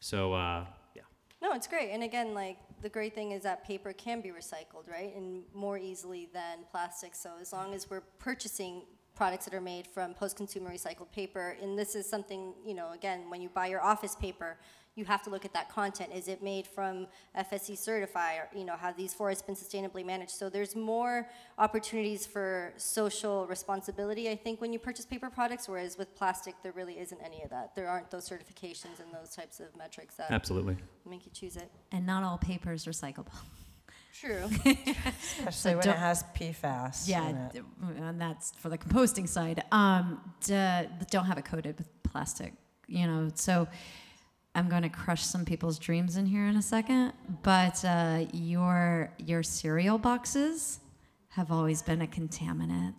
So 0.00 0.34
uh, 0.34 0.66
yeah. 0.94 1.02
No, 1.40 1.52
it's 1.52 1.66
great. 1.66 1.90
And 1.90 2.02
again, 2.02 2.34
like 2.34 2.58
the 2.82 2.88
great 2.88 3.14
thing 3.14 3.32
is 3.32 3.42
that 3.44 3.64
paper 3.64 3.92
can 3.92 4.20
be 4.20 4.30
recycled, 4.30 4.90
right? 4.90 5.14
And 5.14 5.44
more 5.54 5.78
easily 5.78 6.28
than 6.32 6.58
plastic. 6.70 7.14
So 7.14 7.30
as 7.40 7.52
long 7.52 7.74
as 7.74 7.88
we're 7.88 8.02
purchasing 8.18 8.82
products 9.14 9.44
that 9.44 9.54
are 9.54 9.60
made 9.60 9.86
from 9.86 10.14
post-consumer 10.14 10.70
recycled 10.70 11.10
paper, 11.12 11.56
and 11.62 11.78
this 11.78 11.94
is 11.94 12.08
something, 12.08 12.54
you 12.66 12.74
know, 12.74 12.92
again, 12.92 13.28
when 13.28 13.40
you 13.40 13.48
buy 13.48 13.66
your 13.66 13.82
office 13.82 14.14
paper, 14.16 14.56
you 14.94 15.04
have 15.06 15.22
to 15.22 15.30
look 15.30 15.44
at 15.44 15.54
that 15.54 15.70
content. 15.70 16.10
Is 16.14 16.28
it 16.28 16.42
made 16.42 16.66
from 16.66 17.06
FSC 17.36 17.78
certified? 17.78 18.36
Or, 18.36 18.58
you 18.58 18.64
know, 18.64 18.76
have 18.76 18.96
these 18.96 19.14
forests 19.14 19.42
been 19.42 19.54
sustainably 19.54 20.04
managed? 20.04 20.32
So 20.32 20.50
there's 20.50 20.76
more 20.76 21.28
opportunities 21.58 22.26
for 22.26 22.74
social 22.76 23.46
responsibility, 23.46 24.28
I 24.28 24.36
think, 24.36 24.60
when 24.60 24.72
you 24.72 24.78
purchase 24.78 25.06
paper 25.06 25.30
products, 25.30 25.68
whereas 25.68 25.96
with 25.96 26.14
plastic, 26.14 26.54
there 26.62 26.72
really 26.72 26.98
isn't 26.98 27.20
any 27.24 27.42
of 27.42 27.50
that. 27.50 27.74
There 27.74 27.88
aren't 27.88 28.10
those 28.10 28.28
certifications 28.28 29.00
and 29.02 29.12
those 29.12 29.34
types 29.34 29.60
of 29.60 29.74
metrics 29.76 30.16
that 30.16 30.30
Absolutely. 30.30 30.76
make 31.08 31.24
you 31.24 31.32
choose 31.32 31.56
it. 31.56 31.70
And 31.90 32.04
not 32.04 32.22
all 32.22 32.36
paper 32.36 32.72
is 32.72 32.84
recyclable. 32.84 33.32
True. 34.20 34.44
Especially 35.46 35.74
when 35.74 35.88
it 35.88 35.96
has 35.96 36.24
PFAS. 36.36 37.08
Yeah, 37.08 37.28
in 37.28 37.36
it. 37.36 37.64
and 37.98 38.20
that's 38.20 38.52
for 38.52 38.68
the 38.68 38.78
composting 38.78 39.28
side. 39.28 39.64
Um, 39.72 40.20
d- 40.44 40.86
don't 41.10 41.24
have 41.24 41.38
it 41.38 41.44
coated 41.44 41.78
with 41.78 41.88
plastic, 42.02 42.52
you 42.86 43.06
know. 43.06 43.30
So 43.34 43.66
I'm 44.54 44.68
going 44.68 44.82
to 44.82 44.88
crush 44.90 45.22
some 45.24 45.44
people's 45.44 45.78
dreams 45.78 46.16
in 46.16 46.26
here 46.26 46.46
in 46.46 46.56
a 46.56 46.62
second. 46.62 47.14
But 47.42 47.84
uh, 47.84 48.26
your 48.32 49.12
your 49.18 49.42
cereal 49.42 49.98
boxes 49.98 50.80
have 51.30 51.50
always 51.50 51.82
been 51.82 52.02
a 52.02 52.06
contaminant. 52.06 52.94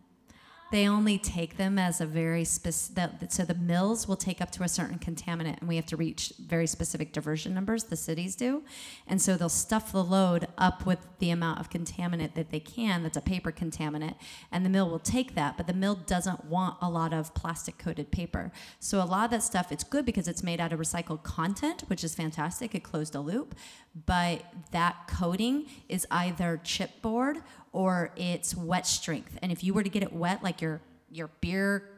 They 0.73 0.87
only 0.87 1.19
take 1.19 1.57
them 1.57 1.77
as 1.77 2.01
a 2.01 2.07
very 2.07 2.43
specific. 2.43 3.29
So 3.29 3.45
the 3.45 3.53
mills 3.53 4.07
will 4.07 4.15
take 4.15 4.41
up 4.41 4.49
to 4.53 4.63
a 4.63 4.67
certain 4.67 4.97
contaminant, 4.97 5.59
and 5.59 5.69
we 5.69 5.75
have 5.75 5.85
to 5.85 5.95
reach 5.95 6.33
very 6.43 6.65
specific 6.65 7.13
diversion 7.13 7.53
numbers. 7.53 7.83
The 7.83 7.95
cities 7.95 8.35
do, 8.35 8.63
and 9.05 9.21
so 9.21 9.37
they'll 9.37 9.49
stuff 9.49 9.91
the 9.91 10.03
load 10.03 10.47
up 10.57 10.83
with 10.83 10.97
the 11.19 11.29
amount 11.29 11.59
of 11.59 11.69
contaminant 11.69 12.33
that 12.33 12.49
they 12.49 12.59
can. 12.59 13.03
That's 13.03 13.15
a 13.15 13.21
paper 13.21 13.51
contaminant, 13.51 14.15
and 14.51 14.65
the 14.65 14.69
mill 14.71 14.89
will 14.89 14.97
take 14.97 15.35
that. 15.35 15.57
But 15.57 15.67
the 15.67 15.73
mill 15.73 15.93
doesn't 15.93 16.45
want 16.45 16.77
a 16.81 16.89
lot 16.89 17.13
of 17.13 17.35
plastic 17.35 17.77
coated 17.77 18.09
paper. 18.09 18.51
So 18.79 18.99
a 18.99 19.05
lot 19.05 19.25
of 19.25 19.29
that 19.29 19.43
stuff, 19.43 19.71
it's 19.71 19.83
good 19.83 20.07
because 20.07 20.27
it's 20.27 20.41
made 20.41 20.59
out 20.59 20.73
of 20.73 20.79
recycled 20.79 21.21
content, 21.21 21.83
which 21.85 22.03
is 22.03 22.15
fantastic. 22.15 22.73
It 22.73 22.81
closed 22.81 23.13
a 23.13 23.21
loop, 23.21 23.53
but 23.93 24.43
that 24.71 25.07
coating 25.07 25.67
is 25.87 26.07
either 26.09 26.59
chipboard 26.63 27.43
or 27.71 28.11
it's 28.15 28.55
wet 28.55 28.87
strength. 28.87 29.37
And 29.41 29.51
if 29.51 29.63
you 29.63 29.73
were 29.73 29.83
to 29.83 29.89
get 29.89 30.03
it 30.03 30.13
wet, 30.13 30.43
like 30.43 30.61
your 30.61 30.81
your 31.11 31.29
beer 31.41 31.89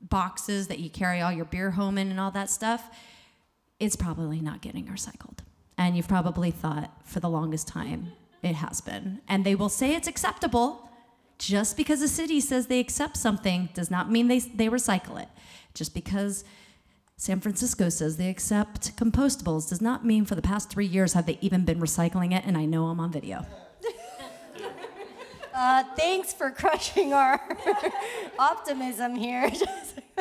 boxes 0.00 0.66
that 0.68 0.80
you 0.80 0.90
carry 0.90 1.20
all 1.20 1.32
your 1.32 1.44
beer 1.44 1.70
home 1.70 1.98
in 1.98 2.10
and 2.10 2.18
all 2.18 2.30
that 2.32 2.50
stuff, 2.50 2.90
it's 3.78 3.96
probably 3.96 4.40
not 4.40 4.60
getting 4.60 4.86
recycled. 4.86 5.38
And 5.78 5.96
you've 5.96 6.08
probably 6.08 6.50
thought 6.50 6.90
for 7.04 7.20
the 7.20 7.28
longest 7.28 7.68
time 7.68 8.12
It 8.42 8.56
has 8.56 8.82
been. 8.82 9.20
And 9.26 9.44
they 9.44 9.54
will 9.54 9.70
say 9.70 9.94
it's 9.94 10.06
acceptable. 10.06 10.90
Just 11.38 11.76
because 11.76 12.02
a 12.02 12.08
city 12.08 12.40
says 12.40 12.66
they 12.66 12.78
accept 12.78 13.16
something 13.16 13.70
does 13.74 13.90
not 13.90 14.10
mean 14.10 14.28
they, 14.28 14.38
they 14.38 14.68
recycle 14.68 15.20
it. 15.20 15.28
Just 15.72 15.94
because 15.94 16.44
San 17.16 17.40
Francisco 17.40 17.88
says 17.88 18.16
they 18.16 18.28
accept 18.28 18.96
compostables 18.96 19.68
does 19.68 19.80
not 19.80 20.04
mean 20.04 20.24
for 20.24 20.34
the 20.34 20.42
past 20.42 20.68
three 20.68 20.86
years 20.86 21.12
have 21.12 21.26
they 21.26 21.38
even 21.40 21.64
been 21.64 21.80
recycling 21.80 22.34
it, 22.36 22.44
and 22.44 22.58
I 22.58 22.64
know 22.64 22.86
I'm 22.86 23.00
on 23.00 23.12
video. 23.12 23.46
Uh, 25.56 25.84
thanks 25.94 26.32
for 26.32 26.50
crushing 26.50 27.12
our 27.12 27.40
optimism 28.40 29.14
here. 29.14 29.48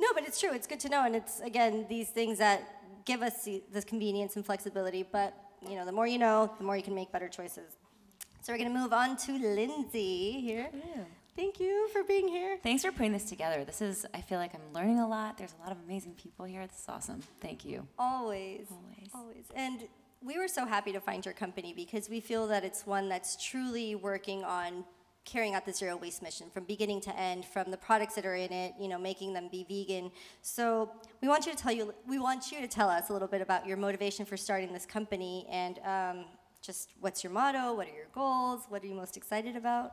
no, 0.00 0.08
but 0.12 0.24
it's 0.26 0.40
true. 0.40 0.52
It's 0.52 0.66
good 0.66 0.80
to 0.80 0.88
know, 0.88 1.04
and 1.04 1.14
it's 1.14 1.38
again 1.38 1.86
these 1.88 2.08
things 2.08 2.38
that 2.38 3.04
give 3.04 3.22
us 3.22 3.48
this 3.72 3.84
convenience 3.84 4.34
and 4.34 4.44
flexibility. 4.44 5.04
But 5.04 5.34
you 5.62 5.76
know, 5.76 5.84
the 5.84 5.92
more 5.92 6.08
you 6.08 6.18
know, 6.18 6.52
the 6.58 6.64
more 6.64 6.76
you 6.76 6.82
can 6.82 6.96
make 6.96 7.12
better 7.12 7.28
choices. 7.28 7.76
So 8.42 8.52
we're 8.52 8.58
gonna 8.58 8.70
move 8.70 8.92
on 8.92 9.16
to 9.18 9.38
Lindsay 9.38 10.40
here. 10.40 10.68
Thank 11.36 11.60
you 11.60 11.88
for 11.92 12.02
being 12.02 12.28
here. 12.28 12.58
Thanks 12.62 12.84
for 12.84 12.92
putting 12.92 13.12
this 13.12 13.24
together. 13.24 13.64
This 13.64 13.80
is, 13.80 14.04
I 14.12 14.20
feel 14.20 14.38
like 14.38 14.54
I'm 14.54 14.72
learning 14.74 14.98
a 14.98 15.08
lot. 15.08 15.38
There's 15.38 15.54
a 15.58 15.62
lot 15.62 15.72
of 15.72 15.78
amazing 15.84 16.14
people 16.14 16.44
here. 16.44 16.66
This 16.66 16.80
is 16.80 16.88
awesome. 16.88 17.22
Thank 17.40 17.64
you. 17.64 17.86
Always. 17.98 18.66
Always. 18.70 19.10
Always. 19.14 19.44
And 19.54 19.88
we 20.22 20.38
were 20.38 20.48
so 20.48 20.66
happy 20.66 20.92
to 20.92 21.00
find 21.00 21.24
your 21.24 21.34
company 21.34 21.72
because 21.74 22.10
we 22.10 22.20
feel 22.20 22.46
that 22.48 22.64
it's 22.64 22.86
one 22.86 23.08
that's 23.08 23.42
truly 23.42 23.94
working 23.94 24.44
on 24.44 24.84
carrying 25.24 25.54
out 25.54 25.64
the 25.64 25.72
zero 25.72 25.96
waste 25.96 26.22
mission 26.22 26.50
from 26.50 26.64
beginning 26.64 27.00
to 27.02 27.16
end, 27.16 27.44
from 27.44 27.70
the 27.70 27.76
products 27.76 28.14
that 28.14 28.26
are 28.26 28.34
in 28.34 28.52
it, 28.52 28.74
you 28.80 28.88
know, 28.88 28.98
making 28.98 29.32
them 29.32 29.48
be 29.50 29.64
vegan. 29.68 30.10
So 30.42 30.90
we 31.22 31.28
want 31.28 31.46
you 31.46 31.52
to 31.52 31.58
tell 31.58 31.72
you, 31.72 31.94
we 32.08 32.18
want 32.18 32.50
you 32.50 32.60
to 32.60 32.66
tell 32.66 32.88
us 32.88 33.10
a 33.10 33.12
little 33.12 33.28
bit 33.28 33.40
about 33.40 33.66
your 33.66 33.76
motivation 33.76 34.26
for 34.26 34.36
starting 34.36 34.72
this 34.72 34.86
company 34.86 35.46
and 35.50 35.78
um, 35.84 36.24
just 36.60 36.90
what's 37.00 37.22
your 37.22 37.32
motto, 37.32 37.74
what 37.74 37.86
are 37.86 37.94
your 37.94 38.08
goals, 38.12 38.62
what 38.68 38.82
are 38.82 38.86
you 38.86 38.94
most 38.94 39.16
excited 39.16 39.56
about? 39.56 39.92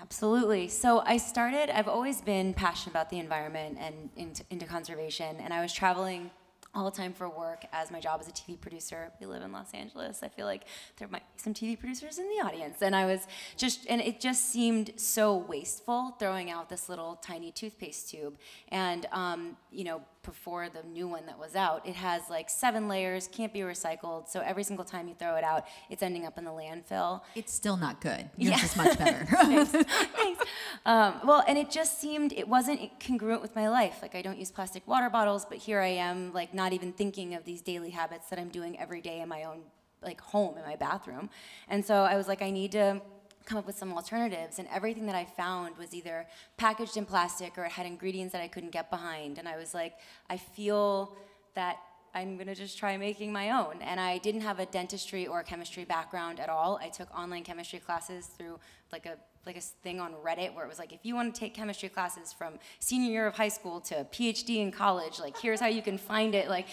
Absolutely. 0.00 0.68
So 0.68 1.02
I 1.04 1.16
started, 1.16 1.70
I've 1.70 1.88
always 1.88 2.20
been 2.20 2.54
passionate 2.54 2.92
about 2.92 3.10
the 3.10 3.18
environment 3.18 3.78
and 3.80 4.10
into, 4.16 4.44
into 4.50 4.66
conservation, 4.66 5.36
and 5.40 5.52
I 5.52 5.62
was 5.62 5.72
traveling 5.72 6.30
all 6.76 6.84
the 6.84 6.96
time 6.96 7.14
for 7.14 7.28
work 7.28 7.64
as 7.72 7.90
my 7.90 7.98
job 7.98 8.20
as 8.20 8.28
a 8.28 8.32
TV 8.32 8.60
producer. 8.60 9.10
We 9.18 9.26
live 9.26 9.42
in 9.42 9.50
Los 9.50 9.72
Angeles. 9.72 10.20
I 10.22 10.28
feel 10.28 10.44
like 10.44 10.64
there 10.98 11.08
might 11.08 11.22
be 11.34 11.42
some 11.42 11.54
TV 11.54 11.78
producers 11.78 12.18
in 12.18 12.28
the 12.28 12.46
audience. 12.46 12.82
And 12.82 12.94
I 12.94 13.06
was 13.06 13.26
just, 13.56 13.86
and 13.88 14.00
it 14.02 14.20
just 14.20 14.50
seemed 14.50 14.92
so 14.96 15.38
wasteful 15.38 16.14
throwing 16.18 16.50
out 16.50 16.68
this 16.68 16.90
little 16.90 17.16
tiny 17.16 17.50
toothpaste 17.50 18.10
tube. 18.10 18.36
And, 18.68 19.06
um, 19.10 19.56
you 19.72 19.84
know, 19.84 20.02
before 20.26 20.68
the 20.68 20.82
new 20.86 21.08
one 21.08 21.24
that 21.26 21.38
was 21.38 21.56
out, 21.56 21.86
it 21.88 21.94
has 21.94 22.20
like 22.28 22.50
seven 22.50 22.88
layers, 22.88 23.26
can't 23.28 23.52
be 23.52 23.60
recycled. 23.60 24.28
So 24.28 24.40
every 24.40 24.64
single 24.64 24.84
time 24.84 25.08
you 25.08 25.14
throw 25.14 25.36
it 25.36 25.44
out, 25.44 25.64
it's 25.88 26.02
ending 26.02 26.26
up 26.26 26.36
in 26.36 26.44
the 26.44 26.50
landfill. 26.50 27.22
It's 27.34 27.54
still 27.54 27.78
not 27.78 28.02
good. 28.02 28.28
Yours 28.36 28.58
Yeah. 28.58 28.64
is 28.64 28.76
much 28.76 28.98
better. 28.98 29.24
Thanks. 29.84 30.42
Um, 30.84 31.20
well, 31.24 31.42
and 31.48 31.56
it 31.56 31.70
just 31.70 31.98
seemed 32.00 32.32
it 32.34 32.46
wasn't 32.46 32.90
congruent 33.00 33.40
with 33.40 33.54
my 33.56 33.68
life. 33.68 34.00
Like 34.02 34.14
I 34.14 34.20
don't 34.20 34.36
use 34.38 34.50
plastic 34.50 34.86
water 34.86 35.08
bottles, 35.08 35.46
but 35.46 35.58
here 35.58 35.80
I 35.80 35.88
am, 35.88 36.32
like 36.34 36.52
not 36.52 36.72
even 36.74 36.92
thinking 36.92 37.34
of 37.34 37.44
these 37.44 37.62
daily 37.62 37.90
habits 37.90 38.28
that 38.28 38.38
I'm 38.38 38.48
doing 38.50 38.78
every 38.78 39.00
day 39.00 39.20
in 39.20 39.28
my 39.28 39.44
own 39.44 39.60
like 40.02 40.20
home 40.20 40.56
in 40.58 40.64
my 40.64 40.76
bathroom. 40.76 41.30
And 41.68 41.84
so 41.84 42.02
I 42.02 42.16
was 42.16 42.28
like, 42.28 42.42
I 42.42 42.50
need 42.50 42.72
to 42.72 43.00
come 43.46 43.56
up 43.56 43.66
with 43.66 43.78
some 43.78 43.92
alternatives. 43.92 44.58
And 44.58 44.68
everything 44.72 45.06
that 45.06 45.14
I 45.14 45.24
found 45.24 45.78
was 45.78 45.94
either 45.94 46.26
packaged 46.56 46.96
in 46.96 47.06
plastic 47.06 47.56
or 47.56 47.64
it 47.64 47.72
had 47.72 47.86
ingredients 47.86 48.32
that 48.32 48.42
I 48.42 48.48
couldn't 48.48 48.72
get 48.72 48.90
behind. 48.90 49.38
And 49.38 49.48
I 49.48 49.56
was 49.56 49.72
like, 49.72 49.94
I 50.28 50.36
feel 50.36 51.16
that 51.54 51.78
I'm 52.14 52.36
gonna 52.36 52.54
just 52.54 52.78
try 52.78 52.96
making 52.96 53.32
my 53.32 53.50
own. 53.50 53.80
And 53.82 54.00
I 54.00 54.18
didn't 54.18 54.40
have 54.42 54.58
a 54.58 54.66
dentistry 54.66 55.26
or 55.26 55.42
chemistry 55.42 55.84
background 55.84 56.40
at 56.40 56.48
all. 56.48 56.78
I 56.82 56.88
took 56.88 57.10
online 57.16 57.44
chemistry 57.44 57.78
classes 57.78 58.26
through 58.26 58.58
like 58.92 59.06
a 59.06 59.16
like 59.46 59.56
a 59.56 59.60
thing 59.60 60.00
on 60.00 60.12
Reddit 60.24 60.54
where 60.54 60.64
it 60.64 60.68
was 60.68 60.78
like, 60.78 60.92
if 60.92 61.00
you 61.04 61.14
want 61.14 61.32
to 61.32 61.38
take 61.38 61.54
chemistry 61.54 61.88
classes 61.88 62.32
from 62.32 62.54
senior 62.80 63.10
year 63.10 63.26
of 63.28 63.36
high 63.36 63.48
school 63.48 63.80
to 63.82 64.04
PhD 64.12 64.56
in 64.56 64.72
college, 64.72 65.20
like 65.20 65.38
here's 65.38 65.60
how 65.60 65.68
you 65.68 65.82
can 65.82 65.96
find 65.98 66.34
it, 66.34 66.48
like 66.48 66.66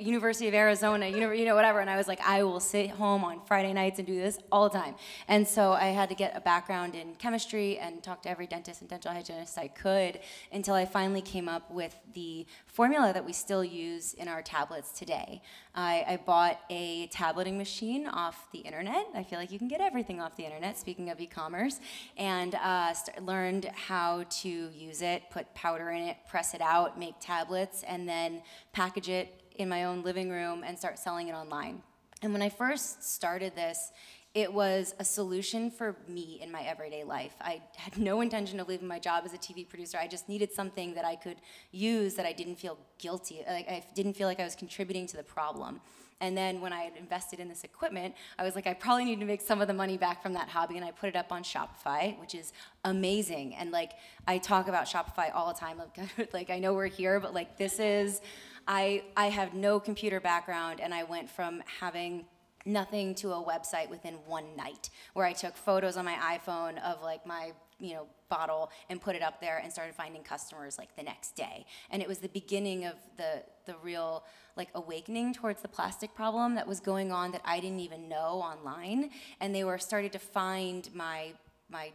University 0.00 0.48
of 0.48 0.54
Arizona, 0.54 1.06
you 1.06 1.44
know, 1.44 1.54
whatever. 1.54 1.78
And 1.80 1.88
I 1.88 1.96
was 1.96 2.08
like, 2.08 2.20
I 2.26 2.42
will 2.42 2.58
sit 2.58 2.90
home 2.90 3.24
on 3.24 3.40
Friday 3.46 3.72
nights 3.72 3.98
and 3.98 4.06
do 4.06 4.16
this 4.16 4.38
all 4.50 4.68
the 4.68 4.76
time. 4.76 4.96
And 5.28 5.46
so 5.46 5.72
I 5.72 5.86
had 5.86 6.08
to 6.08 6.16
get 6.16 6.36
a 6.36 6.40
background 6.40 6.94
in 6.96 7.14
chemistry 7.14 7.78
and 7.78 8.02
talk 8.02 8.22
to 8.22 8.28
every 8.28 8.46
dentist 8.46 8.80
and 8.80 8.90
dental 8.90 9.12
hygienist 9.12 9.56
I 9.56 9.68
could 9.68 10.18
until 10.52 10.74
I 10.74 10.84
finally 10.84 11.22
came 11.22 11.48
up 11.48 11.70
with 11.70 11.94
the 12.12 12.46
formula 12.66 13.12
that 13.12 13.24
we 13.24 13.32
still 13.32 13.64
use 13.64 14.14
in 14.14 14.26
our 14.26 14.42
tablets 14.42 14.90
today. 14.90 15.42
I, 15.74 16.04
I 16.08 16.16
bought 16.24 16.58
a 16.70 17.06
tableting 17.08 17.58
machine 17.58 18.06
off 18.06 18.48
the 18.52 18.60
internet. 18.60 19.06
I 19.14 19.22
feel 19.22 19.38
like 19.38 19.52
you 19.52 19.58
can 19.58 19.68
get 19.68 19.80
everything 19.80 20.20
off 20.20 20.36
the 20.36 20.44
internet, 20.44 20.78
speaking 20.78 21.10
of 21.10 21.20
e 21.20 21.26
commerce, 21.26 21.80
and 22.16 22.54
uh, 22.54 22.94
learned 23.20 23.66
how 23.74 24.24
to 24.40 24.48
use 24.48 25.02
it, 25.02 25.24
put 25.30 25.52
powder 25.54 25.90
in 25.90 26.02
it, 26.02 26.16
press 26.28 26.54
it 26.54 26.60
out, 26.60 26.98
make 26.98 27.14
tablets, 27.20 27.84
and 27.86 28.08
then 28.08 28.42
package 28.72 29.08
it 29.08 29.42
in 29.56 29.68
my 29.68 29.84
own 29.84 30.02
living 30.02 30.30
room 30.30 30.64
and 30.64 30.78
start 30.78 30.98
selling 30.98 31.28
it 31.28 31.34
online. 31.34 31.82
And 32.22 32.32
when 32.32 32.42
I 32.42 32.48
first 32.48 33.02
started 33.02 33.54
this, 33.54 33.92
it 34.34 34.52
was 34.52 34.94
a 34.98 35.04
solution 35.04 35.70
for 35.70 35.96
me 36.08 36.40
in 36.42 36.52
my 36.52 36.60
everyday 36.62 37.04
life. 37.04 37.34
I 37.40 37.62
had 37.76 37.96
no 37.96 38.20
intention 38.20 38.60
of 38.60 38.68
leaving 38.68 38.86
my 38.86 38.98
job 38.98 39.24
as 39.24 39.32
a 39.32 39.38
TV 39.38 39.66
producer. 39.66 39.96
I 39.98 40.06
just 40.06 40.28
needed 40.28 40.52
something 40.52 40.92
that 40.94 41.06
I 41.06 41.16
could 41.16 41.38
use 41.72 42.14
that 42.14 42.26
I 42.26 42.32
didn't 42.32 42.56
feel 42.56 42.78
guilty. 42.98 43.42
Like 43.48 43.66
I 43.66 43.82
didn't 43.94 44.12
feel 44.12 44.28
like 44.28 44.38
I 44.38 44.44
was 44.44 44.54
contributing 44.54 45.06
to 45.06 45.16
the 45.16 45.22
problem. 45.22 45.80
And 46.20 46.36
then 46.36 46.60
when 46.60 46.72
I 46.72 46.82
had 46.82 46.96
invested 46.96 47.40
in 47.40 47.48
this 47.48 47.62
equipment, 47.62 48.14
I 48.38 48.42
was 48.42 48.54
like, 48.54 48.66
I 48.66 48.72
probably 48.72 49.04
need 49.04 49.20
to 49.20 49.26
make 49.26 49.42
some 49.42 49.60
of 49.60 49.68
the 49.68 49.74
money 49.74 49.98
back 49.98 50.22
from 50.22 50.32
that 50.32 50.48
hobby, 50.48 50.76
and 50.76 50.84
I 50.84 50.90
put 50.90 51.08
it 51.08 51.16
up 51.16 51.30
on 51.30 51.42
Shopify, 51.42 52.18
which 52.18 52.34
is 52.34 52.52
amazing. 52.84 53.54
And 53.54 53.70
like 53.70 53.92
I 54.26 54.38
talk 54.38 54.68
about 54.68 54.86
Shopify 54.86 55.30
all 55.34 55.52
the 55.52 55.58
time. 55.58 55.80
Like, 56.32 56.50
I 56.50 56.58
know 56.58 56.74
we're 56.74 56.86
here, 56.86 57.20
but 57.20 57.34
like 57.34 57.56
this 57.56 57.78
is, 57.78 58.20
I 58.66 59.04
I 59.16 59.26
have 59.26 59.54
no 59.54 59.78
computer 59.78 60.20
background, 60.20 60.80
and 60.80 60.94
I 60.94 61.04
went 61.04 61.30
from 61.30 61.62
having 61.80 62.26
nothing 62.64 63.14
to 63.14 63.32
a 63.32 63.42
website 63.42 63.88
within 63.88 64.14
one 64.26 64.44
night 64.56 64.90
where 65.14 65.24
I 65.24 65.32
took 65.32 65.56
photos 65.56 65.96
on 65.96 66.04
my 66.04 66.38
iPhone 66.38 66.82
of 66.82 67.02
like 67.02 67.24
my 67.26 67.52
you 67.78 67.94
know 67.94 68.06
bottle 68.28 68.70
and 68.88 69.00
put 69.00 69.16
it 69.16 69.22
up 69.22 69.40
there 69.40 69.58
and 69.58 69.72
started 69.72 69.94
finding 69.94 70.22
customers 70.22 70.78
like 70.78 70.94
the 70.96 71.02
next 71.02 71.36
day. 71.36 71.66
And 71.90 72.02
it 72.02 72.08
was 72.08 72.18
the 72.18 72.28
beginning 72.28 72.84
of 72.84 72.94
the 73.16 73.42
the 73.66 73.74
real 73.82 74.24
like 74.56 74.68
awakening 74.74 75.34
towards 75.34 75.60
the 75.60 75.68
plastic 75.68 76.14
problem 76.14 76.54
that 76.54 76.66
was 76.66 76.80
going 76.80 77.12
on 77.12 77.32
that 77.32 77.42
I 77.44 77.60
didn't 77.60 77.80
even 77.80 78.08
know 78.08 78.40
online. 78.40 79.10
And 79.40 79.54
they 79.54 79.64
were 79.64 79.78
starting 79.78 80.10
to 80.10 80.18
find 80.18 80.88
my 80.94 81.32
my 81.68 81.92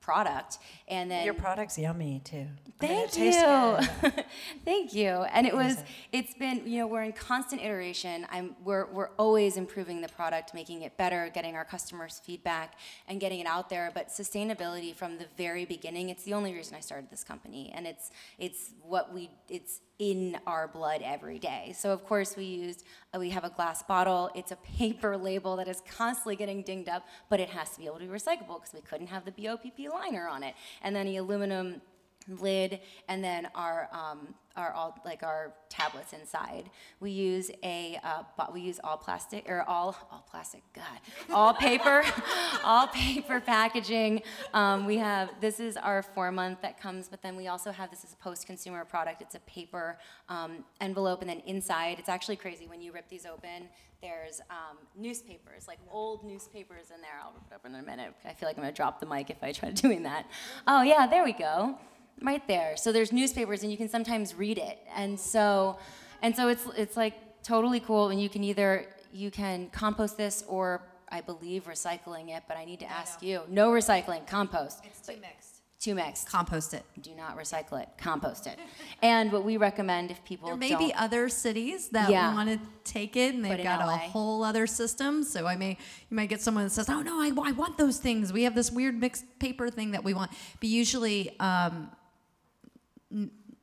product 0.00 0.58
and 0.88 1.10
then 1.10 1.24
Your 1.24 1.34
product's 1.34 1.78
yummy 1.78 2.20
too. 2.24 2.46
I 2.80 2.86
mean, 2.86 3.08
Thank 3.08 3.16
you. 3.16 3.86
good. 4.02 4.24
Thank 4.64 4.94
you. 4.94 5.08
And 5.08 5.46
it 5.46 5.54
was 5.54 5.82
it's 6.12 6.34
been, 6.34 6.66
you 6.66 6.80
know, 6.80 6.86
we're 6.86 7.02
in 7.02 7.12
constant 7.12 7.62
iteration. 7.62 8.26
I'm 8.30 8.54
we're 8.62 8.86
we're 8.86 9.10
always 9.16 9.56
improving 9.56 10.00
the 10.00 10.08
product, 10.08 10.52
making 10.54 10.82
it 10.82 10.96
better, 10.96 11.30
getting 11.32 11.56
our 11.56 11.64
customers 11.64 12.20
feedback 12.24 12.74
and 13.08 13.18
getting 13.20 13.40
it 13.40 13.46
out 13.46 13.70
there, 13.70 13.90
but 13.94 14.08
sustainability 14.08 14.94
from 14.94 15.18
the 15.18 15.26
very 15.36 15.64
beginning, 15.64 16.10
it's 16.10 16.24
the 16.24 16.34
only 16.34 16.52
reason 16.52 16.76
I 16.76 16.80
started 16.80 17.10
this 17.10 17.24
company 17.24 17.72
and 17.74 17.86
it's 17.86 18.10
it's 18.38 18.70
what 18.82 19.12
we 19.12 19.30
it's 19.48 19.80
in 19.98 20.38
our 20.46 20.68
blood 20.68 21.00
every 21.02 21.38
day. 21.38 21.74
So 21.76 21.90
of 21.90 22.04
course 22.04 22.36
we 22.36 22.44
used 22.44 22.84
uh, 23.14 23.18
we 23.18 23.30
have 23.30 23.44
a 23.44 23.50
glass 23.50 23.82
bottle. 23.82 24.30
It's 24.34 24.52
a 24.52 24.56
paper 24.56 25.16
label 25.28 25.56
that 25.56 25.68
is 25.68 25.82
constantly 25.96 26.36
getting 26.36 26.62
dinged 26.62 26.88
up, 26.88 27.06
but 27.30 27.40
it 27.40 27.48
has 27.48 27.70
to 27.70 27.78
be 27.78 27.86
able 27.86 27.98
to 27.98 28.04
be 28.04 28.10
recyclable 28.10 28.60
because 28.60 28.74
we 28.74 28.82
couldn't 28.82 29.06
have 29.06 29.24
the 29.24 29.32
BOPP 29.32 29.85
liner 29.88 30.28
on 30.28 30.42
it. 30.42 30.54
And 30.82 30.94
then 30.94 31.06
the 31.06 31.16
aluminum 31.16 31.80
lid, 32.28 32.80
and 33.08 33.22
then 33.22 33.48
our 33.54 33.88
um, 33.92 34.34
our 34.56 34.72
all 34.72 34.98
like 35.04 35.22
our 35.22 35.52
tablets 35.68 36.12
inside. 36.12 36.70
We 37.00 37.10
use 37.10 37.50
a 37.62 37.98
uh, 38.02 38.22
we 38.52 38.60
use 38.60 38.80
all 38.82 38.96
plastic 38.96 39.48
or 39.48 39.62
all 39.68 39.96
all 40.10 40.24
plastic. 40.28 40.62
God, 40.72 40.84
all 41.30 41.54
paper, 41.54 42.02
all 42.64 42.86
paper 42.88 43.40
packaging. 43.40 44.22
Um, 44.54 44.86
we 44.86 44.96
have 44.96 45.30
this 45.40 45.60
is 45.60 45.76
our 45.76 46.02
four 46.02 46.32
month 46.32 46.62
that 46.62 46.80
comes, 46.80 47.08
but 47.08 47.22
then 47.22 47.36
we 47.36 47.48
also 47.48 47.70
have 47.70 47.90
this 47.90 48.04
is 48.04 48.14
a 48.14 48.16
post 48.16 48.46
consumer 48.46 48.84
product. 48.84 49.22
It's 49.22 49.34
a 49.34 49.40
paper 49.40 49.98
um, 50.28 50.64
envelope, 50.80 51.20
and 51.20 51.28
then 51.28 51.42
inside 51.46 51.98
it's 51.98 52.08
actually 52.08 52.36
crazy 52.36 52.66
when 52.66 52.80
you 52.80 52.92
rip 52.92 53.08
these 53.08 53.26
open. 53.26 53.68
There's 54.02 54.40
um, 54.50 54.76
newspapers, 54.94 55.66
like 55.66 55.78
old 55.90 56.22
newspapers 56.24 56.90
in 56.94 57.00
there. 57.00 57.18
I'll 57.22 57.32
rip 57.32 57.42
it 57.50 57.54
open 57.54 57.74
in 57.74 57.80
a 57.80 57.86
minute. 57.86 58.14
I 58.24 58.34
feel 58.34 58.48
like 58.48 58.56
I'm 58.56 58.62
gonna 58.62 58.72
drop 58.72 59.00
the 59.00 59.06
mic 59.06 59.30
if 59.30 59.42
I 59.42 59.52
try 59.52 59.70
doing 59.72 60.02
that. 60.04 60.26
Oh 60.66 60.82
yeah, 60.82 61.06
there 61.06 61.24
we 61.24 61.32
go 61.32 61.78
right 62.22 62.46
there. 62.48 62.76
So 62.76 62.92
there's 62.92 63.12
newspapers, 63.12 63.62
and 63.62 63.70
you 63.70 63.78
can 63.78 63.88
sometimes 63.88 64.34
read 64.34 64.58
it, 64.58 64.78
and 64.94 65.18
so, 65.18 65.78
and 66.22 66.34
so 66.34 66.48
it's 66.48 66.66
it's 66.76 66.96
like 66.96 67.14
totally 67.42 67.80
cool. 67.80 68.08
And 68.10 68.20
you 68.20 68.28
can 68.28 68.42
either 68.44 68.86
you 69.12 69.30
can 69.30 69.68
compost 69.70 70.16
this, 70.16 70.44
or 70.48 70.82
I 71.10 71.20
believe 71.20 71.64
recycling 71.64 72.36
it. 72.36 72.42
But 72.48 72.56
I 72.56 72.64
need 72.64 72.80
to 72.80 72.90
ask 72.90 73.22
you, 73.22 73.42
no 73.48 73.70
recycling, 73.70 74.26
compost. 74.26 74.80
It's 74.84 75.06
too 75.06 75.14
mixed. 75.20 75.60
too 75.78 75.94
mixed. 75.94 76.28
Compost 76.28 76.74
it. 76.74 76.84
Do 77.00 77.14
not 77.14 77.38
recycle 77.38 77.80
it. 77.80 77.88
Compost 77.98 78.46
it. 78.46 78.58
And 79.02 79.30
what 79.30 79.44
we 79.44 79.58
recommend 79.58 80.10
if 80.10 80.24
people 80.24 80.48
There 80.48 80.56
may 80.56 80.70
don't, 80.70 80.78
be 80.88 80.92
other 80.94 81.28
cities 81.28 81.90
that 81.90 82.08
Yeah. 82.10 82.34
want 82.34 82.48
to 82.48 82.58
take 82.82 83.14
it, 83.14 83.34
and 83.34 83.44
they've 83.44 83.58
in 83.58 83.62
got 83.62 83.80
a 83.82 83.96
whole 83.98 84.42
other 84.42 84.66
system. 84.66 85.22
So 85.22 85.46
I 85.46 85.54
may, 85.54 85.76
you 86.10 86.16
might 86.16 86.28
get 86.30 86.40
someone 86.40 86.64
that 86.64 86.70
says, 86.70 86.88
"Oh 86.88 87.02
no, 87.02 87.20
I, 87.20 87.30
I 87.48 87.52
want 87.52 87.76
those 87.78 87.98
things. 87.98 88.32
We 88.32 88.42
have 88.44 88.54
this 88.54 88.72
weird 88.72 88.98
mixed 88.98 89.24
paper 89.38 89.68
thing 89.70 89.90
that 89.92 90.02
we 90.02 90.12
want." 90.14 90.30
But 90.60 90.68
usually, 90.70 91.38
um, 91.40 91.72
n- 91.72 91.90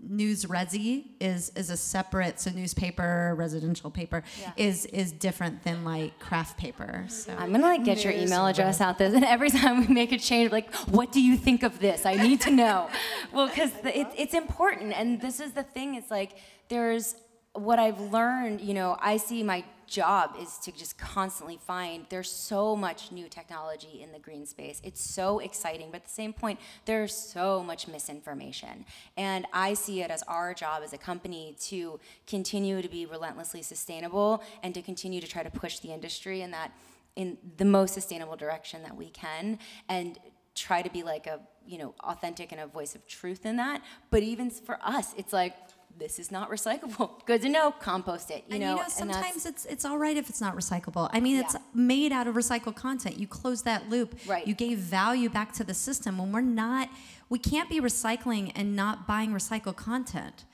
news 0.06 0.46
resi 0.46 1.06
is 1.20 1.50
is 1.56 1.70
a 1.70 1.78
separate. 1.78 2.40
So 2.40 2.52
newspaper, 2.52 3.34
residential 3.38 3.90
paper 3.90 4.24
Yeah. 4.42 4.52
is 4.58 4.86
is 4.88 5.12
different 5.12 5.64
than 5.64 5.84
like 5.84 6.20
craft 6.20 6.58
paper. 6.58 7.06
So 7.08 7.34
I'm 7.38 7.52
gonna 7.52 7.64
like 7.64 7.84
get 7.86 8.04
your 8.04 8.14
email 8.14 8.46
address 8.46 8.82
out 8.82 8.98
this, 8.98 9.14
and 9.14 9.24
every 9.24 9.50
time 9.62 9.80
we 9.80 9.88
make 9.94 10.12
a 10.12 10.18
change, 10.18 10.52
like, 10.52 10.74
what 10.90 11.12
do 11.12 11.22
you 11.22 11.38
think 11.38 11.64
of 11.64 11.80
this? 11.80 12.06
I 12.06 12.16
need 12.16 12.42
to 12.42 12.52
know. 12.52 12.90
well, 13.34 13.48
because 13.48 13.72
it, 13.86 14.08
it's 14.18 14.34
important, 14.34 14.94
and 14.94 15.22
this 15.22 15.40
is 15.40 15.54
the 15.54 15.64
thing. 15.64 15.96
It's 15.96 16.12
like 16.12 16.38
there's 16.70 17.16
what 17.54 17.80
I've 17.80 18.00
learned. 18.00 18.62
You 18.62 18.74
know, 18.74 18.98
I 19.00 19.18
see 19.18 19.44
my 19.44 19.64
job 19.88 20.36
is 20.40 20.58
to 20.60 20.72
just 20.72 20.98
constantly 20.98 21.58
find. 21.58 22.06
There's 22.10 22.30
so 22.30 22.76
much 22.76 23.12
new 23.12 23.28
technology 23.28 24.02
in 24.02 24.12
the 24.12 24.20
green 24.20 24.46
space. 24.46 24.82
It's 24.84 25.02
so 25.02 25.40
exciting, 25.40 25.90
but 25.92 25.98
at 25.98 26.06
the 26.06 26.14
same 26.14 26.34
point, 26.34 26.60
there's 26.86 27.14
so 27.14 27.64
much 27.64 27.88
misinformation, 27.88 28.86
and 29.18 29.46
I 29.54 29.74
see 29.74 30.02
it 30.02 30.12
as 30.12 30.24
our 30.24 30.54
job 30.54 30.82
as 30.84 30.94
a 30.94 30.98
company 30.98 31.56
to 31.62 32.00
continue 32.28 32.82
to 32.82 32.90
be 32.90 33.06
relentlessly 33.06 33.62
sustainable 33.62 34.44
and 34.62 34.74
to 34.74 34.82
continue 34.82 35.22
to 35.22 35.28
try 35.28 35.44
to 35.44 35.52
push 35.52 35.80
the 35.80 35.94
industry 35.94 36.42
in 36.42 36.52
that 36.52 36.72
in 37.16 37.38
the 37.58 37.66
most 37.66 37.94
sustainable 37.94 38.36
direction 38.36 38.82
that 38.84 38.96
we 38.96 39.10
can 39.10 39.60
and 39.88 40.18
try 40.56 40.82
to 40.82 40.90
be 40.90 41.04
like 41.04 41.28
a 41.28 41.40
you 41.66 41.78
know 41.78 41.94
authentic 42.02 42.52
and 42.52 42.62
a 42.62 42.68
voice 42.68 42.96
of 42.96 43.06
truth 43.08 43.46
in 43.46 43.56
that 43.56 43.82
but 44.10 44.24
even 44.24 44.50
for 44.50 44.78
us 44.82 45.14
it's 45.18 45.34
like 45.34 45.56
this 45.98 46.18
is 46.20 46.32
not 46.32 46.50
recyclable 46.50 47.12
good 47.26 47.42
to 47.42 47.50
know 47.50 47.72
compost 47.80 48.32
it 48.32 48.44
you 48.48 48.56
and 48.56 48.60
know 48.62 48.70
you 48.72 48.76
know, 48.78 48.82
and 48.84 48.92
sometimes 48.92 49.46
it's 49.46 49.66
it's 49.66 49.86
all 49.86 49.98
right 49.98 50.18
if 50.18 50.30
it's 50.30 50.42
not 50.42 50.56
recyclable. 50.56 51.10
I 51.14 51.20
mean, 51.20 51.38
it's 51.38 51.56
made 51.74 52.12
out 52.12 52.28
of 52.28 52.36
recycled 52.36 52.76
content. 52.76 53.18
You 53.18 53.28
close 53.28 53.62
that 53.64 53.90
loop. 53.90 54.16
Right. 54.28 54.46
You 54.48 54.54
gave 54.56 54.78
value 54.80 55.30
back 55.30 55.54
to 55.54 55.64
the 55.64 55.74
system. 55.74 56.18
When 56.18 56.32
we're 56.32 56.42
not, 56.42 56.90
we 57.30 57.40
can't 57.40 57.70
be 57.70 57.80
recycling 57.80 58.52
and 58.56 58.76
not 58.76 59.08
buying 59.08 59.32
recycled 59.32 59.76
content. 59.76 60.46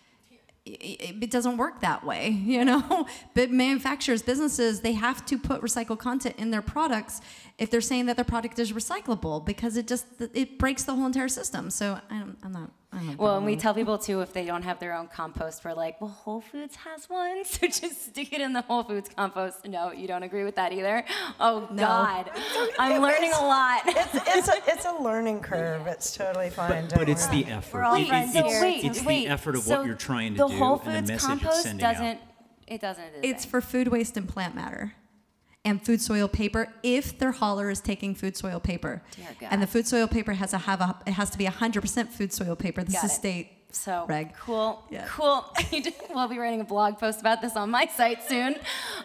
I- 0.68 0.72
I- 0.72 1.18
It 1.22 1.32
doesn't 1.32 1.58
work 1.58 1.80
that 1.82 2.04
way, 2.06 2.30
you 2.56 2.64
know. 2.66 3.08
But 3.34 3.50
manufacturers, 3.50 4.22
businesses, 4.22 4.82
they 4.82 4.94
have 4.94 5.26
to 5.28 5.38
put 5.40 5.62
recycled 5.62 6.00
content 6.00 6.36
in 6.38 6.52
their 6.52 6.62
products 6.62 7.22
if 7.58 7.72
they're 7.72 7.82
saying 7.82 8.06
that 8.08 8.16
their 8.18 8.26
product 8.26 8.60
is 8.60 8.72
recyclable 8.74 9.44
because 9.46 9.78
it 9.78 9.88
just 9.88 10.06
it 10.34 10.60
breaks 10.60 10.84
the 10.84 10.94
whole 10.96 11.06
entire 11.06 11.30
system. 11.30 11.70
So 11.70 12.00
I'm, 12.10 12.38
I'm 12.44 12.52
not. 12.52 12.72
I 12.92 12.98
don't 12.98 13.06
have 13.08 13.20
a 13.20 13.22
well 13.22 13.38
and 13.38 13.46
we 13.46 13.56
tell 13.56 13.74
people 13.76 13.98
too 14.00 14.22
if 14.22 14.34
they 14.34 14.46
don't 14.46 14.64
have 14.64 14.80
their 14.80 14.94
own 14.96 15.08
compost 15.08 15.64
we're 15.64 15.74
like 15.74 16.02
well 16.02 16.10
whole 16.10 16.42
foods 16.42 16.76
has 16.78 17.08
one 17.10 17.46
so 17.46 17.68
just 17.68 18.06
stick 18.08 18.34
it 18.34 18.42
in 18.42 18.54
the 18.54 18.62
whole 18.64 18.84
foods 18.84 19.10
compost 19.16 19.68
no 19.68 19.92
you 19.92 20.08
don't 20.08 20.24
agree 20.24 20.44
with 20.44 20.56
that 20.56 20.74
either 20.74 21.06
oh 21.40 21.70
god 21.76 22.32
i'm 22.80 23.00
learning 23.02 23.32
a 23.38 23.42
lot 23.46 23.82
It's, 23.86 24.16
it's, 24.16 24.48
a, 24.48 24.54
it's 24.68 24.86
a 24.86 25.04
learning 25.04 25.40
curve. 25.50 25.86
It's 25.88 26.16
totally 26.18 26.50
fine. 26.50 26.88
But, 26.88 27.00
but 27.00 27.10
it's 27.10 27.28
the 27.28 27.46
effort. 27.46 27.78
We're 27.78 27.84
all 27.84 27.96
It- 27.96 28.02
it- 28.02 28.08
friends 28.08 28.36
it's, 28.36 28.48
here. 28.48 28.62
Wait, 28.62 28.84
it's 28.84 29.04
wait. 29.04 29.26
the 29.26 29.32
effort 29.34 29.56
of 29.56 29.64
So 29.64 29.78
what 29.78 29.86
you're 29.86 29.96
trying 29.96 30.34
to 30.34 30.38
the 30.40 30.48
do 30.48 30.58
Whole 30.58 30.80
and 30.80 30.82
the 30.82 30.92
Foods 31.00 31.10
message 31.12 31.14
it's 31.16 31.26
compost 31.26 31.64
sending 31.64 31.86
out. 31.86 31.94
doesn't. 31.94 32.20
It 32.68 32.82
doesn't. 32.82 33.14
do 33.14 33.20
It's 33.24 33.46
for 33.46 33.62
food 33.62 33.88
waste 33.90 34.18
and 34.18 34.28
plant 34.28 34.56
matter. 34.56 34.94
And 35.66 35.86
food 35.86 36.02
soil 36.02 36.28
paper, 36.30 36.74
if 36.84 37.20
their 37.20 37.32
hauler 37.34 37.70
is 37.70 37.82
taking 37.82 38.16
food 38.16 38.38
soil 38.38 38.60
paper. 38.62 39.02
And 39.42 39.62
the 39.62 39.68
food 39.68 39.86
soil 39.88 40.08
paper 40.08 40.32
has 40.34 40.52
to 40.52 40.58
have 40.58 40.80
a, 40.80 40.96
it 41.06 41.12
has 41.12 41.30
to 41.32 41.38
be 41.38 41.46
100% 41.46 42.08
food 42.08 42.32
soil 42.32 42.56
paper. 42.56 42.84
This 42.84 42.96
Got 42.96 43.04
is 43.06 43.12
it. 43.12 43.16
state 43.16 43.50
So 43.72 44.06
reg. 44.08 44.34
cool, 44.40 44.84
Yeah. 44.90 45.06
cool. 45.10 45.46
we'll 46.14 46.28
be 46.30 46.38
writing 46.38 46.62
a 46.62 46.64
blog 46.64 46.98
post 46.98 47.20
about 47.20 47.42
this 47.42 47.56
on 47.58 47.70
my 47.72 47.88
site 47.88 48.24
soon. 48.28 48.56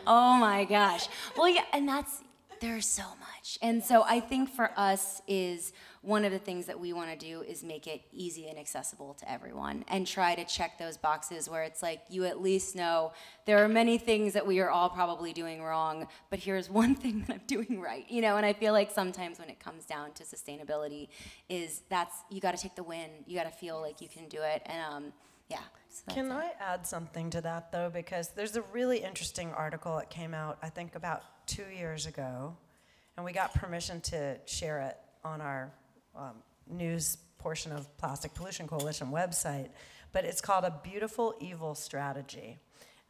Oh 0.07 0.37
my 0.37 0.65
gosh. 0.65 1.09
Well, 1.37 1.49
yeah, 1.49 1.65
and 1.73 1.89
that's 1.89 2.23
there's 2.65 2.87
so 2.87 3.03
much, 3.21 3.59
and 3.61 3.85
so 3.85 4.05
I 4.05 4.21
think 4.21 4.49
for 4.49 4.71
us 4.77 5.21
is 5.29 5.75
one 6.01 6.25
of 6.25 6.33
the 6.33 6.39
things 6.39 6.65
that 6.67 6.81
we 6.81 6.95
want 6.95 7.11
to 7.11 7.17
do 7.17 7.43
is 7.43 7.63
make 7.63 7.87
it 7.87 8.01
easy 8.11 8.49
and 8.49 8.59
accessible 8.59 9.13
to 9.15 9.31
everyone, 9.31 9.85
and 9.89 10.07
try 10.07 10.35
to 10.35 10.45
check 10.47 10.79
those 10.79 10.97
boxes 10.97 11.49
where 11.49 11.63
it's 11.63 11.83
like 11.83 12.01
you 12.09 12.25
at 12.25 12.41
least 12.41 12.75
know 12.75 13.13
there 13.45 13.63
are 13.63 13.69
many 13.69 13.99
things 13.99 14.33
that 14.33 14.47
we 14.47 14.61
are 14.61 14.71
all 14.71 14.89
probably 14.89 15.35
doing 15.35 15.63
wrong, 15.63 16.09
but 16.31 16.39
here's 16.39 16.71
one 16.83 16.95
thing 16.95 17.25
that 17.27 17.35
I'm 17.35 17.47
doing 17.47 17.83
right, 17.83 18.11
you 18.11 18.23
know. 18.23 18.39
And 18.39 18.47
I 18.47 18.55
feel 18.55 18.73
like 18.73 18.91
sometimes 18.91 19.39
when 19.39 19.51
it 19.51 19.61
comes 19.61 19.85
down 19.85 20.13
to 20.13 20.23
sustainability, 20.23 21.09
is 21.51 21.83
that's 21.91 22.17
you 22.31 22.41
got 22.41 22.57
to 22.57 22.63
take 22.63 22.77
the 22.77 22.83
win, 22.83 23.11
you 23.27 23.37
got 23.37 23.45
to 23.45 23.57
feel 23.57 23.79
like 23.79 24.01
you 24.01 24.09
can 24.09 24.27
do 24.29 24.41
it, 24.41 24.63
and 24.65 24.83
um, 24.91 25.13
yeah. 25.51 25.59
So 25.91 26.15
Can 26.15 26.31
it. 26.31 26.35
I 26.35 26.53
add 26.59 26.87
something 26.87 27.29
to 27.31 27.41
that 27.43 27.71
though? 27.73 27.91
Because 27.93 28.29
there's 28.31 28.57
a 28.57 28.63
really 28.73 28.99
interesting 28.99 29.53
article 29.53 29.97
that 29.97 30.09
came 30.09 30.33
out, 30.33 30.59
I 30.63 30.71
think, 30.71 30.95
about 30.95 31.23
two 31.47 31.67
years 31.77 32.07
ago, 32.07 32.57
and 33.17 33.25
we 33.25 33.33
got 33.33 33.55
permission 33.55 34.01
to 34.03 34.37
share 34.47 34.81
it 34.81 34.97
on 35.25 35.41
our 35.41 35.73
um, 36.17 36.35
news 36.71 37.19
portion 37.39 37.73
of 37.73 37.95
Plastic 37.99 38.35
Pollution 38.35 38.67
Coalition 38.67 39.09
website. 39.09 39.69
But 40.13 40.25
it's 40.25 40.41
called 40.41 40.65
A 40.65 40.81
Beautiful 40.83 41.35
Evil 41.41 41.75
Strategy. 41.75 42.59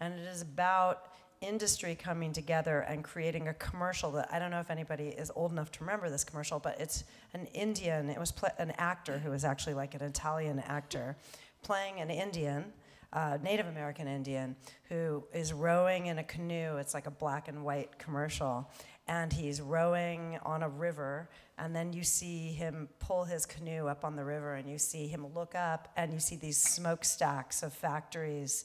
And 0.00 0.14
it 0.14 0.26
is 0.26 0.42
about 0.42 1.12
industry 1.40 1.94
coming 1.94 2.32
together 2.32 2.80
and 2.80 3.04
creating 3.04 3.48
a 3.48 3.54
commercial 3.54 4.10
that 4.12 4.28
I 4.32 4.38
don't 4.38 4.50
know 4.50 4.60
if 4.60 4.70
anybody 4.70 5.08
is 5.08 5.30
old 5.34 5.52
enough 5.52 5.70
to 5.72 5.80
remember 5.80 6.08
this 6.08 6.24
commercial, 6.24 6.58
but 6.58 6.80
it's 6.80 7.04
an 7.32 7.46
Indian, 7.52 8.08
it 8.08 8.18
was 8.18 8.32
an 8.58 8.72
actor 8.78 9.18
who 9.18 9.30
was 9.30 9.44
actually 9.44 9.74
like 9.74 9.94
an 9.94 10.02
Italian 10.02 10.58
actor 10.60 11.16
playing 11.62 12.00
an 12.00 12.10
Indian, 12.10 12.72
uh, 13.14 13.38
Native 13.42 13.68
American 13.68 14.08
Indian, 14.08 14.56
who 14.88 15.24
is 15.32 15.52
rowing 15.52 16.06
in 16.06 16.18
a 16.18 16.24
canoe. 16.24 16.76
It's 16.76 16.92
like 16.92 17.06
a 17.06 17.10
black 17.10 17.48
and 17.48 17.64
white 17.64 17.98
commercial. 17.98 18.68
And 19.06 19.32
he's 19.32 19.60
rowing 19.60 20.38
on 20.44 20.62
a 20.62 20.68
river, 20.68 21.28
and 21.58 21.76
then 21.76 21.92
you 21.92 22.02
see 22.02 22.48
him 22.52 22.88
pull 22.98 23.24
his 23.24 23.44
canoe 23.46 23.86
up 23.86 24.04
on 24.04 24.16
the 24.16 24.24
river, 24.24 24.54
and 24.54 24.68
you 24.68 24.78
see 24.78 25.06
him 25.06 25.26
look 25.34 25.54
up, 25.54 25.92
and 25.96 26.12
you 26.12 26.18
see 26.18 26.36
these 26.36 26.56
smokestacks 26.56 27.62
of 27.62 27.72
factories 27.72 28.64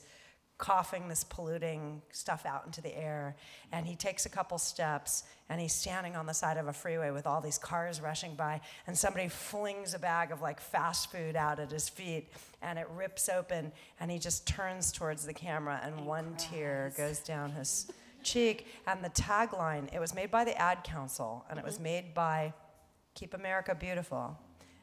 coughing 0.59 1.07
this 1.07 1.23
polluting 1.23 2.01
stuff 2.11 2.45
out 2.45 2.65
into 2.65 2.81
the 2.81 2.95
air. 2.95 3.35
And 3.71 3.87
he 3.87 3.95
takes 3.95 4.27
a 4.27 4.29
couple 4.29 4.59
steps 4.59 5.23
and 5.49 5.59
he's 5.59 5.73
standing 5.73 6.15
on 6.15 6.27
the 6.27 6.33
side 6.33 6.57
of 6.57 6.67
a 6.67 6.73
freeway 6.73 7.09
with 7.09 7.25
all 7.25 7.41
these 7.41 7.57
cars 7.57 7.99
rushing 7.99 8.35
by. 8.35 8.61
And 8.85 8.95
somebody 8.95 9.27
flings 9.29 9.95
a 9.95 9.99
bag 9.99 10.31
of 10.31 10.41
like 10.41 10.59
fast 10.59 11.11
food 11.11 11.35
out 11.35 11.59
at 11.59 11.71
his 11.71 11.89
feet 11.89 12.27
and 12.61 12.77
it 12.77 12.87
rips 12.95 13.29
open. 13.29 13.71
And 13.99 14.11
he 14.11 14.19
just 14.19 14.45
turns 14.45 14.91
towards 14.91 15.25
the 15.25 15.33
camera 15.33 15.79
and 15.83 16.05
one 16.05 16.35
tear 16.37 16.93
goes 16.95 17.19
down 17.19 17.51
his 17.51 17.89
cheek. 18.21 18.67
And 18.85 19.03
the 19.03 19.09
tagline, 19.09 19.91
it 19.93 19.99
was 19.99 20.13
made 20.13 20.29
by 20.29 20.43
the 20.43 20.55
Ad 20.61 20.83
Council 20.83 21.45
and 21.49 21.57
it 21.57 21.65
was 21.65 21.75
mm-hmm. 21.75 21.83
made 21.83 22.13
by 22.13 22.53
Keep 23.15 23.33
America 23.33 23.73
Beautiful. 23.73 24.37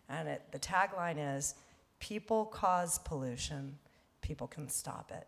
And 0.09 0.27
it, 0.27 0.43
the 0.51 0.59
tagline 0.59 1.37
is 1.37 1.55
People 1.99 2.45
cause 2.45 2.99
pollution, 2.99 3.79
people 4.21 4.47
can 4.47 4.69
stop 4.69 5.11
it. 5.13 5.27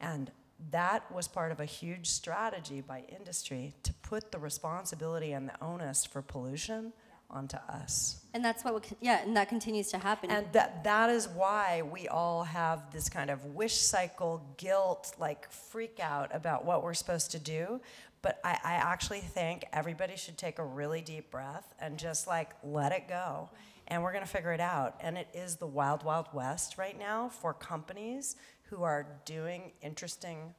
And 0.00 0.30
that 0.70 1.10
was 1.12 1.28
part 1.28 1.52
of 1.52 1.60
a 1.60 1.64
huge 1.64 2.08
strategy 2.08 2.80
by 2.80 3.04
industry 3.08 3.74
to 3.82 3.92
put 3.94 4.32
the 4.32 4.38
responsibility 4.38 5.32
and 5.32 5.48
the 5.48 5.64
onus 5.64 6.04
for 6.04 6.22
pollution 6.22 6.92
onto 7.30 7.56
us. 7.68 8.22
And 8.32 8.44
that's 8.44 8.64
what, 8.64 8.74
we 8.74 8.96
yeah, 9.00 9.22
and 9.24 9.36
that 9.36 9.48
continues 9.48 9.88
to 9.88 9.98
happen. 9.98 10.30
And 10.30 10.46
that, 10.52 10.84
that 10.84 11.10
is 11.10 11.28
why 11.28 11.82
we 11.82 12.08
all 12.08 12.44
have 12.44 12.92
this 12.92 13.08
kind 13.08 13.30
of 13.30 13.44
wish 13.46 13.74
cycle, 13.74 14.42
guilt, 14.56 15.14
like 15.18 15.50
freak 15.50 15.98
out 16.00 16.34
about 16.34 16.64
what 16.64 16.82
we're 16.82 16.94
supposed 16.94 17.30
to 17.32 17.38
do. 17.38 17.80
But 18.22 18.40
I, 18.44 18.58
I 18.64 18.72
actually 18.74 19.20
think 19.20 19.66
everybody 19.72 20.16
should 20.16 20.38
take 20.38 20.58
a 20.58 20.64
really 20.64 21.02
deep 21.02 21.30
breath 21.30 21.74
and 21.78 21.98
just 21.98 22.26
like 22.26 22.50
let 22.62 22.92
it 22.92 23.08
go. 23.08 23.50
And 23.88 24.02
we're 24.02 24.12
going 24.12 24.24
to 24.24 24.30
figure 24.30 24.52
it 24.52 24.60
out. 24.60 24.94
And 25.00 25.18
it 25.18 25.28
is 25.34 25.56
the 25.56 25.66
wild, 25.66 26.04
wild 26.04 26.28
west 26.32 26.78
right 26.78 26.98
now 26.98 27.28
for 27.28 27.52
companies 27.52 28.36
who 28.70 28.82
are 28.82 29.06
doing 29.24 29.72
interesting 29.82 30.54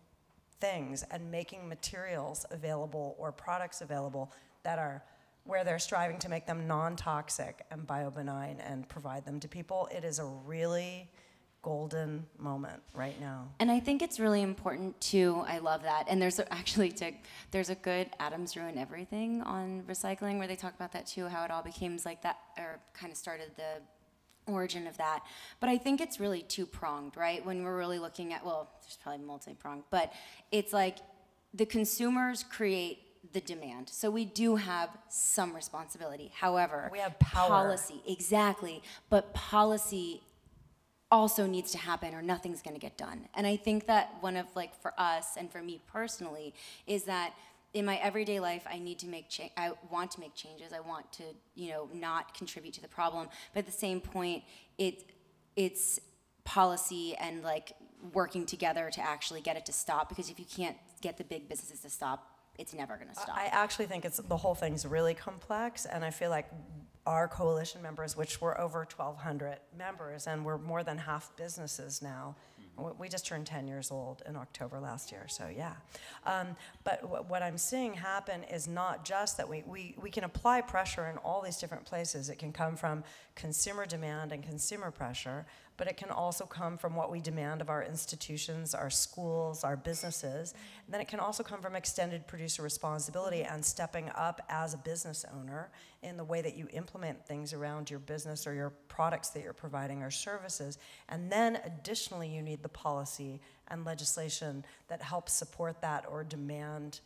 things 0.59 1.03
and 1.11 1.31
making 1.31 1.67
materials 1.67 2.45
available 2.51 3.15
or 3.19 3.31
products 3.31 3.81
available 3.81 4.31
that 4.63 4.79
are 4.79 5.03
where 5.43 5.63
they're 5.63 5.79
striving 5.79 6.17
to 6.17 6.29
make 6.29 6.47
them 6.47 6.67
non-toxic 6.67 7.65
and 7.69 7.85
biobenign 7.85 8.57
and 8.67 8.87
provide 8.89 9.25
them 9.25 9.39
to 9.39 9.47
people. 9.47 9.87
It 9.95 10.03
is 10.03 10.17
a 10.17 10.25
really 10.25 11.07
golden 11.61 12.25
moment 12.37 12.81
right 12.93 13.19
now. 13.19 13.47
And 13.59 13.71
I 13.71 13.79
think 13.79 14.01
it's 14.01 14.19
really 14.19 14.43
important 14.43 14.99
too. 15.01 15.43
I 15.47 15.57
love 15.57 15.81
that. 15.83 16.05
And 16.07 16.21
there's 16.21 16.39
actually 16.51 16.91
to, 16.93 17.11
there's 17.51 17.69
a 17.69 17.75
good 17.75 18.09
Adam 18.19 18.45
Ruins 18.55 18.77
Everything 18.77 19.41
on 19.41 19.83
recycling 19.87 20.37
where 20.37 20.47
they 20.47 20.55
talk 20.55 20.75
about 20.75 20.93
that 20.93 21.07
too, 21.07 21.27
how 21.27 21.43
it 21.43 21.51
all 21.51 21.63
became 21.63 21.97
like 22.05 22.21
that, 22.21 22.37
or 22.57 22.79
kind 22.93 23.11
of 23.11 23.17
started 23.17 23.51
the 23.55 23.81
origin 24.47 24.87
of 24.87 24.97
that. 24.97 25.23
But 25.59 25.69
I 25.69 25.77
think 25.77 26.01
it's 26.01 26.19
really 26.19 26.41
two 26.41 26.65
pronged, 26.65 27.17
right? 27.17 27.45
When 27.45 27.63
we're 27.63 27.77
really 27.77 27.99
looking 27.99 28.33
at, 28.33 28.45
well, 28.45 28.69
there's 28.81 28.97
probably 29.01 29.25
multi 29.25 29.53
pronged, 29.53 29.83
but 29.89 30.13
it's 30.51 30.73
like 30.73 30.97
the 31.53 31.65
consumers 31.65 32.43
create 32.43 32.99
the 33.33 33.41
demand. 33.41 33.89
So 33.89 34.09
we 34.11 34.25
do 34.25 34.55
have 34.55 34.89
some 35.09 35.55
responsibility. 35.55 36.31
However, 36.33 36.89
We 36.91 36.99
have 36.99 37.17
power. 37.19 37.49
Policy, 37.49 38.01
exactly. 38.07 38.83
But 39.09 39.33
policy 39.33 40.21
also 41.11 41.45
needs 41.45 41.71
to 41.71 41.77
happen 41.77 42.13
or 42.13 42.21
nothing's 42.21 42.61
going 42.61 42.75
to 42.75 42.79
get 42.79 42.97
done. 42.97 43.27
And 43.35 43.45
I 43.47 43.55
think 43.55 43.85
that 43.87 44.15
one 44.21 44.35
of 44.35 44.47
like 44.55 44.79
for 44.81 44.93
us 44.97 45.37
and 45.37 45.51
for 45.51 45.61
me 45.61 45.81
personally 45.91 46.53
is 46.87 47.03
that 47.03 47.33
in 47.75 47.85
my 47.85 47.97
everyday 47.97 48.39
life 48.39 48.65
I 48.71 48.79
need 48.79 48.97
to 48.99 49.07
make 49.07 49.29
change 49.29 49.51
I 49.55 49.73
want 49.91 50.09
to 50.11 50.19
make 50.21 50.33
changes. 50.33 50.73
I 50.73 50.79
want 50.79 51.11
to, 51.13 51.23
you 51.53 51.69
know, 51.69 51.89
not 51.93 52.33
contribute 52.33 52.73
to 52.75 52.81
the 52.81 52.87
problem. 52.87 53.27
But 53.53 53.59
at 53.59 53.65
the 53.67 53.71
same 53.71 54.01
point 54.01 54.43
it 54.79 55.03
it's 55.55 55.99
policy 56.45 57.15
and 57.17 57.43
like 57.43 57.73
working 58.13 58.45
together 58.45 58.89
to 58.91 59.01
actually 59.01 59.41
get 59.41 59.57
it 59.57 59.65
to 59.65 59.73
stop 59.73 60.09
because 60.09 60.29
if 60.29 60.39
you 60.39 60.45
can't 60.45 60.77
get 61.01 61.17
the 61.17 61.23
big 61.23 61.49
businesses 61.49 61.81
to 61.81 61.89
stop, 61.89 62.31
it's 62.57 62.73
never 62.73 62.95
going 62.95 63.09
to 63.09 63.15
stop. 63.15 63.35
I 63.35 63.47
actually 63.47 63.87
think 63.87 64.05
it's 64.05 64.17
the 64.17 64.37
whole 64.37 64.55
thing's 64.55 64.85
really 64.85 65.13
complex, 65.13 65.85
and 65.85 66.05
I 66.05 66.11
feel 66.11 66.29
like 66.29 66.49
our 67.05 67.27
coalition 67.27 67.81
members, 67.81 68.15
which 68.15 68.41
were 68.41 68.59
over 68.59 68.79
1,200 68.79 69.57
members, 69.77 70.27
and 70.27 70.45
we're 70.45 70.57
more 70.57 70.83
than 70.83 70.97
half 70.97 71.35
businesses 71.35 72.01
now. 72.01 72.35
We- 72.77 73.09
just 73.09 73.25
turned 73.25 73.45
10 73.45 73.67
years 73.67 73.91
old 73.91 74.23
in 74.27 74.35
October 74.35 74.79
last 74.79 75.11
year, 75.11 75.27
so 75.27 75.47
yeah. 75.47 75.73
Um, 76.25 76.55
but 76.83 76.99
wh- 77.01 77.29
what 77.29 77.41
I'm 77.43 77.57
seeing 77.57 77.93
happen 77.93 78.43
is 78.43 78.67
not 78.67 79.05
just 79.05 79.37
that 79.37 79.47
we, 79.47 79.63
we, 79.67 79.95
we 80.01 80.09
can 80.09 80.23
apply 80.23 80.61
pressure 80.61 81.05
in 81.07 81.17
all 81.17 81.41
these 81.41 81.57
different 81.57 81.85
places. 81.85 82.29
It 82.29 82.37
can 82.39 82.51
come 82.51 82.75
from 82.75 83.03
consumer 83.35 83.85
demand 83.85 84.31
and 84.31 84.43
consumer 84.43 84.91
pressure, 84.91 85.45
but 85.77 85.87
it 85.87 85.97
can 85.97 86.09
also 86.09 86.45
come 86.45 86.77
from 86.77 86.95
what 86.95 87.11
we 87.11 87.19
demand 87.19 87.61
of 87.61 87.69
our 87.69 87.83
institutions, 87.83 88.73
our 88.73 88.89
schools, 88.89 89.63
our 89.63 89.75
businesses. 89.75 90.53
And 90.85 90.93
then 90.93 91.01
it 91.01 91.07
can 91.07 91.19
also 91.19 91.43
come 91.43 91.61
from 91.61 91.75
extended 91.75 92.27
producer 92.27 92.61
responsibility 92.61 93.43
and 93.43 93.63
stepping 93.63 94.09
up 94.15 94.41
as 94.49 94.73
a 94.73 94.77
business 94.77 95.25
owner 95.33 95.71
in 96.01 96.17
the 96.17 96.23
way 96.23 96.41
that 96.41 96.55
you 96.55 96.67
implement 96.71 97.25
things 97.25 97.53
around 97.53 97.89
your 97.89 97.99
business 97.99 98.47
or 98.47 98.53
your 98.53 98.69
products 98.87 99.29
that 99.29 99.43
you're 99.43 99.53
providing 99.53 100.01
or 100.01 100.11
services. 100.11 100.77
And 101.09 101.31
then 101.31 101.59
additionally, 101.65 102.29
you 102.29 102.41
need 102.41 102.63
the 102.63 102.69
policy 102.69 103.41
and 103.67 103.83
legislation 103.83 104.63
that 104.87 105.01
helps 105.01 105.33
support 105.33 105.81
that 105.81 106.05
or 106.09 106.23
demand 106.23 106.99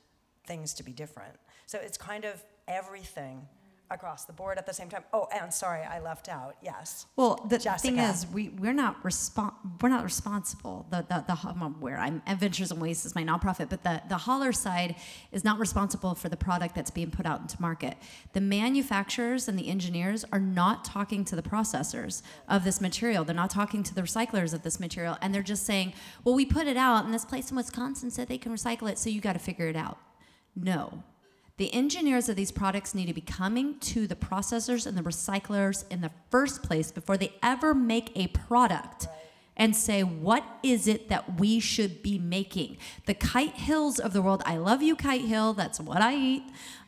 things 0.45 0.74
to 0.76 0.84
be 0.84 0.91
different. 0.91 1.36
So 1.65 1.80
it's 1.80 1.97
kind 1.97 2.26
of 2.26 2.43
everything 2.67 3.47
across 3.91 4.25
the 4.25 4.33
board 4.33 4.57
at 4.57 4.65
the 4.65 4.73
same 4.73 4.89
time. 4.89 5.03
Oh, 5.13 5.27
and 5.33 5.53
sorry, 5.53 5.81
I 5.81 5.99
left 5.99 6.29
out. 6.29 6.55
Yes. 6.61 7.07
Well, 7.15 7.45
the 7.49 7.59
thing 7.59 7.97
is, 7.97 8.27
we 8.27 8.49
we're 8.49 8.73
not 8.73 9.03
respon 9.03 9.53
we're 9.81 9.89
not 9.89 10.03
responsible. 10.03 10.85
The 10.89 11.05
the 11.09 11.23
the 11.27 11.37
I'm 11.47 11.79
where 11.81 11.97
I'm 11.97 12.21
Adventures 12.27 12.71
in 12.71 12.79
Waste 12.79 13.05
is 13.05 13.15
my 13.15 13.23
nonprofit, 13.23 13.69
but 13.69 13.83
the 13.83 14.01
the 14.07 14.17
hauler 14.17 14.51
side 14.51 14.95
is 15.31 15.43
not 15.43 15.59
responsible 15.59 16.15
for 16.15 16.29
the 16.29 16.37
product 16.37 16.75
that's 16.75 16.91
being 16.91 17.11
put 17.11 17.25
out 17.25 17.41
into 17.41 17.59
market. 17.61 17.97
The 18.33 18.41
manufacturers 18.41 19.47
and 19.47 19.57
the 19.57 19.69
engineers 19.69 20.23
are 20.31 20.39
not 20.39 20.85
talking 20.85 21.25
to 21.25 21.35
the 21.35 21.43
processors 21.43 22.21
of 22.47 22.63
this 22.63 22.79
material. 22.79 23.23
They're 23.23 23.35
not 23.35 23.49
talking 23.49 23.83
to 23.83 23.95
the 23.95 24.01
recyclers 24.01 24.53
of 24.53 24.63
this 24.63 24.79
material, 24.79 25.17
and 25.21 25.33
they're 25.33 25.41
just 25.41 25.65
saying, 25.65 25.93
"Well, 26.23 26.35
we 26.35 26.45
put 26.45 26.67
it 26.67 26.77
out, 26.77 27.05
and 27.05 27.13
this 27.13 27.25
place 27.25 27.49
in 27.49 27.57
Wisconsin 27.57 28.11
said 28.11 28.27
they 28.27 28.37
can 28.37 28.51
recycle 28.51 28.89
it, 28.89 28.99
so 28.99 29.09
you 29.09 29.21
got 29.21 29.33
to 29.33 29.39
figure 29.39 29.67
it 29.67 29.75
out." 29.75 29.97
No. 30.55 31.03
The 31.60 31.74
engineers 31.74 32.30
of 32.30 32.38
these 32.38 32.53
products 32.53 32.95
need 32.95 33.07
to 33.07 33.14
be 33.14 33.20
coming 33.20 33.80
to 33.80 34.07
the 34.07 34.16
processors 34.16 34.88
and 34.88 34.97
the 34.97 35.01
recyclers 35.01 35.84
in 35.91 35.99
the 35.99 36.12
first 36.30 36.64
place 36.64 36.89
before 36.89 37.18
they 37.18 37.34
ever 37.43 37.74
make 37.74 38.14
a 38.16 38.28
product 38.28 39.07
and 39.57 39.76
say, 39.76 40.01
what 40.01 40.45
is 40.64 40.88
it 40.88 41.10
that 41.10 41.38
we 41.38 41.60
should 41.60 42.01
be 42.01 42.18
making? 42.18 42.78
The 43.07 43.14
Kite 43.14 43.57
Hills 43.57 43.99
of 43.99 44.14
the 44.14 44.22
world, 44.22 44.41
I 44.45 44.55
love 44.55 44.82
you, 44.82 44.95
Kite 44.95 45.26
Hill, 45.26 45.51
that's 45.51 45.82
what 45.82 46.01
I 46.01 46.16
eat, 46.16 46.43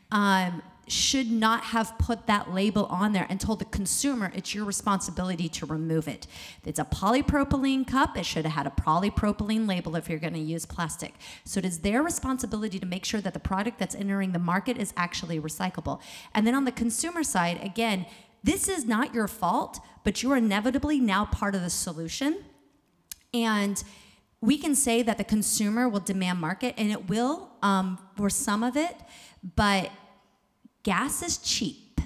um, 0.10 0.64
should 0.88 1.32
not 1.32 1.64
have 1.66 1.98
put 1.98 2.28
that 2.28 2.54
label 2.54 2.86
on 2.86 3.14
there 3.14 3.26
and 3.30 3.40
told 3.40 3.60
the 3.60 3.66
consumer 3.66 4.32
it's 4.36 4.54
your 4.54 4.66
responsibility 4.66 5.48
to 5.48 5.66
remove 5.66 6.08
it. 6.08 6.28
It's 6.66 6.80
a 6.80 6.86
polypropylene 6.86 7.88
cup, 7.88 8.18
it 8.18 8.26
should 8.26 8.46
have 8.46 8.56
had 8.56 8.68
a 8.68 8.72
polypropylene 8.72 9.68
label 9.68 9.96
if 9.96 10.10
you're 10.10 10.20
going 10.20 10.34
to 10.34 10.40
use 10.40 10.66
plastic. 10.66 11.14
So 11.46 11.60
it 11.60 11.66
is 11.66 11.80
their 11.80 12.04
responsibility 12.04 12.80
to 12.80 12.86
make 12.86 13.06
sure 13.06 13.22
that 13.22 13.34
the 13.34 13.40
product 13.40 13.80
that's 13.80 13.96
entering 13.96 14.32
the 14.32 14.40
market 14.40 14.78
is 14.78 14.94
actually 14.98 15.40
recyclable. 15.40 16.02
And 16.34 16.46
then 16.46 16.56
on 16.56 16.66
the 16.66 16.72
consumer 16.72 17.24
side, 17.24 17.60
again, 17.64 18.06
this 18.44 18.68
is 18.68 18.86
not 18.86 19.14
your 19.14 19.28
fault, 19.28 19.80
but 20.04 20.24
you're 20.24 20.38
inevitably 20.38 21.00
now 21.00 21.26
part 21.26 21.56
of 21.56 21.62
the 21.62 21.70
solution. 21.70 22.44
And 23.34 23.82
we 24.42 24.58
can 24.58 24.74
say 24.74 25.04
that 25.04 25.18
the 25.18 25.24
consumer 25.24 25.88
will 25.88 26.00
demand 26.00 26.40
market, 26.40 26.74
and 26.78 26.92
it 26.92 27.08
will 27.08 27.52
um, 27.62 28.00
for 28.18 28.30
some 28.30 28.64
of 28.64 28.76
it, 28.76 28.96
but 29.56 29.92
gas 30.84 31.22
is 31.22 31.38
cheap 31.38 32.02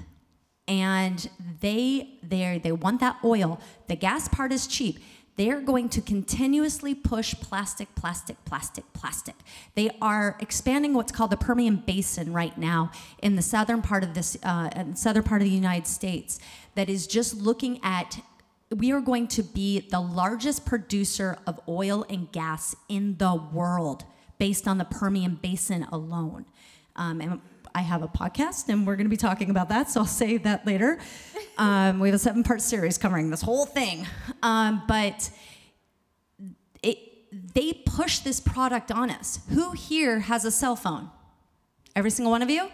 and 0.68 1.30
they 1.60 2.18
they 2.22 2.60
they 2.62 2.72
want 2.72 3.00
that 3.00 3.18
oil. 3.24 3.60
The 3.88 3.96
gas 3.96 4.28
part 4.28 4.52
is 4.52 4.66
cheap. 4.66 4.98
They're 5.36 5.60
going 5.60 5.90
to 5.90 6.00
continuously 6.00 6.94
push 6.94 7.34
plastic 7.34 7.94
plastic 7.94 8.42
plastic 8.44 8.90
plastic. 8.92 9.34
They 9.74 9.90
are 10.00 10.36
expanding 10.40 10.94
what's 10.94 11.12
called 11.12 11.30
the 11.30 11.36
permian 11.36 11.76
basin 11.76 12.32
right 12.32 12.56
now 12.56 12.90
in 13.22 13.36
the 13.36 13.42
southern 13.42 13.82
part 13.82 14.02
of 14.02 14.14
this 14.14 14.36
uh, 14.42 14.94
southern 14.94 15.22
part 15.22 15.42
of 15.42 15.48
the 15.48 15.54
united 15.54 15.86
states 15.86 16.38
that 16.74 16.88
is 16.88 17.06
just 17.06 17.36
looking 17.36 17.78
at 17.82 18.20
we 18.74 18.90
are 18.92 19.00
going 19.00 19.28
to 19.28 19.42
be 19.42 19.80
the 19.90 20.00
largest 20.00 20.66
producer 20.66 21.38
of 21.46 21.60
oil 21.68 22.04
and 22.08 22.32
gas 22.32 22.74
in 22.88 23.16
the 23.18 23.34
world 23.34 24.04
based 24.38 24.66
on 24.66 24.78
the 24.78 24.84
permian 24.84 25.38
basin 25.40 25.84
alone. 25.92 26.46
Um, 26.96 27.20
and 27.20 27.40
I 27.76 27.80
have 27.80 28.02
a 28.02 28.08
podcast, 28.08 28.70
and 28.70 28.86
we're 28.86 28.96
going 28.96 29.04
to 29.04 29.10
be 29.10 29.18
talking 29.18 29.50
about 29.50 29.68
that, 29.68 29.90
so 29.90 30.00
I'll 30.00 30.06
save 30.06 30.44
that 30.44 30.66
later. 30.66 30.98
Um, 31.58 32.00
we 32.00 32.08
have 32.08 32.14
a 32.14 32.18
seven 32.18 32.42
part 32.42 32.60
series 32.60 32.98
covering 32.98 33.30
this 33.30 33.40
whole 33.40 33.64
thing. 33.64 34.06
Um, 34.42 34.82
but 34.86 35.30
it, 36.82 36.98
they 37.54 37.72
push 37.72 38.18
this 38.18 38.40
product 38.40 38.92
on 38.92 39.08
us. 39.08 39.38
Who 39.48 39.72
here 39.72 40.20
has 40.20 40.44
a 40.44 40.50
cell 40.50 40.76
phone? 40.76 41.08
Every 41.94 42.10
single 42.10 42.30
one 42.30 42.42
of 42.42 42.50
you? 42.50 42.68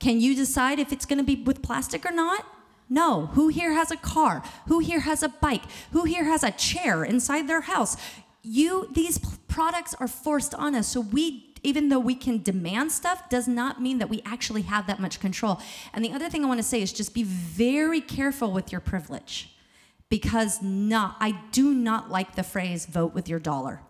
Can 0.00 0.18
you 0.18 0.34
decide 0.34 0.78
if 0.78 0.94
it's 0.94 1.04
going 1.04 1.18
to 1.18 1.24
be 1.24 1.42
with 1.42 1.60
plastic 1.60 2.06
or 2.06 2.10
not? 2.10 2.46
No. 2.88 3.26
Who 3.34 3.48
here 3.48 3.74
has 3.74 3.90
a 3.90 3.98
car? 3.98 4.42
Who 4.68 4.78
here 4.78 5.00
has 5.00 5.22
a 5.22 5.28
bike? 5.28 5.64
Who 5.90 6.04
here 6.04 6.24
has 6.24 6.42
a 6.42 6.52
chair 6.52 7.04
inside 7.04 7.50
their 7.50 7.60
house? 7.60 7.98
You 8.42 8.88
these 8.94 9.18
products 9.46 9.92
are 10.00 10.08
forced 10.08 10.54
on 10.54 10.74
us. 10.74 10.88
So 10.88 11.02
we 11.02 11.51
even 11.62 11.88
though 11.88 11.98
we 11.98 12.14
can 12.14 12.42
demand 12.42 12.92
stuff 12.92 13.28
does 13.28 13.46
not 13.46 13.80
mean 13.80 13.98
that 13.98 14.08
we 14.08 14.22
actually 14.24 14.62
have 14.62 14.86
that 14.86 15.00
much 15.00 15.20
control. 15.20 15.60
And 15.92 16.04
the 16.04 16.12
other 16.12 16.28
thing 16.28 16.44
I 16.44 16.48
want 16.48 16.58
to 16.58 16.66
say 16.66 16.82
is 16.82 16.92
just 16.92 17.14
be 17.14 17.22
very 17.22 18.00
careful 18.00 18.52
with 18.52 18.72
your 18.72 18.80
privilege. 18.80 19.54
Because 20.08 20.60
not 20.60 21.16
I 21.20 21.40
do 21.52 21.72
not 21.72 22.10
like 22.10 22.34
the 22.34 22.42
phrase 22.42 22.86
vote 22.86 23.14
with 23.14 23.28
your 23.28 23.38
dollar. 23.38 23.80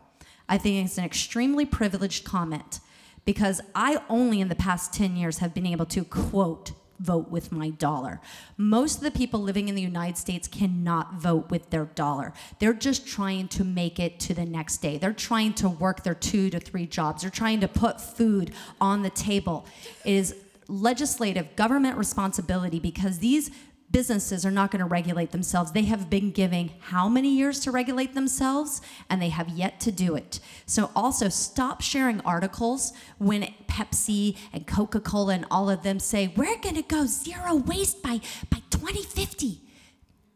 I 0.48 0.58
think 0.58 0.84
it's 0.84 0.98
an 0.98 1.04
extremely 1.04 1.64
privileged 1.64 2.24
comment 2.24 2.80
because 3.24 3.60
I 3.74 4.02
only 4.08 4.40
in 4.40 4.48
the 4.48 4.54
past 4.54 4.92
10 4.92 5.16
years 5.16 5.38
have 5.38 5.54
been 5.54 5.66
able 5.66 5.86
to 5.86 6.04
quote 6.04 6.72
vote 7.02 7.30
with 7.30 7.52
my 7.52 7.70
dollar. 7.70 8.20
Most 8.56 8.98
of 8.98 9.02
the 9.02 9.10
people 9.10 9.40
living 9.40 9.68
in 9.68 9.74
the 9.74 9.82
United 9.82 10.16
States 10.16 10.46
cannot 10.46 11.14
vote 11.14 11.50
with 11.50 11.70
their 11.70 11.86
dollar. 11.86 12.32
They're 12.60 12.72
just 12.72 13.06
trying 13.06 13.48
to 13.48 13.64
make 13.64 13.98
it 13.98 14.20
to 14.20 14.34
the 14.34 14.46
next 14.46 14.78
day. 14.78 14.98
They're 14.98 15.12
trying 15.12 15.54
to 15.54 15.68
work 15.68 16.04
their 16.04 16.14
two 16.14 16.48
to 16.50 16.60
three 16.60 16.86
jobs. 16.86 17.22
They're 17.22 17.30
trying 17.30 17.60
to 17.60 17.68
put 17.68 18.00
food 18.00 18.52
on 18.80 19.02
the 19.02 19.10
table. 19.10 19.66
It 20.04 20.12
is 20.12 20.36
legislative 20.68 21.54
government 21.56 21.98
responsibility 21.98 22.78
because 22.78 23.18
these 23.18 23.50
businesses 23.92 24.44
are 24.44 24.50
not 24.50 24.70
going 24.70 24.80
to 24.80 24.86
regulate 24.86 25.30
themselves. 25.30 25.72
They 25.72 25.84
have 25.84 26.10
been 26.10 26.30
giving 26.30 26.72
how 26.80 27.08
many 27.08 27.28
years 27.36 27.60
to 27.60 27.70
regulate 27.70 28.14
themselves, 28.14 28.80
and 29.08 29.20
they 29.20 29.28
have 29.28 29.50
yet 29.50 29.78
to 29.80 29.92
do 29.92 30.16
it. 30.16 30.40
So, 30.66 30.90
also 30.96 31.28
stop 31.28 31.82
sharing 31.82 32.20
articles 32.22 32.92
when 33.18 33.54
Pepsi 33.68 34.36
and 34.52 34.66
Coca 34.66 35.00
Cola 35.00 35.34
and 35.34 35.46
all 35.50 35.70
of 35.70 35.82
them 35.82 36.00
say, 36.00 36.32
We're 36.36 36.58
going 36.58 36.76
to 36.76 36.82
go 36.82 37.06
zero 37.06 37.54
waste 37.54 38.02
by, 38.02 38.20
by 38.50 38.62
2050. 38.70 39.60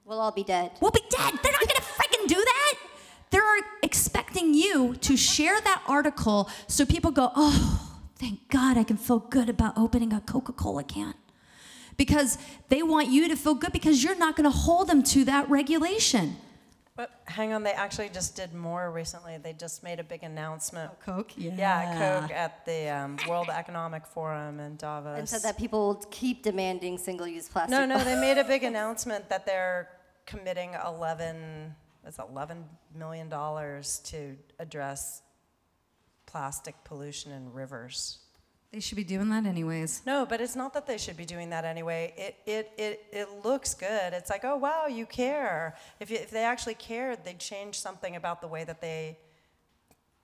We'll 0.05 0.21
all 0.21 0.33
be 0.33 0.45
dead. 0.45 0.73
We'll 0.81 0.93
be 0.93 1.03
dead. 1.11 1.35
They're 1.43 1.53
not 1.53 1.61
going 1.61 1.77
to 1.77 1.83
freaking 1.83 2.29
do 2.29 2.37
that. 2.37 2.75
They're 3.31 3.43
expecting 3.83 4.55
you 4.55 4.95
to 5.01 5.17
share 5.17 5.61
that 5.61 5.83
article 5.89 6.49
so 6.69 6.87
people 6.87 7.11
go, 7.11 7.33
Oh, 7.35 7.99
thank 8.17 8.49
God 8.49 8.79
I 8.79 8.85
can 8.85 8.97
feel 8.97 9.19
good 9.19 9.49
about 9.49 9.77
opening 9.77 10.13
a 10.13 10.21
Coca 10.21 10.53
Cola 10.53 10.85
can 10.85 11.15
because 11.97 12.39
they 12.69 12.83
want 12.83 13.09
you 13.09 13.29
to 13.29 13.37
feel 13.37 13.55
good 13.55 13.73
because 13.73 14.03
you're 14.03 14.17
not 14.17 14.37
going 14.37 14.51
to 14.51 14.57
hold 14.57 14.89
them 14.89 15.03
to 15.03 15.25
that 15.25 15.49
regulation. 15.49 16.37
But 16.97 17.11
hang 17.27 17.53
on, 17.53 17.63
they 17.63 17.73
actually 17.73 18.09
just 18.09 18.37
did 18.37 18.55
more 18.55 18.91
recently. 18.91 19.37
They 19.37 19.53
just 19.53 19.83
made 19.83 20.01
a 20.01 20.05
big 20.05 20.23
announcement. 20.23 20.99
Coke, 21.05 21.33
yeah. 21.37 21.53
Yeah, 21.55 22.21
Coke 22.21 22.31
at 22.31 22.65
the 22.65 22.89
um, 22.89 23.19
World 23.29 23.51
Economic 23.51 24.07
Forum 24.07 24.61
in 24.61 24.77
Davos. 24.77 25.19
And 25.19 25.29
said 25.29 25.43
that 25.43 25.59
people 25.59 25.89
will 25.89 26.03
keep 26.11 26.43
demanding 26.43 26.97
single-use 26.97 27.49
plastic. 27.49 27.71
No, 27.71 27.85
no, 27.85 28.03
they 28.03 28.19
made 28.19 28.39
a 28.39 28.45
big 28.45 28.65
announcement 28.65 29.29
that 29.29 29.45
they're 29.45 29.91
committing 30.25 30.75
11, 30.87 31.75
it's 32.07 32.19
11 32.19 32.65
million 32.95 33.29
dollars 33.29 34.01
to 34.07 34.35
address 34.59 35.21
plastic 36.25 36.83
pollution 36.85 37.31
in 37.31 37.53
rivers. 37.53 38.21
They 38.77 38.81
should 38.81 38.97
be 38.97 39.05
doing 39.05 39.31
that 39.31 39.47
anyways. 39.47 40.03
No, 40.05 40.27
but 40.27 40.43
it's 40.43 40.55
not 40.55 40.75
that 40.75 40.87
they 40.87 40.99
should 40.99 41.17
be 41.17 41.25
doing 41.25 41.49
that 41.49 41.65
anyway. 41.65 42.13
It, 42.15 42.37
it, 42.45 42.73
it, 42.77 43.05
it 43.11 43.29
looks 43.43 43.73
good. 43.73 44.13
It's 44.13 44.29
like, 44.29 44.45
oh, 44.45 44.57
wow, 44.57 44.85
you 44.87 45.07
care. 45.07 45.77
If, 45.99 46.11
you, 46.11 46.19
if 46.19 46.31
they 46.31 46.45
actually 46.45 46.75
cared, 46.75 47.25
they'd 47.25 47.39
change 47.39 47.81
something 47.81 48.17
about 48.17 48.43
the 48.43 48.49
way 48.49 48.65
that 48.65 48.83
they 48.83 49.17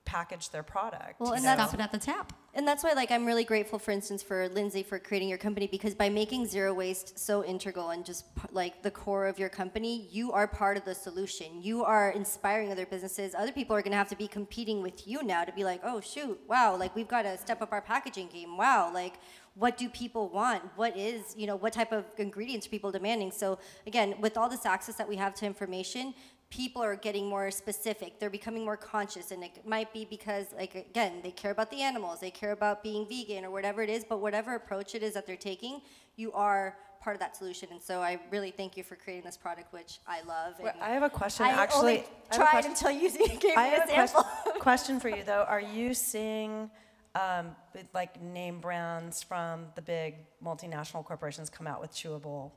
package 0.05 0.49
their 0.49 0.63
product. 0.63 1.19
Well, 1.19 1.33
and 1.33 1.43
that's- 1.43 1.69
Stop 1.69 1.79
it 1.79 1.83
at 1.83 1.91
the 1.91 1.97
tap. 1.97 2.33
And 2.55 2.67
that's 2.67 2.83
why, 2.83 2.93
like, 2.93 3.09
I'm 3.09 3.25
really 3.25 3.43
grateful, 3.43 3.79
for 3.79 3.89
instance, 3.89 4.21
for 4.21 4.47
Lindsay 4.47 4.83
for 4.83 4.99
creating 4.99 5.27
your 5.27 5.39
company 5.39 5.65
because 5.65 5.95
by 5.95 6.07
making 6.09 6.45
zero 6.45 6.71
waste 6.71 7.17
so 7.17 7.43
integral 7.43 7.89
and 7.89 8.05
just 8.05 8.25
like 8.51 8.83
the 8.83 8.91
core 8.91 9.25
of 9.25 9.39
your 9.39 9.49
company, 9.49 10.07
you 10.11 10.31
are 10.31 10.47
part 10.47 10.77
of 10.77 10.85
the 10.85 10.93
solution. 10.93 11.63
You 11.63 11.83
are 11.83 12.11
inspiring 12.11 12.71
other 12.71 12.85
businesses. 12.85 13.33
Other 13.33 13.51
people 13.51 13.75
are 13.75 13.81
going 13.81 13.91
to 13.93 13.97
have 13.97 14.09
to 14.09 14.15
be 14.15 14.27
competing 14.27 14.83
with 14.83 15.07
you 15.07 15.23
now 15.23 15.43
to 15.45 15.51
be 15.51 15.63
like, 15.63 15.81
oh 15.83 15.99
shoot, 15.99 16.39
wow, 16.47 16.75
like 16.75 16.95
we've 16.95 17.07
got 17.07 17.23
to 17.23 17.35
step 17.39 17.59
up 17.63 17.71
our 17.71 17.81
packaging 17.81 18.27
game. 18.27 18.55
Wow, 18.55 18.91
like 18.93 19.15
what 19.55 19.75
do 19.75 19.89
people 19.89 20.29
want? 20.29 20.61
What 20.75 20.95
is, 20.95 21.35
you 21.35 21.47
know, 21.47 21.55
what 21.55 21.73
type 21.73 21.91
of 21.91 22.05
ingredients 22.17 22.67
are 22.67 22.69
people 22.69 22.91
demanding? 22.91 23.31
So 23.31 23.57
again, 23.87 24.13
with 24.19 24.37
all 24.37 24.49
this 24.49 24.65
access 24.65 24.93
that 24.95 25.09
we 25.09 25.15
have 25.15 25.33
to 25.35 25.45
information, 25.47 26.13
people 26.53 26.83
are 26.83 26.95
getting 26.95 27.25
more 27.27 27.49
specific 27.49 28.19
they're 28.19 28.29
becoming 28.29 28.63
more 28.63 28.77
conscious 28.77 29.31
and 29.31 29.43
it 29.43 29.65
might 29.65 29.91
be 29.91 30.05
because 30.05 30.45
like 30.55 30.75
again 30.75 31.13
they 31.23 31.31
care 31.31 31.49
about 31.49 31.71
the 31.71 31.81
animals 31.81 32.19
they 32.19 32.29
care 32.29 32.51
about 32.51 32.83
being 32.83 33.07
vegan 33.09 33.43
or 33.43 33.49
whatever 33.49 33.81
it 33.81 33.89
is 33.89 34.05
but 34.07 34.19
whatever 34.21 34.53
approach 34.53 34.93
it 34.93 35.01
is 35.01 35.15
that 35.15 35.25
they're 35.25 35.35
taking 35.35 35.81
you 36.15 36.31
are 36.33 36.77
part 37.01 37.15
of 37.15 37.19
that 37.19 37.35
solution 37.35 37.67
and 37.71 37.81
so 37.81 38.01
i 38.01 38.19
really 38.29 38.51
thank 38.51 38.77
you 38.77 38.83
for 38.83 38.95
creating 38.95 39.25
this 39.25 39.35
product 39.35 39.73
which 39.73 39.97
i 40.07 40.21
love 40.27 40.53
Well, 40.61 40.73
I 40.79 40.89
have 40.91 41.01
a 41.01 41.09
question. 41.09 41.43
I 41.47 41.49
actually, 41.49 41.79
only 41.79 41.91
I 41.91 42.03
have 42.03 42.31
a 42.31 42.35
tried 42.35 42.49
question. 42.51 42.71
until 42.71 42.91
you 42.91 43.09
gave 43.39 43.57
I 43.57 43.63
me 43.71 43.75
have 43.75 43.89
a 43.89 43.91
a 43.91 43.95
question, 43.95 44.07
sample 44.07 44.25
question 44.59 44.99
for 44.99 45.09
you 45.09 45.23
though. 45.25 45.45
Are 45.47 45.59
you 45.59 45.95
seeing 45.95 46.69
um, 47.15 47.55
with, 47.73 47.87
like 47.95 48.21
name 48.21 48.59
brands 48.59 49.23
from 49.23 49.65
the 49.75 49.81
big 49.81 50.15
multinational 50.43 51.03
corporations 51.03 51.49
come 51.49 51.65
out 51.67 51.81
with 51.81 51.91
chewable? 51.91 52.51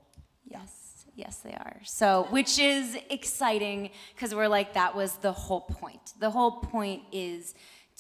Yes, 0.47 0.86
yes, 1.17 1.39
they 1.39 1.53
are. 1.53 1.81
So, 1.85 2.27
which 2.31 2.59
is 2.59 2.97
exciting 3.11 3.91
because 4.15 4.35
we're 4.35 4.49
like, 4.49 4.75
that 4.75 4.95
was 4.95 5.17
the 5.17 5.33
whole 5.33 5.63
point. 5.63 6.13
The 6.21 6.31
whole 6.31 6.53
point 6.53 7.03
is 7.11 7.55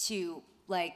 to, 0.04 0.42
like, 0.68 0.94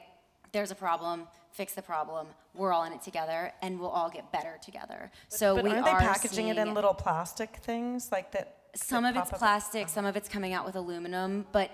there's 0.53 0.71
a 0.71 0.75
problem, 0.75 1.27
fix 1.51 1.73
the 1.73 1.81
problem, 1.81 2.27
we're 2.53 2.71
all 2.71 2.83
in 2.83 2.93
it 2.93 3.01
together, 3.01 3.51
and 3.61 3.79
we'll 3.79 3.89
all 3.89 4.09
get 4.09 4.31
better 4.31 4.57
together. 4.61 5.11
So, 5.29 5.55
but 5.55 5.63
we 5.63 5.71
aren't 5.71 5.85
they 5.85 5.91
are 5.91 5.99
packaging 5.99 6.47
it 6.49 6.57
in 6.57 6.73
little 6.73 6.93
plastic 6.93 7.57
things 7.57 8.11
like 8.11 8.31
that? 8.31 8.57
some 8.75 9.03
that 9.03 9.09
of 9.11 9.15
it's 9.17 9.31
pop 9.31 9.33
up? 9.33 9.39
plastic, 9.39 9.89
some 9.89 10.05
of 10.05 10.15
it's 10.15 10.29
coming 10.29 10.53
out 10.53 10.65
with 10.65 10.75
aluminum, 10.75 11.45
but 11.51 11.71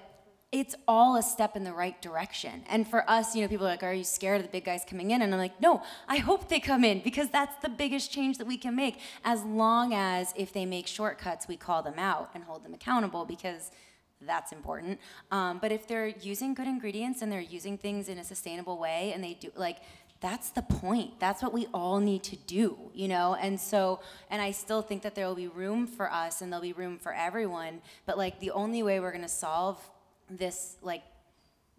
it's 0.52 0.76
all 0.88 1.18
a 1.18 1.22
step 1.22 1.58
in 1.58 1.66
the 1.66 1.74
right 1.74 2.02
direction. 2.02 2.64
And 2.70 2.88
for 2.88 3.10
us, 3.10 3.36
you 3.36 3.42
know, 3.42 3.50
people 3.50 3.68
are 3.68 3.72
like, 3.72 3.84
Are 3.84 3.94
you 3.94 4.06
scared 4.06 4.40
of 4.40 4.48
the 4.48 4.52
big 4.52 4.64
guys 4.66 4.84
coming 4.88 5.12
in? 5.12 5.22
And 5.22 5.34
I'm 5.34 5.40
like, 5.40 5.60
No, 5.60 5.84
I 6.08 6.18
hope 6.18 6.48
they 6.48 6.60
come 6.60 6.84
in 6.84 7.02
because 7.02 7.30
that's 7.30 7.62
the 7.62 7.70
biggest 7.70 8.12
change 8.12 8.38
that 8.38 8.48
we 8.48 8.58
can 8.58 8.76
make. 8.76 9.00
As 9.26 9.44
long 9.44 9.94
as 9.94 10.34
if 10.38 10.54
they 10.54 10.66
make 10.66 10.88
shortcuts, 10.88 11.48
we 11.48 11.58
call 11.58 11.84
them 11.84 12.00
out 12.00 12.30
and 12.34 12.46
hold 12.46 12.64
them 12.64 12.74
accountable 12.74 13.26
because 13.26 13.72
that's 14.22 14.52
important. 14.52 15.00
Um, 15.32 15.60
but 15.60 15.72
if 15.72 15.88
they're 15.88 16.08
using 16.08 16.54
good 16.54 16.68
ingredients 16.68 17.22
and 17.22 17.32
they're 17.32 17.40
using 17.42 17.78
things 17.78 18.08
in 18.10 18.18
a 18.18 18.24
sustainable 18.24 18.80
way 18.80 19.12
and 19.14 19.24
they 19.24 19.34
do, 19.34 19.52
like, 19.56 19.78
that's 20.20 20.50
the 20.50 20.64
point. 20.64 21.20
That's 21.20 21.44
what 21.44 21.54
we 21.54 21.68
all 21.74 22.00
need 22.00 22.24
to 22.24 22.36
do, 22.36 22.78
you 22.94 23.08
know? 23.08 23.36
And 23.36 23.60
so, 23.60 24.00
and 24.32 24.42
I 24.42 24.52
still 24.52 24.82
think 24.82 25.04
that 25.04 25.14
there 25.14 25.28
will 25.28 25.36
be 25.36 25.48
room 25.48 25.86
for 25.86 26.12
us 26.12 26.42
and 26.42 26.52
there'll 26.52 26.64
be 26.64 26.74
room 26.74 26.98
for 26.98 27.14
everyone. 27.14 27.82
But 28.08 28.18
like 28.18 28.40
the 28.40 28.50
only 28.52 28.82
way 28.82 29.00
we're 29.00 29.12
gonna 29.12 29.30
solve 29.30 29.80
this, 30.30 30.78
like, 30.82 31.04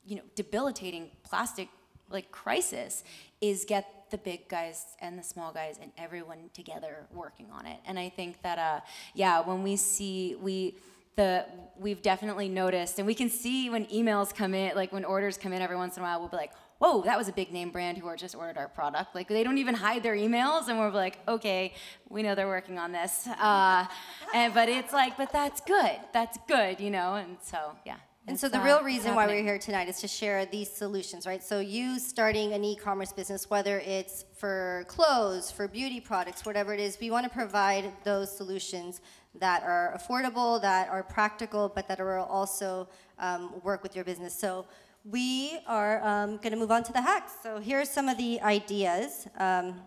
you 0.06 0.16
know, 0.16 0.22
debilitating 0.34 1.10
plastic 1.22 1.68
like 2.10 2.30
crisis 2.30 3.04
is 3.40 3.64
get 3.64 3.98
the 4.10 4.18
big 4.18 4.48
guys 4.48 4.96
and 5.00 5.18
the 5.18 5.22
small 5.22 5.52
guys 5.52 5.78
and 5.80 5.92
everyone 5.98 6.50
together 6.54 7.06
working 7.12 7.46
on 7.52 7.66
it. 7.66 7.78
And 7.86 7.98
I 7.98 8.08
think 8.08 8.42
that 8.42 8.58
uh 8.58 8.80
yeah, 9.14 9.40
when 9.40 9.62
we 9.62 9.76
see 9.76 10.34
we 10.40 10.76
the 11.16 11.44
we've 11.78 12.00
definitely 12.00 12.48
noticed 12.48 12.98
and 12.98 13.06
we 13.06 13.14
can 13.14 13.28
see 13.28 13.68
when 13.70 13.86
emails 13.86 14.34
come 14.34 14.54
in 14.54 14.74
like 14.76 14.92
when 14.92 15.04
orders 15.04 15.36
come 15.36 15.52
in 15.52 15.60
every 15.60 15.76
once 15.76 15.96
in 15.96 16.02
a 16.02 16.06
while 16.06 16.20
we'll 16.20 16.28
be 16.28 16.36
like 16.36 16.52
whoa 16.78 17.02
that 17.02 17.18
was 17.18 17.26
a 17.26 17.32
big 17.32 17.52
name 17.52 17.70
brand 17.70 17.98
who 17.98 18.14
just 18.16 18.36
ordered 18.36 18.56
our 18.56 18.68
product. 18.68 19.14
Like 19.14 19.28
they 19.28 19.42
don't 19.42 19.58
even 19.58 19.74
hide 19.74 20.02
their 20.02 20.14
emails 20.14 20.68
and 20.68 20.78
we're 20.78 20.90
like 20.90 21.18
okay 21.28 21.74
we 22.08 22.22
know 22.22 22.34
they're 22.34 22.46
working 22.46 22.78
on 22.78 22.92
this. 22.92 23.26
Uh, 23.26 23.84
and 24.32 24.54
but 24.54 24.68
it's 24.68 24.92
like 24.92 25.16
but 25.16 25.32
that's 25.32 25.60
good. 25.60 25.96
That's 26.12 26.38
good 26.48 26.80
you 26.80 26.90
know? 26.90 27.16
And 27.16 27.36
so 27.42 27.72
yeah 27.84 27.96
And 28.28 28.38
so 28.38 28.46
the 28.50 28.60
real 28.60 28.82
reason 28.82 29.14
why 29.14 29.26
we're 29.26 29.42
here 29.42 29.58
tonight 29.58 29.88
is 29.88 30.02
to 30.02 30.06
share 30.06 30.44
these 30.44 30.70
solutions, 30.70 31.26
right? 31.26 31.42
So 31.42 31.60
you 31.60 31.98
starting 31.98 32.52
an 32.52 32.62
e-commerce 32.62 33.10
business, 33.10 33.48
whether 33.48 33.78
it's 33.78 34.26
for 34.36 34.84
clothes, 34.86 35.50
for 35.50 35.66
beauty 35.66 35.98
products, 35.98 36.44
whatever 36.44 36.74
it 36.74 36.78
is, 36.78 36.98
we 37.00 37.10
want 37.10 37.24
to 37.24 37.30
provide 37.30 37.90
those 38.04 38.30
solutions 38.30 39.00
that 39.36 39.62
are 39.62 39.98
affordable, 39.98 40.60
that 40.60 40.90
are 40.90 41.02
practical, 41.02 41.72
but 41.74 41.88
that 41.88 42.00
will 42.00 42.26
also 42.28 42.86
um, 43.18 43.62
work 43.64 43.82
with 43.82 43.96
your 43.96 44.04
business. 44.04 44.38
So 44.38 44.66
we 45.06 45.60
are 45.66 46.06
um, 46.06 46.36
going 46.36 46.52
to 46.52 46.58
move 46.58 46.70
on 46.70 46.82
to 46.82 46.92
the 46.92 47.00
hacks. 47.00 47.32
So 47.42 47.58
here 47.58 47.80
are 47.80 47.86
some 47.86 48.10
of 48.10 48.18
the 48.18 48.42
ideas. 48.42 49.26
Um, 49.38 49.80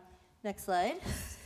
next 0.44 0.66
slide. 0.66 0.96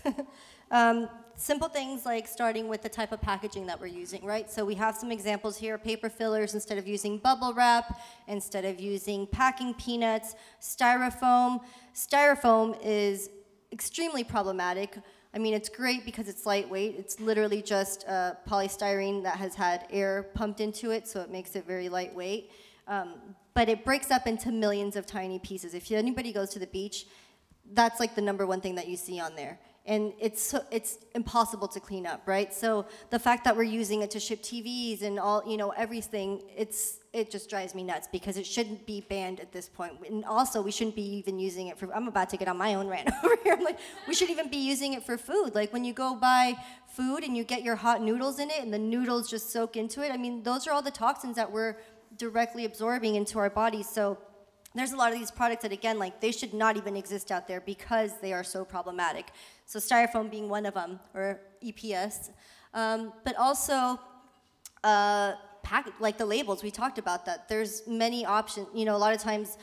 Um, 0.72 1.10
simple 1.38 1.68
things 1.68 2.06
like 2.06 2.28
starting 2.28 2.68
with 2.68 2.82
the 2.82 2.90
type 2.90 3.12
of 3.12 3.22
packaging 3.22 3.66
that 3.68 3.80
we're 3.80 3.88
using, 3.88 4.26
right? 4.26 4.50
So 4.50 4.64
we 4.64 4.76
have 4.76 4.96
some 4.96 5.12
examples 5.12 5.58
here, 5.58 5.78
paper 5.78 6.10
fillers 6.10 6.54
instead 6.54 6.78
of 6.78 6.88
using 6.88 7.18
bubble 7.18 7.54
wrap, 7.54 8.00
instead 8.28 8.66
of 8.66 8.80
using 8.80 9.28
packing 9.28 9.74
peanuts, 9.74 10.36
styrofoam. 10.62 11.62
Styrofoam 11.94 12.78
is 12.84 13.30
extremely 13.72 14.24
problematic. 14.24 14.98
I 15.34 15.38
mean, 15.38 15.54
it's 15.54 15.68
great 15.68 16.06
because 16.06 16.30
it's 16.30 16.46
lightweight. 16.46 16.96
It's 16.98 17.20
literally 17.20 17.62
just 17.62 18.06
uh, 18.08 18.36
polystyrene 18.48 19.24
that 19.24 19.36
has 19.38 19.56
had 19.56 19.86
air 19.90 20.24
pumped 20.34 20.62
into 20.62 20.92
it, 20.92 21.08
so 21.08 21.20
it 21.22 21.30
makes 21.30 21.56
it 21.58 21.68
very 21.68 21.90
lightweight. 21.90 22.52
Um, 22.88 23.16
but 23.54 23.68
it 23.68 23.84
breaks 23.84 24.12
up 24.12 24.28
into 24.28 24.52
millions 24.52 24.96
of 24.96 25.06
tiny 25.06 25.40
pieces. 25.40 25.74
If 25.74 25.92
anybody 25.92 26.32
goes 26.32 26.52
to 26.52 26.60
the 26.60 26.68
beach, 26.68 27.08
that's 27.74 28.00
like 28.00 28.16
the 28.16 28.22
number 28.22 28.46
one 28.46 28.62
thing 28.62 28.76
that 28.76 28.88
you 28.88 28.96
see 28.96 29.20
on 29.20 29.36
there 29.36 29.60
and 29.86 30.14
it's 30.20 30.56
it's 30.72 30.98
impossible 31.14 31.68
to 31.68 31.80
clean 31.80 32.06
up 32.06 32.22
right? 32.26 32.54
So 32.54 32.86
the 33.10 33.20
fact 33.20 33.44
that 33.46 33.56
we're 33.56 33.64
using 33.64 34.02
it 34.02 34.12
to 34.12 34.20
ship 34.20 34.42
tvs 34.42 35.02
and 35.02 35.20
all 35.20 35.44
you 35.48 35.58
know 35.58 35.70
everything 35.72 36.42
it's 36.56 37.00
it 37.14 37.32
just 37.32 37.50
drives 37.50 37.74
me 37.74 37.84
nuts 37.84 38.10
because 38.12 38.36
it 38.36 38.46
shouldn't 38.46 38.86
be 38.86 39.00
banned 39.02 39.40
at 39.40 39.52
this 39.52 39.70
point. 39.70 39.94
and 40.08 40.26
also 40.26 40.62
we 40.62 40.72
shouldn't 40.72 40.96
be 40.96 41.18
even 41.18 41.40
using 41.40 41.68
it 41.68 41.78
for 41.78 41.94
i'm 41.96 42.08
about 42.08 42.30
to 42.30 42.38
get 42.38 42.48
on 42.48 42.58
my 42.58 42.76
own 42.76 42.88
rant 42.88 43.10
over 43.24 43.36
here. 43.44 43.54
I'm 43.54 43.64
like 43.64 43.80
we 44.08 44.14
shouldn't 44.14 44.38
even 44.38 44.50
be 44.52 44.58
using 44.58 44.94
it 44.94 45.04
for 45.04 45.18
food. 45.18 45.56
Like 45.56 45.72
when 45.72 45.84
you 45.84 45.94
go 45.94 46.16
buy 46.16 46.56
food 46.88 47.24
and 47.24 47.36
you 47.38 47.44
get 47.44 47.64
your 47.64 47.76
hot 47.76 48.02
noodles 48.02 48.40
in 48.40 48.50
it 48.50 48.62
and 48.62 48.74
the 48.74 48.80
noodles 48.80 49.30
just 49.30 49.52
soak 49.52 49.76
into 49.76 50.02
it 50.02 50.12
i 50.12 50.18
mean 50.18 50.44
those 50.44 50.66
are 50.66 50.72
all 50.72 50.82
the 50.82 50.92
toxins 50.92 51.36
that 51.36 51.52
we're 51.52 51.76
directly 52.18 52.66
absorbing 52.66 53.16
into 53.16 53.40
our 53.40 53.50
bodies. 53.50 53.90
So 53.90 54.18
there's 54.80 54.92
a 54.92 54.96
lot 54.96 55.12
of 55.12 55.18
these 55.18 55.32
products 55.32 55.64
that 55.64 55.72
again 55.72 55.98
like 55.98 56.20
they 56.20 56.32
should 56.32 56.54
not 56.54 56.78
even 56.78 56.96
exist 56.96 57.32
out 57.32 57.48
there 57.48 57.62
because 57.62 58.12
they 58.22 58.34
are 58.34 58.44
so 58.44 58.66
problematic. 58.66 59.28
So 59.66 59.80
styrofoam 59.80 60.30
being 60.30 60.50
one 60.50 60.66
of 60.66 60.74
them 60.74 61.00
or 61.14 61.40
eps 61.64 62.30
um, 62.74 63.14
but 63.24 63.36
also 63.38 64.00
uh, 64.84 65.34
pack, 65.64 65.92
like 66.00 66.18
the 66.18 66.26
labels 66.26 66.62
we 66.62 66.72
talked 66.72 66.98
about 66.98 67.26
that. 67.26 67.48
There's 67.48 67.88
many 67.88 68.26
options 68.26 68.68
you 68.74 68.86
know 68.86 68.96
a 68.96 69.02
lot 69.06 69.14
of 69.14 69.22
times 69.22 69.58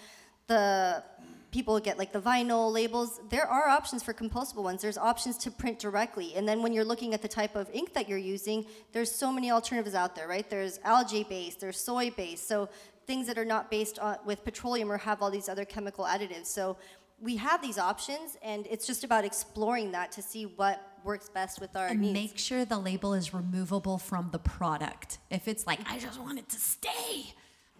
the 0.46 1.04
people 1.52 1.78
get 1.78 1.98
like 1.98 2.12
the 2.12 2.20
vinyl 2.20 2.72
labels. 2.72 3.20
There 3.28 3.46
are 3.46 3.68
options 3.68 4.02
for 4.02 4.14
compostable 4.14 4.62
ones. 4.62 4.80
There's 4.80 4.96
options 4.96 5.36
to 5.38 5.50
print 5.50 5.78
directly. 5.78 6.34
And 6.34 6.48
then 6.48 6.62
when 6.62 6.72
you're 6.72 6.84
looking 6.84 7.12
at 7.12 7.20
the 7.20 7.28
type 7.28 7.54
of 7.54 7.68
ink 7.72 7.92
that 7.92 8.08
you're 8.08 8.18
using 8.18 8.64
there's 8.92 9.12
so 9.12 9.30
many 9.30 9.50
alternatives 9.50 9.94
out 9.94 10.16
there 10.16 10.26
right? 10.26 10.48
There's 10.48 10.80
algae 10.82 11.24
based 11.24 11.60
there's 11.60 11.78
soy 11.78 12.10
based 12.10 12.48
so 12.48 12.68
things 13.06 13.26
that 13.26 13.38
are 13.38 13.44
not 13.44 13.70
based 13.70 13.98
on 13.98 14.16
with 14.24 14.44
petroleum 14.44 14.90
or 14.90 14.98
have 14.98 15.22
all 15.22 15.30
these 15.30 15.48
other 15.48 15.64
chemical 15.64 16.04
additives. 16.04 16.46
So 16.46 16.76
we 17.20 17.36
have 17.36 17.62
these 17.62 17.78
options 17.78 18.36
and 18.42 18.66
it's 18.68 18.86
just 18.86 19.04
about 19.04 19.24
exploring 19.24 19.92
that 19.92 20.12
to 20.12 20.22
see 20.22 20.44
what 20.44 20.80
works 21.04 21.28
best 21.28 21.60
with 21.60 21.76
our 21.76 21.88
And 21.88 22.00
needs. 22.00 22.14
make 22.14 22.38
sure 22.38 22.64
the 22.64 22.78
label 22.78 23.14
is 23.14 23.32
removable 23.34 23.98
from 23.98 24.30
the 24.32 24.38
product. 24.38 25.18
If 25.30 25.48
it's 25.48 25.66
like, 25.66 25.80
I 25.88 25.98
just 25.98 26.20
want 26.20 26.38
it 26.38 26.48
to 26.48 26.56
stay, 26.56 27.34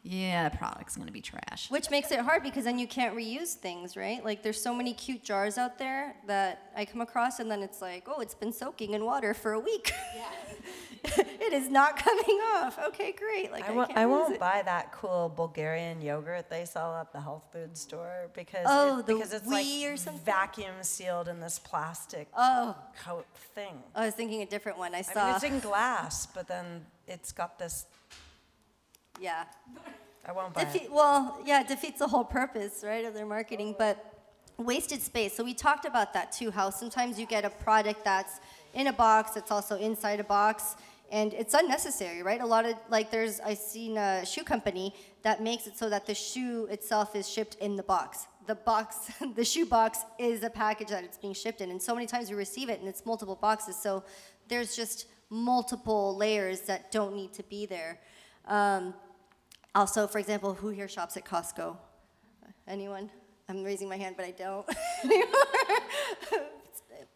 yeah, 0.05 0.49
the 0.49 0.57
product's 0.57 0.97
gonna 0.97 1.13
be 1.13 1.21
trash. 1.21 1.71
Which 1.71 1.91
makes 1.91 2.11
it 2.11 2.19
hard 2.21 2.43
because 2.43 2.65
then 2.65 2.79
you 2.79 2.87
can't 2.89 3.15
reuse 3.17 3.55
things, 3.55 3.97
right? 3.97 4.25
Like 4.25 4.43
there's 4.43 4.61
so 4.61 4.75
many 4.75 4.93
cute 4.95 5.23
jars 5.23 5.59
out 5.59 5.79
there 5.79 6.17
that 6.27 6.73
I 6.77 6.85
come 6.85 7.01
across, 7.01 7.39
and 7.41 7.51
then 7.51 7.63
it's 7.63 7.81
like, 7.81 8.05
oh, 8.09 8.21
it's 8.21 8.35
been 8.35 8.53
soaking 8.53 8.95
in 8.95 9.05
water 9.05 9.33
for 9.35 9.53
a 9.53 9.61
week. 9.61 9.93
Yeah. 10.17 10.25
it 11.17 11.53
is 11.53 11.69
not 11.69 11.97
coming 11.97 12.37
off. 12.57 12.79
Okay, 12.89 13.13
great. 13.13 13.51
Like 13.51 13.65
I 13.69 13.73
I, 13.73 13.77
won't, 13.77 13.89
can't 13.89 13.99
I 13.99 14.07
won't 14.07 14.35
it. 14.35 14.41
buy 14.41 14.63
that 14.65 14.93
cool 14.93 15.29
Bulgarian 15.35 16.01
yogurt 16.01 16.49
they 16.49 16.65
sell 16.65 16.95
at 16.97 17.13
the 17.13 17.21
health 17.21 17.43
food 17.53 17.77
store 17.77 18.31
because 18.35 18.67
Oh, 18.69 19.01
it, 19.01 19.07
the 19.07 19.15
because 19.15 19.33
it's 19.33 19.47
wee 19.47 19.83
like 19.85 19.93
or 19.95 19.97
something? 19.97 20.23
vacuum 20.25 20.75
sealed 20.83 21.27
in 21.29 21.41
this 21.41 21.59
plastic 21.59 22.29
Oh, 22.37 22.77
coat 23.05 23.27
thing. 23.55 23.75
Oh, 23.97 24.03
I 24.03 24.07
was 24.07 24.15
thinking 24.15 24.43
a 24.43 24.47
different 24.47 24.79
one. 24.79 24.95
I 24.95 24.99
I 24.99 25.03
saw. 25.03 25.27
mean, 25.27 25.35
it's 25.35 25.45
in 25.45 25.59
glass, 25.61 26.27
but 26.27 26.47
then 26.47 26.87
it's 27.09 27.33
got 27.33 27.59
this. 27.59 27.87
Yeah. 29.21 29.45
I 30.27 30.33
won't 30.33 30.55
buy 30.55 30.63
it. 30.63 30.91
Well, 30.91 31.43
yeah, 31.45 31.63
it 31.63 31.69
defeats 31.69 31.99
the 31.99 32.09
whole 32.09 32.25
purpose, 32.25 32.85
right, 32.87 33.05
of 33.05 33.15
their 33.15 33.27
marketing. 33.27 33.75
But 33.79 34.13
wasted 34.59 35.03
space. 35.03 35.35
So 35.35 35.45
we 35.45 35.55
talked 35.55 35.85
about 35.85 36.13
that 36.15 36.33
too. 36.33 36.51
How 36.51 36.71
sometimes 36.71 37.19
you 37.19 37.27
get 37.27 37.45
a 37.45 37.51
product 37.51 38.05
that's 38.05 38.41
in 38.75 38.87
a 38.87 38.93
box, 38.93 39.37
it's 39.37 39.51
also 39.51 39.77
inside 39.77 40.21
a 40.21 40.25
box, 40.25 40.77
and 41.11 41.35
it's 41.35 41.55
unnecessary, 41.55 42.23
right? 42.23 42.41
A 42.41 42.47
lot 42.47 42.65
of 42.65 42.75
like 42.89 43.11
there's 43.11 43.41
I 43.41 43.55
seen 43.55 43.97
a 43.97 44.25
shoe 44.25 44.45
company 44.45 44.95
that 45.23 45.43
makes 45.43 45.67
it 45.67 45.77
so 45.77 45.91
that 45.91 46.07
the 46.07 46.15
shoe 46.15 46.67
itself 46.71 47.15
is 47.15 47.29
shipped 47.29 47.57
in 47.57 47.77
the 47.77 47.83
box. 47.83 48.27
The 48.47 48.55
box, 48.55 49.11
the 49.37 49.45
shoe 49.45 49.67
box 49.67 50.01
is 50.19 50.43
a 50.43 50.51
package 50.51 50.89
that 50.89 51.05
it's 51.05 51.19
being 51.19 51.35
shipped 51.35 51.61
in, 51.61 51.71
and 51.71 51.81
so 51.81 51.95
many 51.95 52.07
times 52.07 52.31
we 52.31 52.37
receive 52.37 52.69
it 52.69 52.81
and 52.81 52.89
it's 52.89 53.05
multiple 53.05 53.37
boxes. 53.37 53.77
So 53.77 54.05
there's 54.49 54.75
just 54.75 55.07
multiple 55.29 56.17
layers 56.17 56.63
that 56.63 56.93
don't 56.93 57.15
need 57.15 57.33
to 57.35 57.43
be 57.45 57.67
there. 57.67 57.99
Um, 58.47 58.95
also, 59.75 60.07
for 60.07 60.19
example, 60.19 60.55
who 60.55 60.69
here 60.69 60.89
shops 60.89 61.17
at 61.17 61.25
Costco? 61.25 61.77
Anyone? 62.67 63.11
I'm 63.49 63.65
raising 63.65 63.89
my 63.89 63.97
hand, 63.97 64.17
but 64.17 64.25
I 64.25 64.31
don't. 64.31 64.67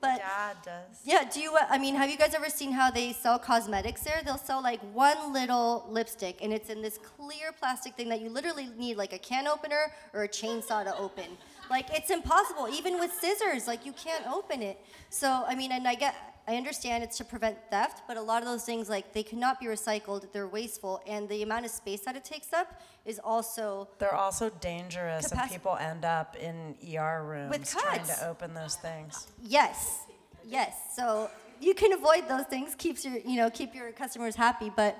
but 0.00 0.18
Dad 0.18 0.56
does. 0.64 1.00
yeah, 1.04 1.24
do 1.32 1.40
you? 1.40 1.54
uh, 1.54 1.66
I 1.70 1.78
mean, 1.78 1.94
have 1.94 2.10
you 2.10 2.16
guys 2.16 2.34
ever 2.34 2.48
seen 2.48 2.72
how 2.72 2.90
they 2.90 3.12
sell 3.12 3.38
cosmetics 3.38 4.02
there? 4.02 4.20
They'll 4.24 4.36
sell 4.38 4.62
like 4.62 4.80
one 4.92 5.32
little 5.32 5.86
lipstick, 5.88 6.42
and 6.42 6.52
it's 6.52 6.68
in 6.68 6.82
this 6.82 6.98
clear 6.98 7.52
plastic 7.58 7.94
thing 7.94 8.08
that 8.08 8.20
you 8.20 8.28
literally 8.28 8.68
need 8.76 8.96
like 8.96 9.12
a 9.12 9.18
can 9.18 9.46
opener 9.46 9.92
or 10.12 10.24
a 10.24 10.28
chainsaw 10.28 10.84
to 10.84 10.96
open. 10.98 11.38
Like 11.70 11.88
it's 11.96 12.10
impossible, 12.10 12.68
even 12.68 12.98
with 12.98 13.12
scissors. 13.12 13.66
Like 13.66 13.86
you 13.86 13.92
can't 13.92 14.26
open 14.26 14.62
it. 14.62 14.80
So 15.10 15.44
I 15.46 15.54
mean, 15.54 15.72
and 15.72 15.86
I 15.86 15.94
get, 15.94 16.14
I 16.48 16.56
understand 16.56 17.02
it's 17.02 17.18
to 17.18 17.24
prevent 17.24 17.58
theft, 17.70 18.02
but 18.06 18.16
a 18.16 18.22
lot 18.22 18.40
of 18.42 18.48
those 18.48 18.64
things 18.64 18.88
like 18.88 19.12
they 19.12 19.24
cannot 19.24 19.58
be 19.58 19.66
recycled. 19.66 20.30
They're 20.32 20.46
wasteful, 20.46 21.02
and 21.06 21.28
the 21.28 21.42
amount 21.42 21.64
of 21.64 21.72
space 21.72 22.02
that 22.02 22.14
it 22.14 22.24
takes 22.24 22.52
up 22.52 22.80
is 23.04 23.18
also 23.18 23.88
They're 23.98 24.14
also 24.14 24.50
dangerous, 24.60 25.30
and 25.32 25.40
Capaci- 25.40 25.50
people 25.50 25.76
end 25.76 26.04
up 26.04 26.36
in 26.36 26.76
ER 26.96 27.24
rooms 27.24 27.70
trying 27.72 27.98
cuts. 27.98 28.18
to 28.20 28.28
open 28.28 28.54
those 28.54 28.76
things. 28.76 29.26
Yes, 29.42 30.04
yes. 30.44 30.74
So 30.94 31.30
you 31.60 31.74
can 31.74 31.92
avoid 31.92 32.28
those 32.28 32.44
things, 32.46 32.74
keeps 32.76 33.04
your, 33.04 33.18
you 33.18 33.36
know, 33.36 33.50
keep 33.50 33.74
your 33.74 33.90
customers 33.90 34.36
happy. 34.36 34.70
But 34.74 34.96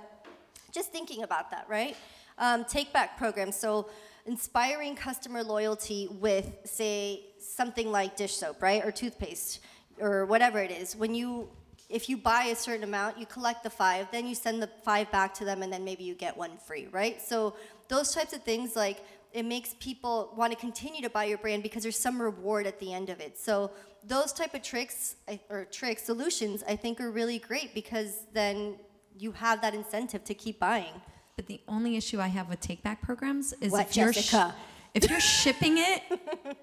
just 0.72 0.90
thinking 0.90 1.22
about 1.22 1.50
that, 1.52 1.66
right? 1.68 1.96
Um, 2.38 2.64
take 2.64 2.92
back 2.92 3.16
programs. 3.18 3.56
So 3.56 3.88
inspiring 4.26 4.96
customer 4.96 5.42
loyalty 5.44 6.08
with, 6.10 6.50
say, 6.64 7.22
something 7.38 7.92
like 7.92 8.16
dish 8.16 8.34
soap, 8.34 8.60
right, 8.60 8.84
or 8.84 8.90
toothpaste, 8.90 9.60
or 10.00 10.26
whatever 10.26 10.58
it 10.58 10.70
is. 10.70 10.96
When 10.96 11.14
you 11.14 11.48
if 11.88 12.08
you 12.08 12.16
buy 12.16 12.44
a 12.44 12.56
certain 12.56 12.82
amount, 12.82 13.18
you 13.18 13.26
collect 13.26 13.62
the 13.62 13.70
five, 13.70 14.08
then 14.10 14.26
you 14.26 14.34
send 14.34 14.60
the 14.60 14.68
five 14.84 15.10
back 15.12 15.32
to 15.34 15.44
them, 15.44 15.62
and 15.62 15.72
then 15.72 15.84
maybe 15.84 16.02
you 16.02 16.14
get 16.14 16.36
one 16.36 16.56
free, 16.58 16.88
right? 16.90 17.22
So 17.22 17.54
those 17.88 18.12
types 18.12 18.32
of 18.32 18.42
things, 18.42 18.74
like 18.74 19.04
it 19.32 19.44
makes 19.44 19.74
people 19.78 20.32
want 20.36 20.52
to 20.52 20.58
continue 20.58 21.02
to 21.02 21.10
buy 21.10 21.24
your 21.24 21.38
brand 21.38 21.62
because 21.62 21.82
there's 21.82 21.98
some 21.98 22.20
reward 22.20 22.66
at 22.66 22.80
the 22.80 22.92
end 22.92 23.10
of 23.10 23.20
it. 23.20 23.38
So 23.38 23.70
those 24.04 24.32
type 24.32 24.54
of 24.54 24.62
tricks 24.62 25.16
or 25.50 25.64
trick 25.66 25.98
solutions, 25.98 26.64
I 26.66 26.74
think, 26.74 27.00
are 27.00 27.10
really 27.10 27.38
great 27.38 27.74
because 27.74 28.24
then 28.32 28.76
you 29.18 29.32
have 29.32 29.60
that 29.62 29.74
incentive 29.74 30.24
to 30.24 30.34
keep 30.34 30.58
buying. 30.58 31.02
But 31.36 31.46
the 31.46 31.60
only 31.68 31.96
issue 31.96 32.18
I 32.20 32.28
have 32.28 32.48
with 32.48 32.60
take 32.60 32.82
back 32.82 33.02
programs 33.02 33.52
is 33.60 33.72
What, 33.72 33.88
if 33.88 33.96
you're 33.96 34.12
Jessica? 34.12 34.54
If 34.96 35.10
you're 35.10 35.20
shipping 35.20 35.76
it 35.76 36.02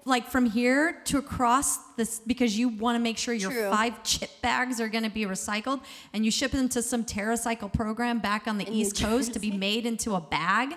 like 0.04 0.28
from 0.28 0.44
here 0.44 1.00
to 1.04 1.18
across 1.18 1.78
this 1.96 2.18
because 2.18 2.58
you 2.58 2.68
want 2.68 2.96
to 2.96 3.00
make 3.00 3.16
sure 3.16 3.32
your 3.32 3.52
True. 3.52 3.70
five 3.70 4.02
chip 4.02 4.28
bags 4.42 4.80
are 4.80 4.88
going 4.88 5.04
to 5.04 5.10
be 5.10 5.24
recycled 5.24 5.80
and 6.12 6.24
you 6.24 6.32
ship 6.32 6.50
them 6.50 6.68
to 6.70 6.82
some 6.82 7.04
TerraCycle 7.04 7.72
program 7.72 8.18
back 8.18 8.48
on 8.48 8.58
the 8.58 8.64
New 8.64 8.72
East 8.72 9.00
Coast 9.00 9.32
to 9.34 9.38
be 9.38 9.50
made 9.56 9.86
into 9.86 10.14
a 10.14 10.20
bag. 10.20 10.74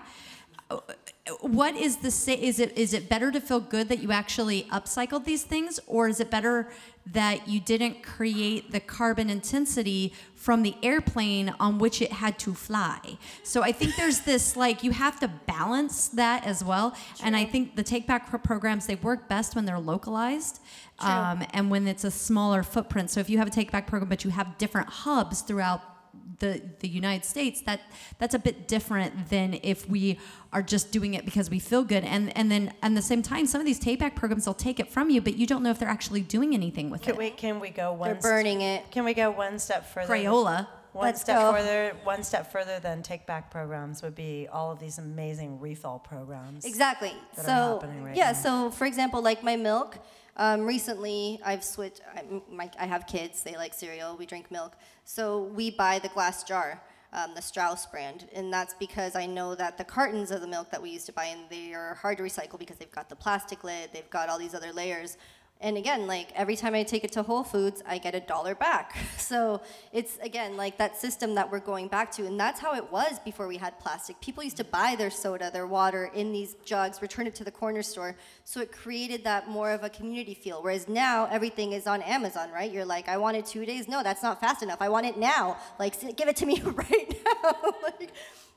What 1.41 1.75
is 1.75 1.97
the 1.97 2.11
say? 2.11 2.33
Is 2.33 2.59
it 2.59 2.77
is 2.77 2.93
it 2.93 3.09
better 3.09 3.31
to 3.31 3.41
feel 3.41 3.59
good 3.59 3.89
that 3.89 3.99
you 3.99 4.11
actually 4.11 4.63
upcycled 4.63 5.25
these 5.25 5.43
things, 5.43 5.79
or 5.87 6.07
is 6.07 6.19
it 6.19 6.29
better 6.29 6.69
that 7.13 7.47
you 7.47 7.59
didn't 7.59 8.03
create 8.03 8.71
the 8.71 8.79
carbon 8.79 9.29
intensity 9.29 10.13
from 10.35 10.61
the 10.61 10.75
airplane 10.83 11.53
on 11.59 11.79
which 11.79 12.01
it 12.01 12.11
had 12.11 12.37
to 12.39 12.53
fly? 12.53 13.17
So 13.43 13.63
I 13.63 13.71
think 13.71 13.95
there's 13.95 14.21
this 14.21 14.55
like 14.55 14.83
you 14.83 14.91
have 14.91 15.19
to 15.21 15.27
balance 15.27 16.09
that 16.09 16.45
as 16.45 16.63
well. 16.63 16.95
And 17.23 17.35
I 17.35 17.45
think 17.45 17.75
the 17.75 17.83
take 17.83 18.07
back 18.07 18.31
programs 18.43 18.87
they 18.87 18.95
work 18.95 19.27
best 19.27 19.55
when 19.55 19.65
they're 19.65 19.79
localized. 19.79 20.61
Um, 20.99 21.45
and 21.53 21.69
when 21.69 21.87
it's 21.87 22.03
a 22.03 22.09
smaller 22.09 22.63
footprint. 22.63 23.11
So 23.11 23.19
if 23.19 23.29
you 23.29 23.37
have 23.37 23.47
a 23.47 23.51
take 23.51 23.71
back 23.71 23.85
program, 23.85 24.09
but 24.09 24.23
you 24.23 24.31
have 24.31 24.57
different 24.57 24.89
hubs 24.89 25.41
throughout 25.41 25.96
the 26.39 26.61
the 26.79 26.87
United 26.87 27.25
States, 27.25 27.61
that 27.61 27.81
that's 28.19 28.33
a 28.35 28.39
bit 28.39 28.67
different 28.67 29.29
than 29.29 29.59
if 29.63 29.89
we 29.89 30.19
are 30.53 30.61
just 30.61 30.91
doing 30.91 31.13
it 31.13 31.25
because 31.25 31.49
we 31.49 31.59
feel 31.59 31.83
good. 31.83 32.03
And 32.03 32.35
and 32.37 32.51
then 32.51 32.73
at 32.83 32.93
the 32.95 33.01
same 33.01 33.21
time, 33.21 33.45
some 33.45 33.61
of 33.61 33.65
these 33.65 33.79
take 33.79 33.99
back 33.99 34.15
programs 34.15 34.45
they'll 34.45 34.53
take 34.53 34.79
it 34.79 34.91
from 34.91 35.09
you, 35.09 35.21
but 35.21 35.37
you 35.37 35.47
don't 35.47 35.63
know 35.63 35.69
if 35.71 35.79
they're 35.79 35.89
actually 35.89 36.21
doing 36.21 36.53
anything 36.53 36.89
with 36.89 37.01
Can 37.01 37.13
it. 37.13 37.17
we 37.17 37.29
can 37.31 37.59
we 37.59 37.69
go 37.69 37.93
one 37.93 38.09
They're 38.09 38.21
st- 38.21 38.33
burning 38.33 38.61
it. 38.61 38.91
Can 38.91 39.05
we 39.05 39.13
go 39.13 39.31
one 39.31 39.59
step 39.59 39.85
further? 39.93 40.13
Crayola. 40.13 40.67
One 40.93 41.05
Let's 41.05 41.21
step 41.21 41.39
go. 41.39 41.51
further. 41.53 41.95
One 42.03 42.23
step 42.23 42.51
further 42.51 42.79
than 42.79 43.03
take 43.03 43.27
back 43.27 43.51
programs 43.51 44.01
would 44.01 44.15
be 44.15 44.47
all 44.51 44.71
of 44.71 44.79
these 44.79 44.97
amazing 44.97 45.59
refill 45.59 45.99
programs. 45.99 46.65
Exactly. 46.65 47.13
that 47.35 47.43
are 47.43 47.45
so 47.45 47.79
happening 47.79 48.03
right 48.03 48.15
yeah. 48.15 48.31
now. 48.31 48.33
So 48.33 48.71
for 48.71 48.85
example, 48.85 49.21
like 49.21 49.43
my 49.43 49.55
milk. 49.55 49.99
Um, 50.37 50.65
recently, 50.65 51.39
I've 51.43 51.63
switched. 51.63 52.01
I, 52.15 52.23
my, 52.49 52.69
I 52.79 52.85
have 52.85 53.07
kids. 53.07 53.41
They 53.41 53.55
like 53.55 53.73
cereal. 53.73 54.15
We 54.15 54.27
drink 54.27 54.51
milk. 54.51 54.77
So 55.03 55.43
we 55.43 55.71
buy 55.71 55.97
the 55.97 56.09
glass 56.09 56.43
jar, 56.43 56.81
um, 57.11 57.33
the 57.33 57.41
Straus 57.41 57.87
brand, 57.87 58.29
and 58.33 58.53
that's 58.53 58.75
because 58.75 59.15
I 59.15 59.25
know 59.25 59.55
that 59.55 59.79
the 59.79 59.83
cartons 59.83 60.29
of 60.29 60.41
the 60.41 60.47
milk 60.47 60.69
that 60.69 60.81
we 60.81 60.91
used 60.91 61.07
to 61.07 61.13
buy, 61.13 61.25
and 61.25 61.41
they 61.49 61.73
are 61.73 61.95
hard 61.95 62.17
to 62.17 62.23
recycle 62.23 62.59
because 62.59 62.77
they've 62.77 62.91
got 62.91 63.09
the 63.09 63.15
plastic 63.15 63.63
lid. 63.63 63.89
They've 63.93 64.09
got 64.11 64.29
all 64.29 64.37
these 64.37 64.53
other 64.53 64.71
layers. 64.71 65.17
And 65.59 65.75
again, 65.75 66.05
like 66.05 66.31
every 66.35 66.55
time 66.55 66.75
I 66.75 66.83
take 66.83 67.03
it 67.03 67.11
to 67.13 67.23
Whole 67.23 67.43
Foods, 67.43 67.81
I 67.87 67.97
get 67.97 68.13
a 68.13 68.19
dollar 68.19 68.55
back. 68.55 68.95
So 69.27 69.61
it's 69.91 70.17
again 70.21 70.55
like 70.55 70.77
that 70.77 70.95
system 70.95 71.35
that 71.35 71.51
we're 71.51 71.59
going 71.59 71.89
back 71.89 72.11
to, 72.13 72.25
and 72.25 72.39
that's 72.39 72.61
how 72.61 72.75
it 72.75 72.89
was 72.93 73.19
before 73.19 73.45
we 73.45 73.57
had 73.57 73.77
plastic. 73.77 74.21
People 74.21 74.41
used 74.41 74.55
to 74.55 74.63
buy 74.63 74.95
their 74.97 75.09
soda, 75.09 75.51
their 75.51 75.67
water 75.67 76.09
in 76.13 76.31
these 76.31 76.55
jugs, 76.63 77.01
return 77.01 77.27
it 77.27 77.35
to 77.35 77.43
the 77.43 77.51
corner 77.51 77.83
store. 77.83 78.15
So 78.45 78.61
it 78.61 78.71
created 78.71 79.25
that 79.25 79.49
more 79.49 79.71
of 79.71 79.83
a 79.83 79.89
community 79.89 80.33
feel. 80.33 80.63
Whereas 80.63 80.87
now 80.87 81.27
everything 81.29 81.73
is 81.73 81.87
on 81.87 82.01
Amazon, 82.03 82.51
right? 82.53 82.71
You're 82.71 82.85
like, 82.85 83.09
I 83.09 83.17
want 83.17 83.35
it 83.35 83.45
two 83.45 83.65
days. 83.65 83.89
No, 83.89 84.01
that's 84.01 84.23
not 84.23 84.39
fast 84.39 84.63
enough. 84.63 84.81
I 84.81 84.87
want 84.87 85.05
it 85.05 85.17
now. 85.17 85.57
Like, 85.77 85.99
give 86.15 86.29
it 86.29 86.37
to 86.37 86.45
me 86.45 86.61
right 86.63 87.13
now. 87.25 87.71
like, 87.83 88.13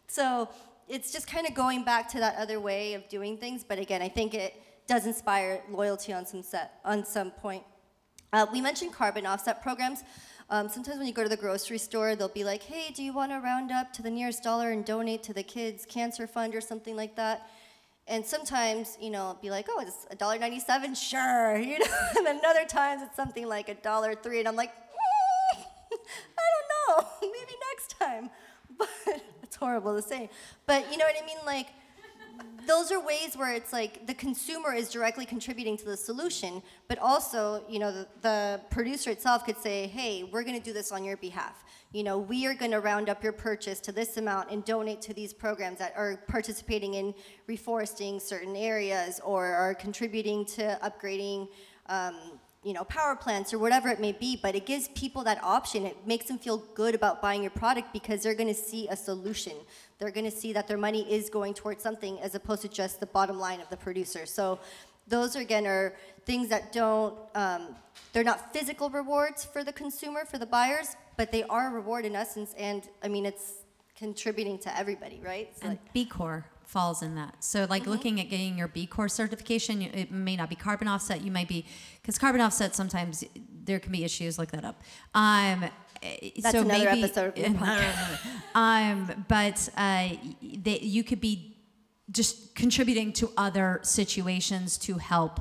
so 0.07 0.49
it's 0.89 1.11
just 1.13 1.27
kind 1.27 1.49
of 1.49 1.55
going 1.55 1.85
back 1.85 2.09
to 2.11 2.21
that 2.21 2.37
other 2.37 2.61
way 2.61 2.95
of 2.95 3.09
doing 3.09 3.39
things. 3.39 3.65
But 3.65 3.81
again, 3.81 4.03
I 4.03 4.09
think 4.09 4.35
it 4.35 4.55
does 4.91 5.07
inspire 5.07 5.63
loyalty 5.71 6.13
on 6.13 6.27
some 6.27 6.43
set 6.43 6.81
on 6.85 7.05
some 7.05 7.31
point. 7.31 7.63
Uh, 8.33 8.45
we 8.53 8.61
mentioned 8.61 8.93
carbon 8.93 9.25
offset 9.25 9.63
programs. 9.63 10.03
Um, 10.51 10.69
sometimes 10.69 10.99
when 10.99 11.07
you 11.07 11.13
go 11.13 11.23
to 11.23 11.29
the 11.29 11.37
grocery 11.37 11.79
store, 11.79 12.17
they'll 12.17 12.37
be 12.43 12.43
like, 12.43 12.65
"Hey, 12.65 12.93
do 12.93 13.05
you 13.05 13.13
want 13.13 13.31
to 13.31 13.39
round 13.39 13.71
up 13.71 13.93
to 13.93 14.03
the 14.03 14.11
nearest 14.11 14.43
dollar 14.43 14.73
and 14.73 14.85
donate 14.85 15.23
to 15.29 15.33
the 15.33 15.45
kids' 15.45 15.87
cancer 15.87 16.27
fund 16.27 16.57
or 16.57 16.61
something 16.61 16.97
like 16.97 17.15
that?" 17.15 17.49
And 18.09 18.27
sometimes, 18.27 18.99
you 19.01 19.11
know, 19.11 19.39
be 19.41 19.49
like, 19.49 19.67
"Oh, 19.71 19.79
it's 19.79 20.09
a 20.11 20.17
dollar 20.17 20.39
ninety-seven, 20.41 20.97
sure," 20.97 21.57
you 21.71 21.79
know. 21.79 21.99
and 22.17 22.27
then 22.27 22.41
other 22.45 22.65
times 22.65 23.01
it's 23.03 23.15
something 23.15 23.47
like 23.47 23.69
a 23.69 23.75
dollar 23.75 24.17
three, 24.17 24.41
and 24.41 24.49
I'm 24.49 24.57
like, 24.57 24.75
"Mm, 24.75 25.63
I 26.43 26.47
don't 26.53 26.69
know, 26.75 27.09
maybe 27.23 27.55
next 27.71 27.97
time. 27.97 28.31
But 28.79 29.23
it's 29.45 29.57
horrible 29.57 29.95
to 29.95 30.03
say. 30.03 30.31
But 30.67 30.91
you 30.91 30.97
know 30.99 31.05
what 31.05 31.15
I 31.23 31.27
mean, 31.27 31.39
like 31.47 31.69
those 32.67 32.93
are 32.93 33.05
ways 33.05 33.37
where 33.37 33.53
it's 33.53 33.73
like 33.73 34.07
the 34.07 34.15
consumer 34.15 34.73
is 34.73 34.91
directly 34.91 35.27
contributing 35.27 35.77
to 35.79 35.85
the 35.85 35.97
solution, 35.97 36.63
but 36.89 36.99
also, 36.99 37.63
you 37.69 37.79
know, 37.79 37.93
the, 37.93 38.07
the 38.23 38.61
producer 38.71 39.11
itself 39.11 39.45
could 39.45 39.57
say, 39.57 39.87
hey, 39.87 40.25
we're 40.25 40.43
going 40.43 40.57
to 40.59 40.63
do 40.63 40.73
this 40.73 40.93
on 40.93 41.05
your 41.05 41.17
behalf. 41.17 41.65
You 41.93 42.05
know, 42.05 42.19
we 42.19 42.47
are 42.47 42.55
going 42.55 42.71
to 42.71 42.81
round 42.81 43.09
up 43.09 43.25
your 43.25 43.33
purchase 43.33 43.81
to 43.81 43.93
this 43.93 44.17
amount 44.17 44.51
and 44.51 44.65
donate 44.65 45.01
to 45.03 45.15
these 45.15 45.33
programs 45.33 45.79
that 45.79 45.93
are 45.97 46.19
participating 46.29 46.95
in 46.95 47.15
reforesting 47.49 48.21
certain 48.21 48.55
areas 48.55 49.21
or 49.25 49.47
are 49.47 49.75
contributing 49.75 50.45
to 50.47 50.79
upgrading. 50.83 51.49
Um, 51.87 52.39
you 52.63 52.73
know, 52.75 52.85
power 52.85 53.17
plants 53.17 53.55
or 53.55 53.59
whatever 53.59 53.89
it 53.89 54.01
may 54.01 54.13
be, 54.13 54.39
but 54.41 54.55
it 54.55 54.67
gives 54.67 54.89
people 54.89 55.25
that 55.25 55.43
option. 55.43 55.87
It 55.87 55.97
makes 56.07 56.27
them 56.27 56.39
feel 56.39 56.59
good 56.75 56.95
about 56.95 57.23
buying 57.23 57.41
your 57.43 57.51
product 57.53 57.93
because 57.93 58.23
they're 58.23 58.35
going 58.35 58.49
to 58.55 58.61
see 58.61 58.87
a 58.89 58.97
solution. 58.97 59.55
They're 59.99 60.11
going 60.11 60.31
to 60.31 60.37
see 60.37 60.53
that 60.53 60.69
their 60.69 60.77
money 60.77 61.11
is 61.11 61.31
going 61.31 61.55
towards 61.55 61.83
something 61.83 62.19
as 62.21 62.35
opposed 62.35 62.63
to 62.63 62.69
just 62.69 63.01
the 63.01 63.07
bottom 63.07 63.39
line 63.39 63.61
of 63.61 63.71
the 63.71 63.77
producer. 63.79 64.27
So 64.27 64.59
those 65.09 65.35
again 65.37 65.67
are 65.67 65.97
things 66.27 66.49
that 66.49 66.71
don't 66.73 67.17
um, 67.35 67.75
they're 68.13 68.23
not 68.23 68.53
physical 68.53 68.91
rewards 68.91 69.45
for 69.45 69.65
the 69.65 69.73
consumer 69.73 70.25
for 70.25 70.39
the 70.39 70.47
buyers 70.47 70.95
but 71.17 71.33
they 71.33 71.43
are 71.45 71.69
a 71.69 71.71
reward 71.73 72.05
in 72.05 72.15
essence 72.15 72.55
and 72.57 72.89
i 73.03 73.09
mean 73.09 73.27
it's 73.27 73.55
contributing 73.99 74.57
to 74.57 74.79
everybody 74.79 75.19
right 75.25 75.49
It's 75.51 75.63
And 75.63 75.71
like- 75.71 75.93
B 75.93 76.05
Corp 76.05 76.45
falls 76.71 77.03
in 77.03 77.17
that. 77.17 77.43
So, 77.43 77.67
like 77.69 77.83
Mm-hmm. 77.83 77.91
looking 77.91 78.21
at 78.21 78.31
getting 78.31 78.57
your 78.57 78.69
B 78.69 78.87
Corp 78.87 79.11
certification, 79.11 79.83
it 79.83 80.11
may 80.13 80.37
not 80.37 80.49
be 80.49 80.55
carbon 80.57 80.87
offset. 80.89 81.21
You 81.23 81.33
might 81.33 81.49
be 81.49 81.67
because 82.01 82.17
carbon 82.19 82.41
offset 82.41 82.75
sometimes 82.77 83.25
there 83.65 83.81
can 83.81 83.91
be 83.93 84.05
issues. 84.05 84.39
Look 84.39 84.53
that 84.53 84.65
up. 84.65 84.81
Um, 85.15 85.65
eh, 86.03 86.31
That's 86.41 86.55
so 86.55 86.63
another 86.63 86.85
maybe, 86.85 87.03
episode 87.03 87.35
um, 88.55 89.25
but 89.29 89.69
uh, 89.77 90.11
they, 90.41 90.79
you 90.81 91.03
could 91.03 91.21
be 91.21 91.57
just 92.11 92.55
contributing 92.55 93.13
to 93.15 93.31
other 93.37 93.81
situations 93.83 94.79
to 94.79 94.99
help 94.99 95.41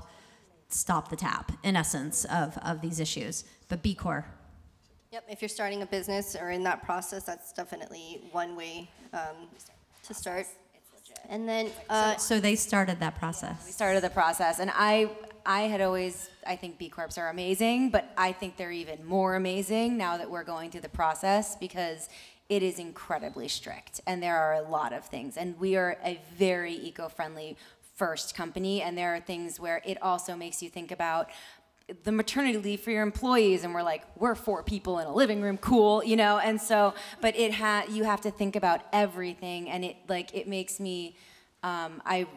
stop 0.70 1.10
the 1.10 1.16
tap, 1.16 1.52
in 1.64 1.76
essence, 1.76 2.26
of, 2.26 2.58
of 2.60 2.82
these 2.82 3.00
issues. 3.00 3.44
But 3.70 3.82
B 3.82 3.94
Corp. 3.96 4.26
Yep, 5.12 5.24
if 5.30 5.42
you're 5.42 5.50
starting 5.50 5.82
a 5.82 5.88
business 5.88 6.36
or 6.40 6.52
in 6.52 6.64
that 6.64 6.84
process, 6.84 7.24
that's 7.24 7.52
definitely 7.54 8.22
one 8.32 8.56
way 8.56 8.90
um, 9.14 9.48
to 10.04 10.14
start. 10.14 10.46
And 11.28 11.48
then, 11.48 11.72
uh, 11.90 12.16
So 12.18 12.40
they 12.40 12.56
started 12.56 13.00
that 13.00 13.16
process. 13.16 13.66
We 13.66 13.72
started 13.72 14.04
the 14.04 14.10
process, 14.10 14.60
and 14.60 14.72
I 14.74 15.10
I 15.46 15.62
had 15.62 15.82
always 15.82 16.30
I 16.46 16.56
think 16.56 16.78
B 16.78 16.90
Corps 16.90 17.18
are 17.18 17.30
amazing, 17.30 17.90
but 17.90 18.12
I 18.18 18.32
think 18.32 18.58
they're 18.58 18.72
even 18.72 19.06
more 19.06 19.36
amazing 19.36 19.98
now 19.98 20.18
that 20.18 20.30
we're 20.30 20.44
going 20.44 20.70
through 20.72 20.82
the 20.82 20.90
process 20.90 21.56
because 21.56 22.10
it 22.50 22.64
is 22.64 22.80
incredibly 22.80 23.48
strict, 23.48 24.02
and 24.08 24.22
there 24.22 24.38
are 24.38 24.54
a 24.54 24.62
lot 24.62 24.92
of 24.94 25.06
things, 25.06 25.38
and 25.38 25.60
we 25.60 25.76
are 25.76 25.98
a 26.04 26.20
very 26.36 26.74
eco-friendly 26.74 27.58
first 27.96 28.34
company, 28.34 28.82
and 28.82 28.98
there 28.98 29.14
are 29.14 29.20
things 29.20 29.60
where 29.60 29.82
it 29.86 30.02
also 30.02 30.36
makes 30.36 30.64
you 30.64 30.70
think 30.70 30.92
about 30.92 31.30
the 32.04 32.12
maternity 32.12 32.58
leave 32.58 32.82
for 32.82 32.92
your 32.92 33.04
employees 33.04 33.64
and 33.64 33.74
we're 33.74 33.84
like 33.84 34.04
we're 34.16 34.36
four 34.36 34.64
people 34.64 35.00
in 35.00 35.08
a 35.08 35.14
living 35.14 35.42
room 35.42 35.58
cool 35.58 36.04
you 36.04 36.16
know 36.16 36.38
and 36.38 36.60
so 36.62 36.94
but 37.22 37.36
it 37.38 37.54
ha 37.54 37.84
you 37.90 38.04
have 38.04 38.22
to 38.22 38.32
think 38.32 38.56
about 38.56 38.82
everything 38.94 39.70
and 39.70 39.84
it 39.84 39.96
like 40.08 40.34
it 40.36 40.48
makes 40.48 40.80
me 40.80 41.16
um, 41.64 42.02
i 42.06 42.28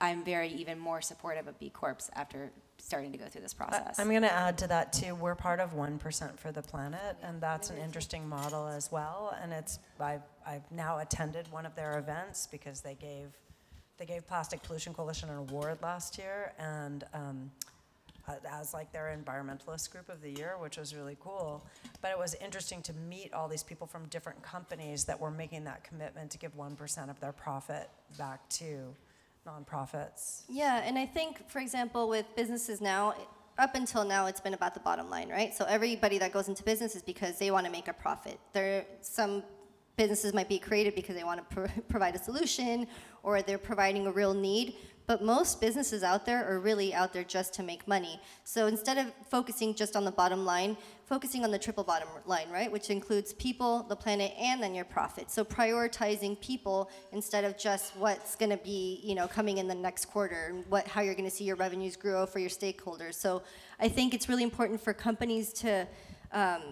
i'm 0.00 0.24
very 0.24 0.48
even 0.48 0.78
more 0.78 1.00
supportive 1.00 1.46
of 1.46 1.58
b 1.58 1.70
corps 1.70 2.10
after 2.14 2.50
starting 2.78 3.12
to 3.12 3.18
go 3.18 3.26
through 3.26 3.42
this 3.42 3.54
process 3.54 3.98
I'm 3.98 4.08
going 4.08 4.22
to 4.22 4.32
add 4.32 4.56
to 4.58 4.68
that 4.68 4.92
too. 4.92 5.14
We're 5.14 5.34
part 5.34 5.58
of 5.58 5.74
1% 5.74 6.38
for 6.38 6.52
the 6.52 6.62
planet, 6.62 7.16
and 7.22 7.40
that's 7.40 7.70
an 7.70 7.76
interesting 7.78 8.26
model 8.28 8.68
as 8.68 8.90
well. 8.90 9.36
And 9.42 9.52
it's 9.52 9.80
I've, 10.00 10.22
I've 10.46 10.70
now 10.70 10.98
attended 10.98 11.50
one 11.50 11.66
of 11.66 11.74
their 11.74 11.98
events 11.98 12.46
because 12.46 12.80
they 12.80 12.94
gave 12.94 13.32
they 13.98 14.06
gave 14.06 14.26
Plastic 14.28 14.62
Pollution 14.62 14.94
Coalition 14.94 15.28
an 15.28 15.36
award 15.36 15.78
last 15.82 16.18
year, 16.18 16.52
and 16.58 17.02
um, 17.12 17.50
Uh, 18.28 18.34
as 18.50 18.74
like 18.74 18.92
their 18.92 19.16
environmentalist 19.16 19.90
group 19.90 20.10
of 20.10 20.20
the 20.20 20.30
year, 20.30 20.56
which 20.60 20.76
was 20.76 20.94
really 20.94 21.16
cool. 21.18 21.64
But 22.02 22.10
it 22.10 22.18
was 22.18 22.34
interesting 22.44 22.82
to 22.82 22.92
meet 22.92 23.32
all 23.32 23.48
these 23.48 23.62
people 23.62 23.86
from 23.86 24.04
different 24.08 24.42
companies 24.42 25.04
that 25.04 25.18
were 25.18 25.30
making 25.30 25.64
that 25.64 25.82
commitment 25.82 26.30
to 26.32 26.38
give 26.38 26.54
1% 26.54 27.08
of 27.08 27.18
their 27.20 27.32
profit 27.32 27.88
back 28.18 28.46
to 28.50 28.94
nonprofits. 29.46 30.42
Yeah, 30.46 30.82
and 30.84 30.98
I 30.98 31.06
think, 31.06 31.48
for 31.48 31.60
example, 31.60 32.06
with 32.08 32.26
businesses 32.36 32.82
now, 32.82 33.14
up 33.56 33.74
until 33.74 34.04
now, 34.04 34.26
it's 34.26 34.40
been 34.40 34.54
about 34.54 34.74
the 34.74 34.80
bottom 34.80 35.08
line, 35.08 35.30
right? 35.30 35.54
So 35.54 35.64
everybody 35.64 36.18
that 36.18 36.32
goes 36.32 36.48
into 36.48 36.62
business 36.62 36.94
is 36.94 37.02
because 37.02 37.38
they 37.38 37.50
want 37.50 37.64
to 37.64 37.72
make 37.72 37.88
a 37.88 37.94
profit. 37.94 38.38
There, 38.52 38.84
some 39.00 39.42
businesses 39.96 40.34
might 40.34 40.50
be 40.50 40.58
created 40.58 40.94
because 40.94 41.16
they 41.16 41.24
want 41.24 41.48
to 41.48 41.54
pro- 41.54 41.82
provide 41.88 42.14
a 42.14 42.18
solution 42.18 42.86
or 43.22 43.40
they're 43.40 43.56
providing 43.56 44.06
a 44.06 44.12
real 44.12 44.34
need. 44.34 44.76
But 45.08 45.24
most 45.24 45.60
businesses 45.60 46.02
out 46.02 46.26
there 46.26 46.46
are 46.46 46.60
really 46.60 46.92
out 46.92 47.14
there 47.14 47.24
just 47.24 47.54
to 47.54 47.62
make 47.62 47.88
money. 47.88 48.20
So 48.44 48.66
instead 48.66 48.98
of 48.98 49.06
focusing 49.30 49.74
just 49.74 49.96
on 49.96 50.04
the 50.04 50.12
bottom 50.12 50.44
line, 50.44 50.76
focusing 51.06 51.44
on 51.44 51.50
the 51.50 51.58
triple 51.58 51.82
bottom 51.82 52.08
line, 52.26 52.50
right? 52.52 52.70
Which 52.70 52.90
includes 52.90 53.32
people, 53.32 53.86
the 53.88 53.96
planet, 53.96 54.32
and 54.38 54.62
then 54.62 54.74
your 54.74 54.84
profit. 54.84 55.30
So 55.30 55.44
prioritizing 55.44 56.38
people 56.42 56.90
instead 57.10 57.44
of 57.44 57.56
just 57.56 57.96
what's 57.96 58.36
going 58.36 58.50
to 58.50 58.58
be, 58.58 59.00
you 59.02 59.14
know, 59.14 59.26
coming 59.26 59.56
in 59.56 59.66
the 59.66 59.74
next 59.74 60.04
quarter, 60.04 60.50
and 60.50 60.64
what 60.68 60.86
how 60.86 61.00
you're 61.00 61.14
going 61.14 61.30
to 61.30 61.34
see 61.34 61.44
your 61.44 61.56
revenues 61.56 61.96
grow 61.96 62.26
for 62.26 62.38
your 62.38 62.50
stakeholders. 62.50 63.14
So 63.14 63.42
I 63.80 63.88
think 63.88 64.12
it's 64.12 64.28
really 64.28 64.44
important 64.44 64.80
for 64.80 64.92
companies 64.92 65.52
to. 65.64 65.88
Um, 66.32 66.62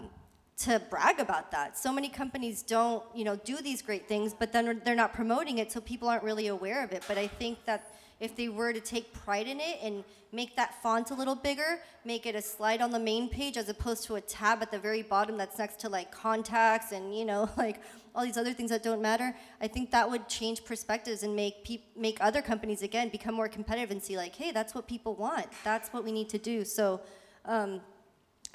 to 0.59 0.81
brag 0.89 1.21
about 1.21 1.51
that. 1.51 1.77
So 1.77 1.93
many 1.93 2.09
companies 2.09 2.63
don't, 2.63 3.05
you 3.15 3.25
know, 3.25 3.37
do 3.37 3.59
these 3.59 3.83
great 3.83 4.09
things, 4.09 4.33
but 4.33 4.55
then 4.55 4.81
they're 4.87 4.95
not 4.95 5.13
promoting 5.13 5.59
it, 5.59 5.71
so 5.71 5.83
people 5.83 6.09
aren't 6.09 6.23
really 6.23 6.47
aware 6.47 6.83
of 6.83 6.93
it. 6.93 7.05
But 7.07 7.19
I 7.19 7.27
think 7.27 7.67
that 7.67 7.95
if 8.21 8.35
they 8.35 8.49
were 8.49 8.73
to 8.73 8.81
take 8.81 9.13
pride 9.13 9.47
in 9.47 9.61
it 9.61 9.79
and 9.83 10.05
make 10.33 10.57
that 10.57 10.83
font 10.83 11.11
a 11.11 11.15
little 11.15 11.35
bigger, 11.35 11.81
make 12.05 12.27
it 12.27 12.35
a 12.35 12.43
slide 12.43 12.81
on 12.81 12.91
the 12.91 12.99
main 12.99 13.29
page 13.29 13.57
as 13.57 13.69
opposed 13.69 14.05
to 14.05 14.17
a 14.17 14.21
tab 14.21 14.63
at 14.63 14.71
the 14.71 14.79
very 14.79 15.03
bottom 15.03 15.37
that's 15.37 15.59
next 15.59 15.81
to 15.81 15.89
like 15.89 16.11
contacts 16.11 16.93
and 16.93 17.17
you 17.17 17.25
know 17.25 17.49
like 17.57 17.81
all 18.15 18.25
these 18.25 18.39
other 18.39 18.55
things 18.55 18.71
that 18.71 18.83
don't 18.83 19.03
matter. 19.03 19.35
I 19.61 19.69
think 19.69 19.91
that 19.91 20.11
would 20.11 20.29
change 20.29 20.65
perspectives 20.65 21.23
and 21.23 21.37
make 21.37 21.65
peop- 21.65 21.97
make 21.97 22.19
other 22.21 22.41
companies 22.41 22.83
again 22.83 23.11
become 23.11 23.35
more 23.35 23.49
competitive 23.49 23.91
and 23.91 24.03
see 24.03 24.17
like, 24.17 24.35
hey, 24.35 24.53
that's 24.53 24.75
what 24.75 24.89
people 24.89 25.15
want. 25.15 25.47
That's 25.65 25.91
what 25.91 26.05
we 26.05 26.13
need 26.13 26.29
to 26.31 26.39
do. 26.39 26.65
So. 26.65 27.01
Um, 27.45 27.81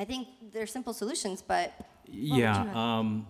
I 0.02 0.06
think 0.06 0.28
they're 0.52 0.66
simple 0.66 0.94
solutions, 0.94 1.44
but 1.44 1.74
Yeah. 2.08 2.66
Um, 2.74 3.28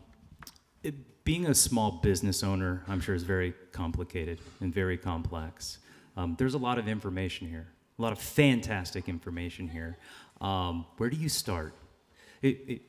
it, 0.84 1.24
being 1.26 1.48
a 1.48 1.54
small 1.54 1.92
business 1.92 2.44
owner, 2.44 2.84
I'm 2.88 3.02
sure, 3.02 3.14
is 3.14 3.24
very 3.24 3.54
complicated 3.74 4.40
and 4.62 4.74
very 4.74 4.98
complex. 4.98 5.80
Um, 6.22 6.36
there's 6.38 6.54
a 6.54 6.60
lot 6.60 6.78
of 6.78 6.88
information 6.88 7.50
here, 7.50 7.68
a 7.98 8.02
lot 8.02 8.12
of 8.12 8.20
fantastic 8.20 9.10
information 9.10 9.68
here. 9.68 9.98
Um, 10.40 10.86
where 10.98 11.10
do 11.10 11.18
you 11.18 11.30
start? 11.30 11.74
It, 12.44 12.60
it, 12.68 12.82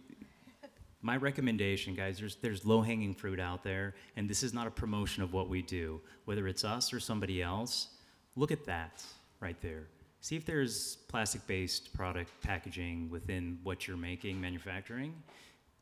my 1.01 1.17
recommendation, 1.17 1.95
guys, 1.95 2.19
there's, 2.19 2.37
there's 2.37 2.67
low 2.67 2.83
hanging 2.83 3.15
fruit 3.15 3.41
out 3.41 3.65
there, 3.65 3.95
and 4.17 4.29
this 4.29 4.43
is 4.43 4.53
not 4.53 4.67
a 4.67 4.71
promotion 4.71 5.23
of 5.23 5.33
what 5.33 5.49
we 5.49 5.63
do. 5.63 5.99
Whether 6.27 6.47
it's 6.47 6.63
us 6.63 6.93
or 6.93 7.01
somebody 7.01 7.41
else, 7.41 7.89
look 8.37 8.53
at 8.53 8.67
that 8.67 9.03
right 9.41 9.61
there. 9.63 9.87
See 10.21 10.37
if 10.37 10.45
there's 10.45 10.97
plastic 11.09 11.47
based 11.47 11.95
product 11.95 12.31
packaging 12.43 13.09
within 13.09 13.59
what 13.63 13.89
you're 13.89 13.97
making, 13.97 14.43
manufacturing, 14.43 15.15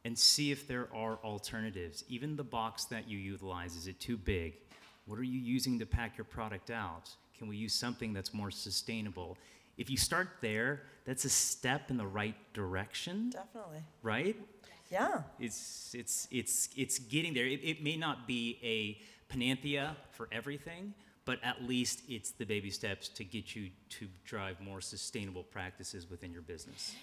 and 0.05 0.16
see 0.16 0.53
if 0.53 0.68
there 0.68 0.88
are 0.94 1.18
alternatives. 1.24 2.05
Even 2.09 2.36
the 2.36 2.44
box 2.44 2.84
that 2.84 3.09
you 3.09 3.18
utilize, 3.18 3.74
is 3.74 3.88
it 3.88 3.98
too 3.98 4.16
big? 4.16 4.55
What 5.07 5.18
are 5.18 5.24
you 5.24 5.40
using 5.40 5.80
to 5.80 5.86
pack 5.86 6.16
your 6.16 6.26
product 6.26 6.70
out? 6.70 7.11
Can 7.41 7.49
we 7.49 7.57
use 7.57 7.72
something 7.72 8.12
that's 8.12 8.34
more 8.34 8.51
sustainable? 8.51 9.38
If 9.78 9.88
you 9.88 9.97
start 9.97 10.28
there, 10.43 10.82
that's 11.07 11.24
a 11.24 11.30
step 11.30 11.91
in 11.91 11.97
the 11.97 12.07
right 12.07 12.34
direction, 12.53 13.30
Definitely. 13.30 13.78
right? 14.03 14.36
Yeah. 14.91 15.22
It's 15.38 15.95
it's 15.99 16.28
it's 16.30 16.68
it's 16.76 16.99
getting 16.99 17.32
there. 17.32 17.47
It, 17.47 17.61
it 17.64 17.82
may 17.82 17.97
not 17.97 18.26
be 18.26 18.59
a 18.62 19.01
panacea 19.32 19.97
for 20.11 20.28
everything, 20.30 20.93
but 21.24 21.38
at 21.43 21.62
least 21.62 22.03
it's 22.11 22.32
the 22.32 22.45
baby 22.45 22.70
steps 22.70 23.09
to 23.09 23.24
get 23.24 23.57
you 23.57 23.70
to 23.88 24.07
drive 24.26 24.61
more 24.61 24.82
sustainable 24.82 25.45
practices 25.45 26.11
within 26.11 26.34
your 26.34 26.43
business. 26.43 26.95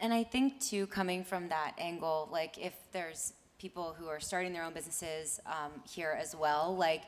And 0.00 0.14
I 0.14 0.22
think 0.22 0.60
too, 0.60 0.86
coming 0.86 1.24
from 1.24 1.48
that 1.48 1.72
angle, 1.78 2.28
like 2.30 2.58
if 2.58 2.74
there's 2.92 3.32
people 3.58 3.96
who 3.98 4.06
are 4.06 4.20
starting 4.20 4.52
their 4.52 4.62
own 4.62 4.72
businesses 4.72 5.40
um, 5.46 5.72
here 5.90 6.16
as 6.20 6.36
well, 6.36 6.76
like 6.76 7.02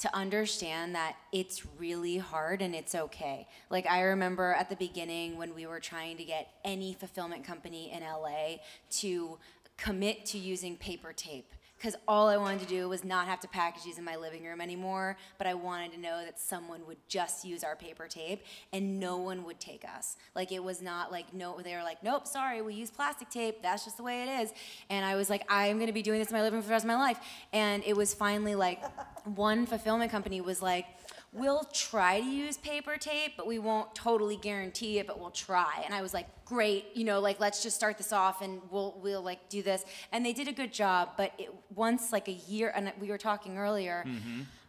to 0.00 0.16
understand 0.16 0.94
that 0.94 1.16
it's 1.30 1.66
really 1.78 2.16
hard 2.16 2.62
and 2.62 2.74
it's 2.74 2.94
okay. 2.94 3.46
Like 3.68 3.86
I 3.86 4.02
remember 4.02 4.52
at 4.54 4.70
the 4.70 4.76
beginning 4.76 5.36
when 5.36 5.54
we 5.54 5.66
were 5.66 5.80
trying 5.80 6.16
to 6.16 6.24
get 6.24 6.48
any 6.64 6.94
fulfillment 6.94 7.44
company 7.44 7.92
in 7.92 8.00
LA 8.00 8.56
to 9.00 9.38
commit 9.76 10.24
to 10.26 10.38
using 10.38 10.76
paper 10.76 11.12
tape 11.12 11.52
because 11.80 11.96
all 12.06 12.28
I 12.28 12.36
wanted 12.36 12.60
to 12.60 12.66
do 12.66 12.90
was 12.90 13.04
not 13.04 13.26
have 13.26 13.40
to 13.40 13.48
package 13.48 13.84
these 13.84 13.96
in 13.96 14.04
my 14.04 14.16
living 14.16 14.44
room 14.44 14.60
anymore, 14.60 15.16
but 15.38 15.46
I 15.46 15.54
wanted 15.54 15.92
to 15.92 15.98
know 15.98 16.22
that 16.22 16.38
someone 16.38 16.86
would 16.86 16.98
just 17.08 17.42
use 17.42 17.64
our 17.64 17.74
paper 17.74 18.06
tape 18.06 18.44
and 18.74 19.00
no 19.00 19.16
one 19.16 19.44
would 19.44 19.58
take 19.58 19.86
us. 19.96 20.18
Like 20.34 20.52
it 20.52 20.62
was 20.62 20.82
not 20.82 21.10
like 21.10 21.32
no 21.32 21.58
they 21.62 21.74
were 21.74 21.82
like, 21.82 22.02
"Nope, 22.02 22.26
sorry, 22.26 22.60
we 22.60 22.74
use 22.74 22.90
plastic 22.90 23.30
tape. 23.30 23.62
That's 23.62 23.84
just 23.84 23.96
the 23.96 24.02
way 24.02 24.22
it 24.22 24.42
is." 24.42 24.52
And 24.90 25.06
I 25.06 25.16
was 25.16 25.30
like, 25.30 25.42
"I'm 25.48 25.80
to 25.80 25.92
be 25.92 26.02
doing 26.02 26.18
this 26.18 26.28
in 26.28 26.36
my 26.36 26.42
living 26.42 26.58
room 26.58 26.62
for 26.62 26.68
the 26.68 26.74
rest 26.74 26.84
of 26.84 26.88
my 26.88 26.96
life." 26.96 27.18
And 27.54 27.82
it 27.86 27.96
was 27.96 28.12
finally 28.12 28.54
like 28.54 28.84
one 29.24 29.64
fulfillment 29.64 30.10
company 30.10 30.42
was 30.42 30.60
like, 30.60 30.84
we'll 31.32 31.64
try 31.72 32.20
to 32.20 32.26
use 32.26 32.56
paper 32.56 32.96
tape, 32.96 33.34
but 33.36 33.46
we 33.46 33.58
won't 33.58 33.94
totally 33.94 34.36
guarantee 34.36 34.98
it, 34.98 35.06
but 35.06 35.18
we'll 35.20 35.30
try. 35.30 35.82
And 35.84 35.94
I 35.94 36.02
was 36.02 36.12
like, 36.12 36.26
great, 36.44 36.86
you 36.94 37.04
know, 37.04 37.20
like 37.20 37.38
let's 37.38 37.62
just 37.62 37.76
start 37.76 37.96
this 37.98 38.12
off 38.12 38.42
and 38.42 38.60
we'll 38.70 38.98
we'll 39.02 39.22
like 39.22 39.48
do 39.48 39.62
this. 39.62 39.84
And 40.12 40.26
they 40.26 40.32
did 40.32 40.48
a 40.48 40.52
good 40.52 40.72
job, 40.72 41.10
but 41.16 41.32
it, 41.38 41.50
once 41.74 42.12
like 42.12 42.28
a 42.28 42.32
year, 42.32 42.72
and 42.74 42.92
we 43.00 43.08
were 43.08 43.18
talking 43.18 43.58
earlier. 43.58 44.04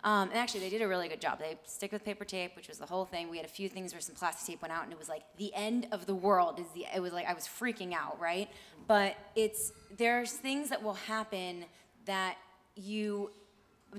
Um, 0.03 0.29
and 0.29 0.37
actually, 0.37 0.61
they 0.61 0.69
did 0.69 0.81
a 0.81 0.87
really 0.87 1.07
good 1.07 1.21
job. 1.21 1.37
They 1.37 1.57
stick 1.65 1.91
with 1.91 2.03
paper 2.03 2.25
tape, 2.25 2.55
which 2.55 2.67
was 2.67 2.79
the 2.79 2.87
whole 2.87 3.05
thing. 3.05 3.29
We 3.29 3.37
had 3.37 3.45
a 3.45 3.49
few 3.49 3.69
things 3.69 3.93
where 3.93 4.01
some 4.01 4.15
plastic 4.15 4.47
tape 4.47 4.61
went 4.61 4.71
out, 4.71 4.83
and 4.83 4.91
it 4.91 4.97
was 4.97 5.07
like 5.09 5.21
the 5.37 5.53
end 5.53 5.87
of 5.91 6.07
the 6.07 6.15
world. 6.15 6.59
Is 6.59 6.65
the 6.73 6.85
it 6.93 6.99
was 6.99 7.13
like 7.13 7.27
I 7.27 7.33
was 7.33 7.47
freaking 7.47 7.93
out, 7.93 8.19
right? 8.19 8.49
But 8.87 9.15
it's 9.35 9.71
there's 9.97 10.31
things 10.31 10.69
that 10.69 10.81
will 10.81 10.95
happen 10.95 11.65
that 12.05 12.37
you 12.75 13.31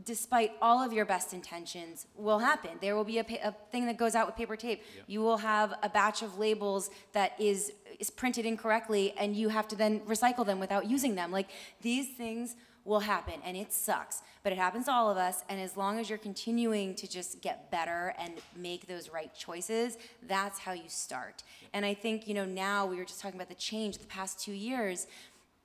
despite 0.05 0.53
all 0.61 0.82
of 0.82 0.93
your 0.93 1.05
best 1.05 1.32
intentions, 1.32 2.07
will 2.16 2.38
happen. 2.38 2.70
There 2.80 2.97
will 2.97 3.05
be 3.05 3.18
a, 3.18 3.24
pa- 3.24 3.36
a 3.45 3.53
thing 3.70 3.86
that 3.86 3.97
goes 3.97 4.14
out 4.14 4.26
with 4.26 4.36
paper 4.36 4.57
tape. 4.57 4.82
You 5.07 5.20
will 5.20 5.38
have 5.38 5.74
a 5.82 5.88
batch 5.88 6.22
of 6.22 6.38
labels 6.38 6.90
that 7.12 7.32
is 7.40 7.72
is 7.99 8.11
printed 8.11 8.47
incorrectly, 8.47 9.14
and 9.16 9.36
you 9.36 9.49
have 9.49 9.68
to 9.68 9.76
then 9.76 10.01
recycle 10.01 10.45
them 10.45 10.59
without 10.59 10.86
using 10.90 11.14
them. 11.14 11.30
Like 11.30 11.49
these 11.82 12.09
things 12.09 12.57
will 12.84 13.01
happen, 13.01 13.34
and 13.45 13.57
it 13.57 13.72
sucks, 13.72 14.22
but 14.43 14.53
it 14.53 14.59
happens 14.59 14.86
to 14.86 14.93
all 14.93 15.09
of 15.09 15.16
us. 15.16 15.45
And 15.49 15.61
as 15.61 15.76
long 15.76 16.01
as 16.01 16.09
you're 16.09 16.18
continuing 16.18 16.95
to 16.97 17.07
just 17.07 17.40
get 17.40 17.70
better 17.70 18.12
and 18.18 18.34
make 18.57 18.88
those 18.88 19.09
right 19.09 19.32
choices, 19.34 19.99
that's 20.26 20.59
how 20.59 20.72
you 20.72 20.88
start. 20.88 21.45
And 21.72 21.86
I 21.86 21.95
think 21.95 22.26
you 22.26 22.34
know 22.34 22.45
now 22.45 22.86
we 22.86 22.97
were 22.97 23.05
just 23.05 23.20
talking 23.20 23.38
about 23.38 23.49
the 23.49 23.55
change 23.55 23.99
the 23.99 24.07
past 24.07 24.40
two 24.40 24.53
years 24.53 25.07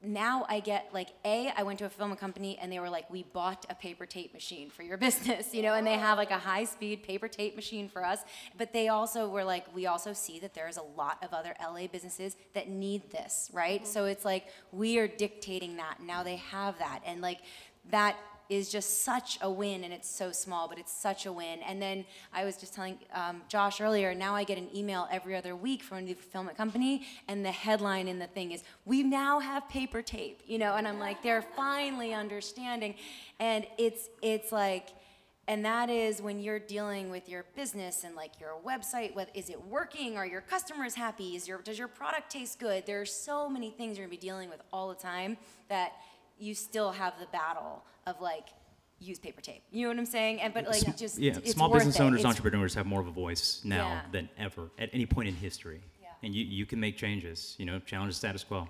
now 0.02 0.46
I 0.48 0.60
get 0.60 0.90
like 0.94 1.10
a 1.26 1.52
I 1.58 1.64
went 1.64 1.80
to 1.80 1.86
a 1.86 1.90
film 1.90 2.16
company 2.16 2.58
and 2.62 2.72
they 2.72 2.80
were 2.80 2.90
like 2.90 3.10
we 3.10 3.24
bought 3.24 3.66
a 3.70 3.76
paper 3.76 4.06
tape 4.06 4.32
machine 4.32 4.70
for 4.70 4.84
your 4.84 4.98
business 5.08 5.54
you 5.54 5.64
know 5.64 5.74
and 5.74 5.88
they 5.88 5.96
have 5.96 6.18
like 6.18 6.30
a 6.30 6.38
high 6.38 6.66
speed 6.66 7.04
paper 7.04 7.28
tape 7.28 7.56
machine 7.56 7.90
for 7.90 8.06
us. 8.06 8.20
But 8.58 8.74
they 8.74 8.90
also 8.90 9.28
were 9.28 9.44
like 9.44 9.74
we 9.76 9.88
also 9.88 10.14
see 10.14 10.40
that 10.40 10.54
there's 10.54 10.78
a 10.78 10.84
lot 10.84 11.18
of 11.24 11.34
other 11.34 11.56
LA 11.60 11.88
businesses 11.88 12.36
that 12.54 12.70
need 12.70 13.10
this 13.12 13.50
right? 13.54 13.82
Mm-hmm. 13.82 13.92
So 13.92 14.06
it's 14.06 14.24
like 14.24 14.48
we 14.72 15.00
are 15.00 15.08
dictating 15.08 15.78
that. 15.78 16.00
Now 16.02 16.24
they 16.24 16.36
have 16.38 16.78
that. 16.78 17.02
And 17.06 17.22
like 17.22 17.40
that 17.90 18.18
is 18.50 18.70
just 18.70 19.04
such 19.04 19.38
a 19.42 19.50
win 19.50 19.84
and 19.84 19.94
it's 19.94 20.10
so 20.10 20.32
small 20.32 20.68
but 20.68 20.78
it's 20.78 20.94
such 20.94 21.26
a 21.26 21.32
win. 21.32 21.60
And 21.68 21.82
then 21.82 22.06
i 22.34 22.46
was 22.46 22.58
just 22.58 22.74
telling 22.74 22.98
um, 23.14 23.42
josh 23.48 23.82
earlier 23.82 24.14
now 24.14 24.36
i 24.36 24.44
get 24.44 24.58
an 24.58 24.70
email 24.76 25.08
every 25.12 25.36
other 25.36 25.56
week 25.56 25.84
from 25.84 25.98
a 25.98 26.02
new 26.02 26.16
fulfillment 26.16 26.58
company 26.58 27.06
and 27.28 27.46
the 27.46 27.52
headline 27.52 28.08
in 28.08 28.20
the 28.20 28.28
thing 28.28 28.52
is 28.52 28.64
we 28.86 29.04
now 29.04 29.40
have 29.40 29.68
paper 29.70 30.02
tape 30.02 30.42
you 30.46 30.58
know 30.58 30.76
and 30.76 30.88
i'm 30.88 31.00
like 31.00 31.22
they're 31.24 31.42
finally 31.42 32.14
understanding. 32.14 32.96
And 33.40 33.66
it's 33.78 34.10
it's 34.22 34.52
like 34.52 34.90
and 35.50 35.64
that 35.64 35.90
is 35.90 36.22
when 36.22 36.42
you're 36.42 36.60
dealing 36.60 37.10
with 37.10 37.30
your 37.30 37.46
business 37.56 38.04
and 38.04 38.16
like 38.16 38.40
your 38.40 38.56
website 38.66 39.16
what 39.16 39.30
is 39.34 39.50
it 39.50 39.62
working? 39.66 40.18
Are 40.18 40.26
your 40.26 40.42
customers 40.42 40.96
happy? 40.96 41.36
Is 41.36 41.48
your 41.48 41.62
does 41.62 41.80
your 41.80 41.88
product 41.88 42.30
taste 42.32 42.60
good? 42.60 42.86
There 42.86 43.02
are 43.02 43.06
so 43.06 43.50
many 43.50 43.72
things 43.72 43.98
you're 43.98 44.08
to 44.08 44.12
be 44.12 44.18
dealing 44.18 44.50
with 44.50 44.62
all 44.72 44.90
the 44.90 44.96
time 44.96 45.38
that 45.70 45.94
you 46.40 46.54
still 46.54 46.92
have 46.92 47.14
the 47.20 47.26
battle 47.28 47.84
of 48.06 48.20
like 48.22 48.48
use 49.00 49.20
paper 49.20 49.42
tape. 49.42 49.62
You 49.72 49.84
know 49.84 49.90
what 49.90 50.00
I'm 50.00 50.06
saying? 50.06 50.42
And 50.42 50.54
but 50.54 50.66
like 50.66 50.76
Sm- 50.82 50.92
just 50.98 51.20
yeah, 51.20 51.34
it's 51.38 51.52
small 51.52 51.70
worth 51.70 51.80
business 51.80 52.00
it. 52.00 52.02
owners, 52.04 52.20
It's- 52.20 52.30
entrepreneurs 52.32 52.74
have 52.74 52.86
more 52.86 53.00
of 53.02 53.08
a 53.08 53.12
voice 53.12 53.62
now 53.64 53.88
Yeah. 53.90 54.02
than 54.12 54.30
ever 54.38 54.70
at 54.80 54.90
any 54.94 55.06
point 55.06 55.28
in 55.30 55.36
history. 55.36 55.82
Yeah. 56.02 56.08
And 56.24 56.34
you, 56.34 56.44
you 56.46 56.66
can 56.66 56.80
make 56.80 56.98
changes, 56.98 57.56
you 57.60 57.66
know, 57.66 57.80
challenge 57.80 58.14
the 58.14 58.18
status 58.18 58.44
quo. 58.44 58.68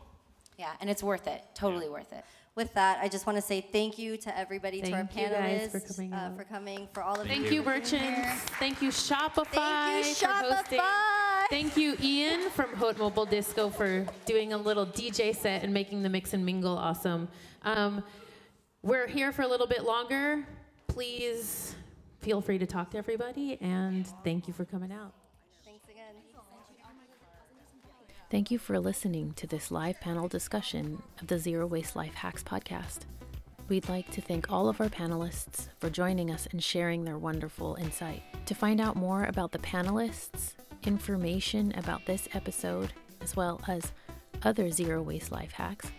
Yeah, 0.57 0.72
and 0.82 0.89
it's 0.89 1.03
worth 1.03 1.28
it. 1.28 1.43
Totally 1.53 1.88
worth 1.88 2.11
it. 2.11 2.26
With 2.55 2.74
that, 2.74 2.97
I 2.99 3.07
just 3.07 3.28
want 3.28 3.38
to 3.38 3.41
say 3.43 3.61
thank 3.61 3.99
you 3.99 4.18
to 4.18 4.36
everybody, 4.38 4.82
to 4.82 4.91
our 4.91 5.05
Thank 5.05 5.15
you 5.15 5.28
guys 5.30 5.70
panelists, 5.70 5.72
for 5.88 5.93
coming 5.93 6.13
uh, 6.13 6.34
for 6.36 6.43
coming, 6.43 6.88
for 6.91 7.03
all 7.03 7.22
of 7.22 7.28
Thank 7.28 7.51
you. 7.51 7.63
Thank 7.63 7.91
you, 7.91 7.91
for 7.91 7.95
being 7.97 8.03
here. 8.03 8.22
merchants. 8.24 8.41
Thank 8.59 8.82
you, 8.82 8.89
Shopify. 8.89 9.45
Thank 9.51 10.07
you, 10.07 10.13
for 10.28 10.34
hosting. 10.34 10.80
Shopify. 10.80 11.26
Thank 11.50 11.78
you, 11.78 11.95
Ian 12.02 12.50
from 12.50 12.74
Hot 12.76 12.98
Mobile 12.98 13.26
Disco, 13.26 13.70
for 13.70 14.06
doing 14.26 14.52
a 14.52 14.58
little 14.58 14.86
DJ 14.86 15.34
set 15.34 15.64
and 15.64 15.74
making 15.74 16.04
the 16.04 16.10
mix 16.10 16.34
and 16.34 16.45
mingle 16.45 16.78
awesome. 16.78 17.30
Um, 17.64 18.04
we're 18.82 19.08
here 19.08 19.32
for 19.32 19.43
a 19.43 19.48
little 19.48 19.66
bit 19.66 19.86
longer. 19.86 20.45
Please 20.88 21.74
feel 22.20 22.41
free 22.41 22.58
to 22.58 22.66
talk 22.66 22.91
to 22.91 22.98
everybody, 22.98 23.58
and 23.62 24.06
thank 24.26 24.50
you 24.50 24.54
for 24.54 24.66
coming 24.66 24.91
out. 24.91 25.14
Thanks 25.64 25.86
again. 25.86 26.16
Thank 28.30 28.52
you 28.52 28.60
for 28.60 28.78
listening 28.78 29.32
to 29.38 29.48
this 29.48 29.72
live 29.72 30.02
panel 30.02 30.28
discussion 30.28 31.02
of 31.22 31.28
the 31.28 31.39
Zero 31.39 31.66
Waste 31.66 31.95
Life 31.95 32.16
Hacks 32.16 32.43
podcast. 32.43 33.04
We'd 33.70 33.88
like 33.88 34.12
to 34.12 34.22
thank 34.22 34.52
all 34.52 34.68
of 34.68 34.82
our 34.82 34.89
panelists 34.89 35.70
for 35.80 35.89
joining 35.89 36.30
us 36.30 36.45
and 36.52 36.62
sharing 36.62 37.06
their 37.06 37.18
wonderful 37.18 37.78
insight. 37.80 38.24
To 38.48 38.54
find 38.54 38.82
out 38.82 38.98
more 38.98 39.24
about 39.24 39.54
the 39.54 39.60
panelists, 39.60 40.56
information 40.88 41.73
about 41.77 42.05
this 42.05 42.29
episode, 42.33 42.93
as 43.21 43.35
well 43.35 43.61
as 43.67 43.91
other 44.43 44.71
zero 44.71 45.01
waste 45.01 45.31
life 45.31 45.51
hacks, 45.51 45.91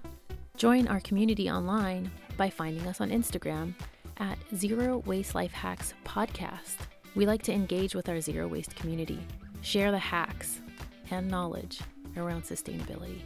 Join 0.55 0.87
our 0.87 0.99
community 0.99 1.49
online 1.49 2.11
by 2.37 2.47
finding 2.49 2.87
us 2.87 3.01
on 3.01 3.09
Instagram 3.09 3.73
at 4.17 4.37
Zero 4.55 4.99
Waste 5.05 5.33
Life 5.33 5.51
Hacks 5.51 5.95
Podcast. 6.05 6.75
We 7.15 7.25
like 7.25 7.41
to 7.43 7.51
engage 7.51 7.95
with 7.95 8.07
our 8.09 8.21
zero 8.21 8.47
waste 8.47 8.75
community, 8.75 9.19
share 9.61 9.91
the 9.91 9.97
hacks 9.97 10.61
and 11.09 11.27
knowledge 11.27 11.81
around 12.17 12.43
sustainability. 12.43 13.21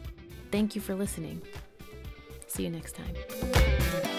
Thank 0.50 0.74
you 0.74 0.80
for 0.80 0.94
listening. 0.94 1.42
See 2.46 2.64
you 2.64 2.70
next 2.70 2.96
time. 2.96 4.14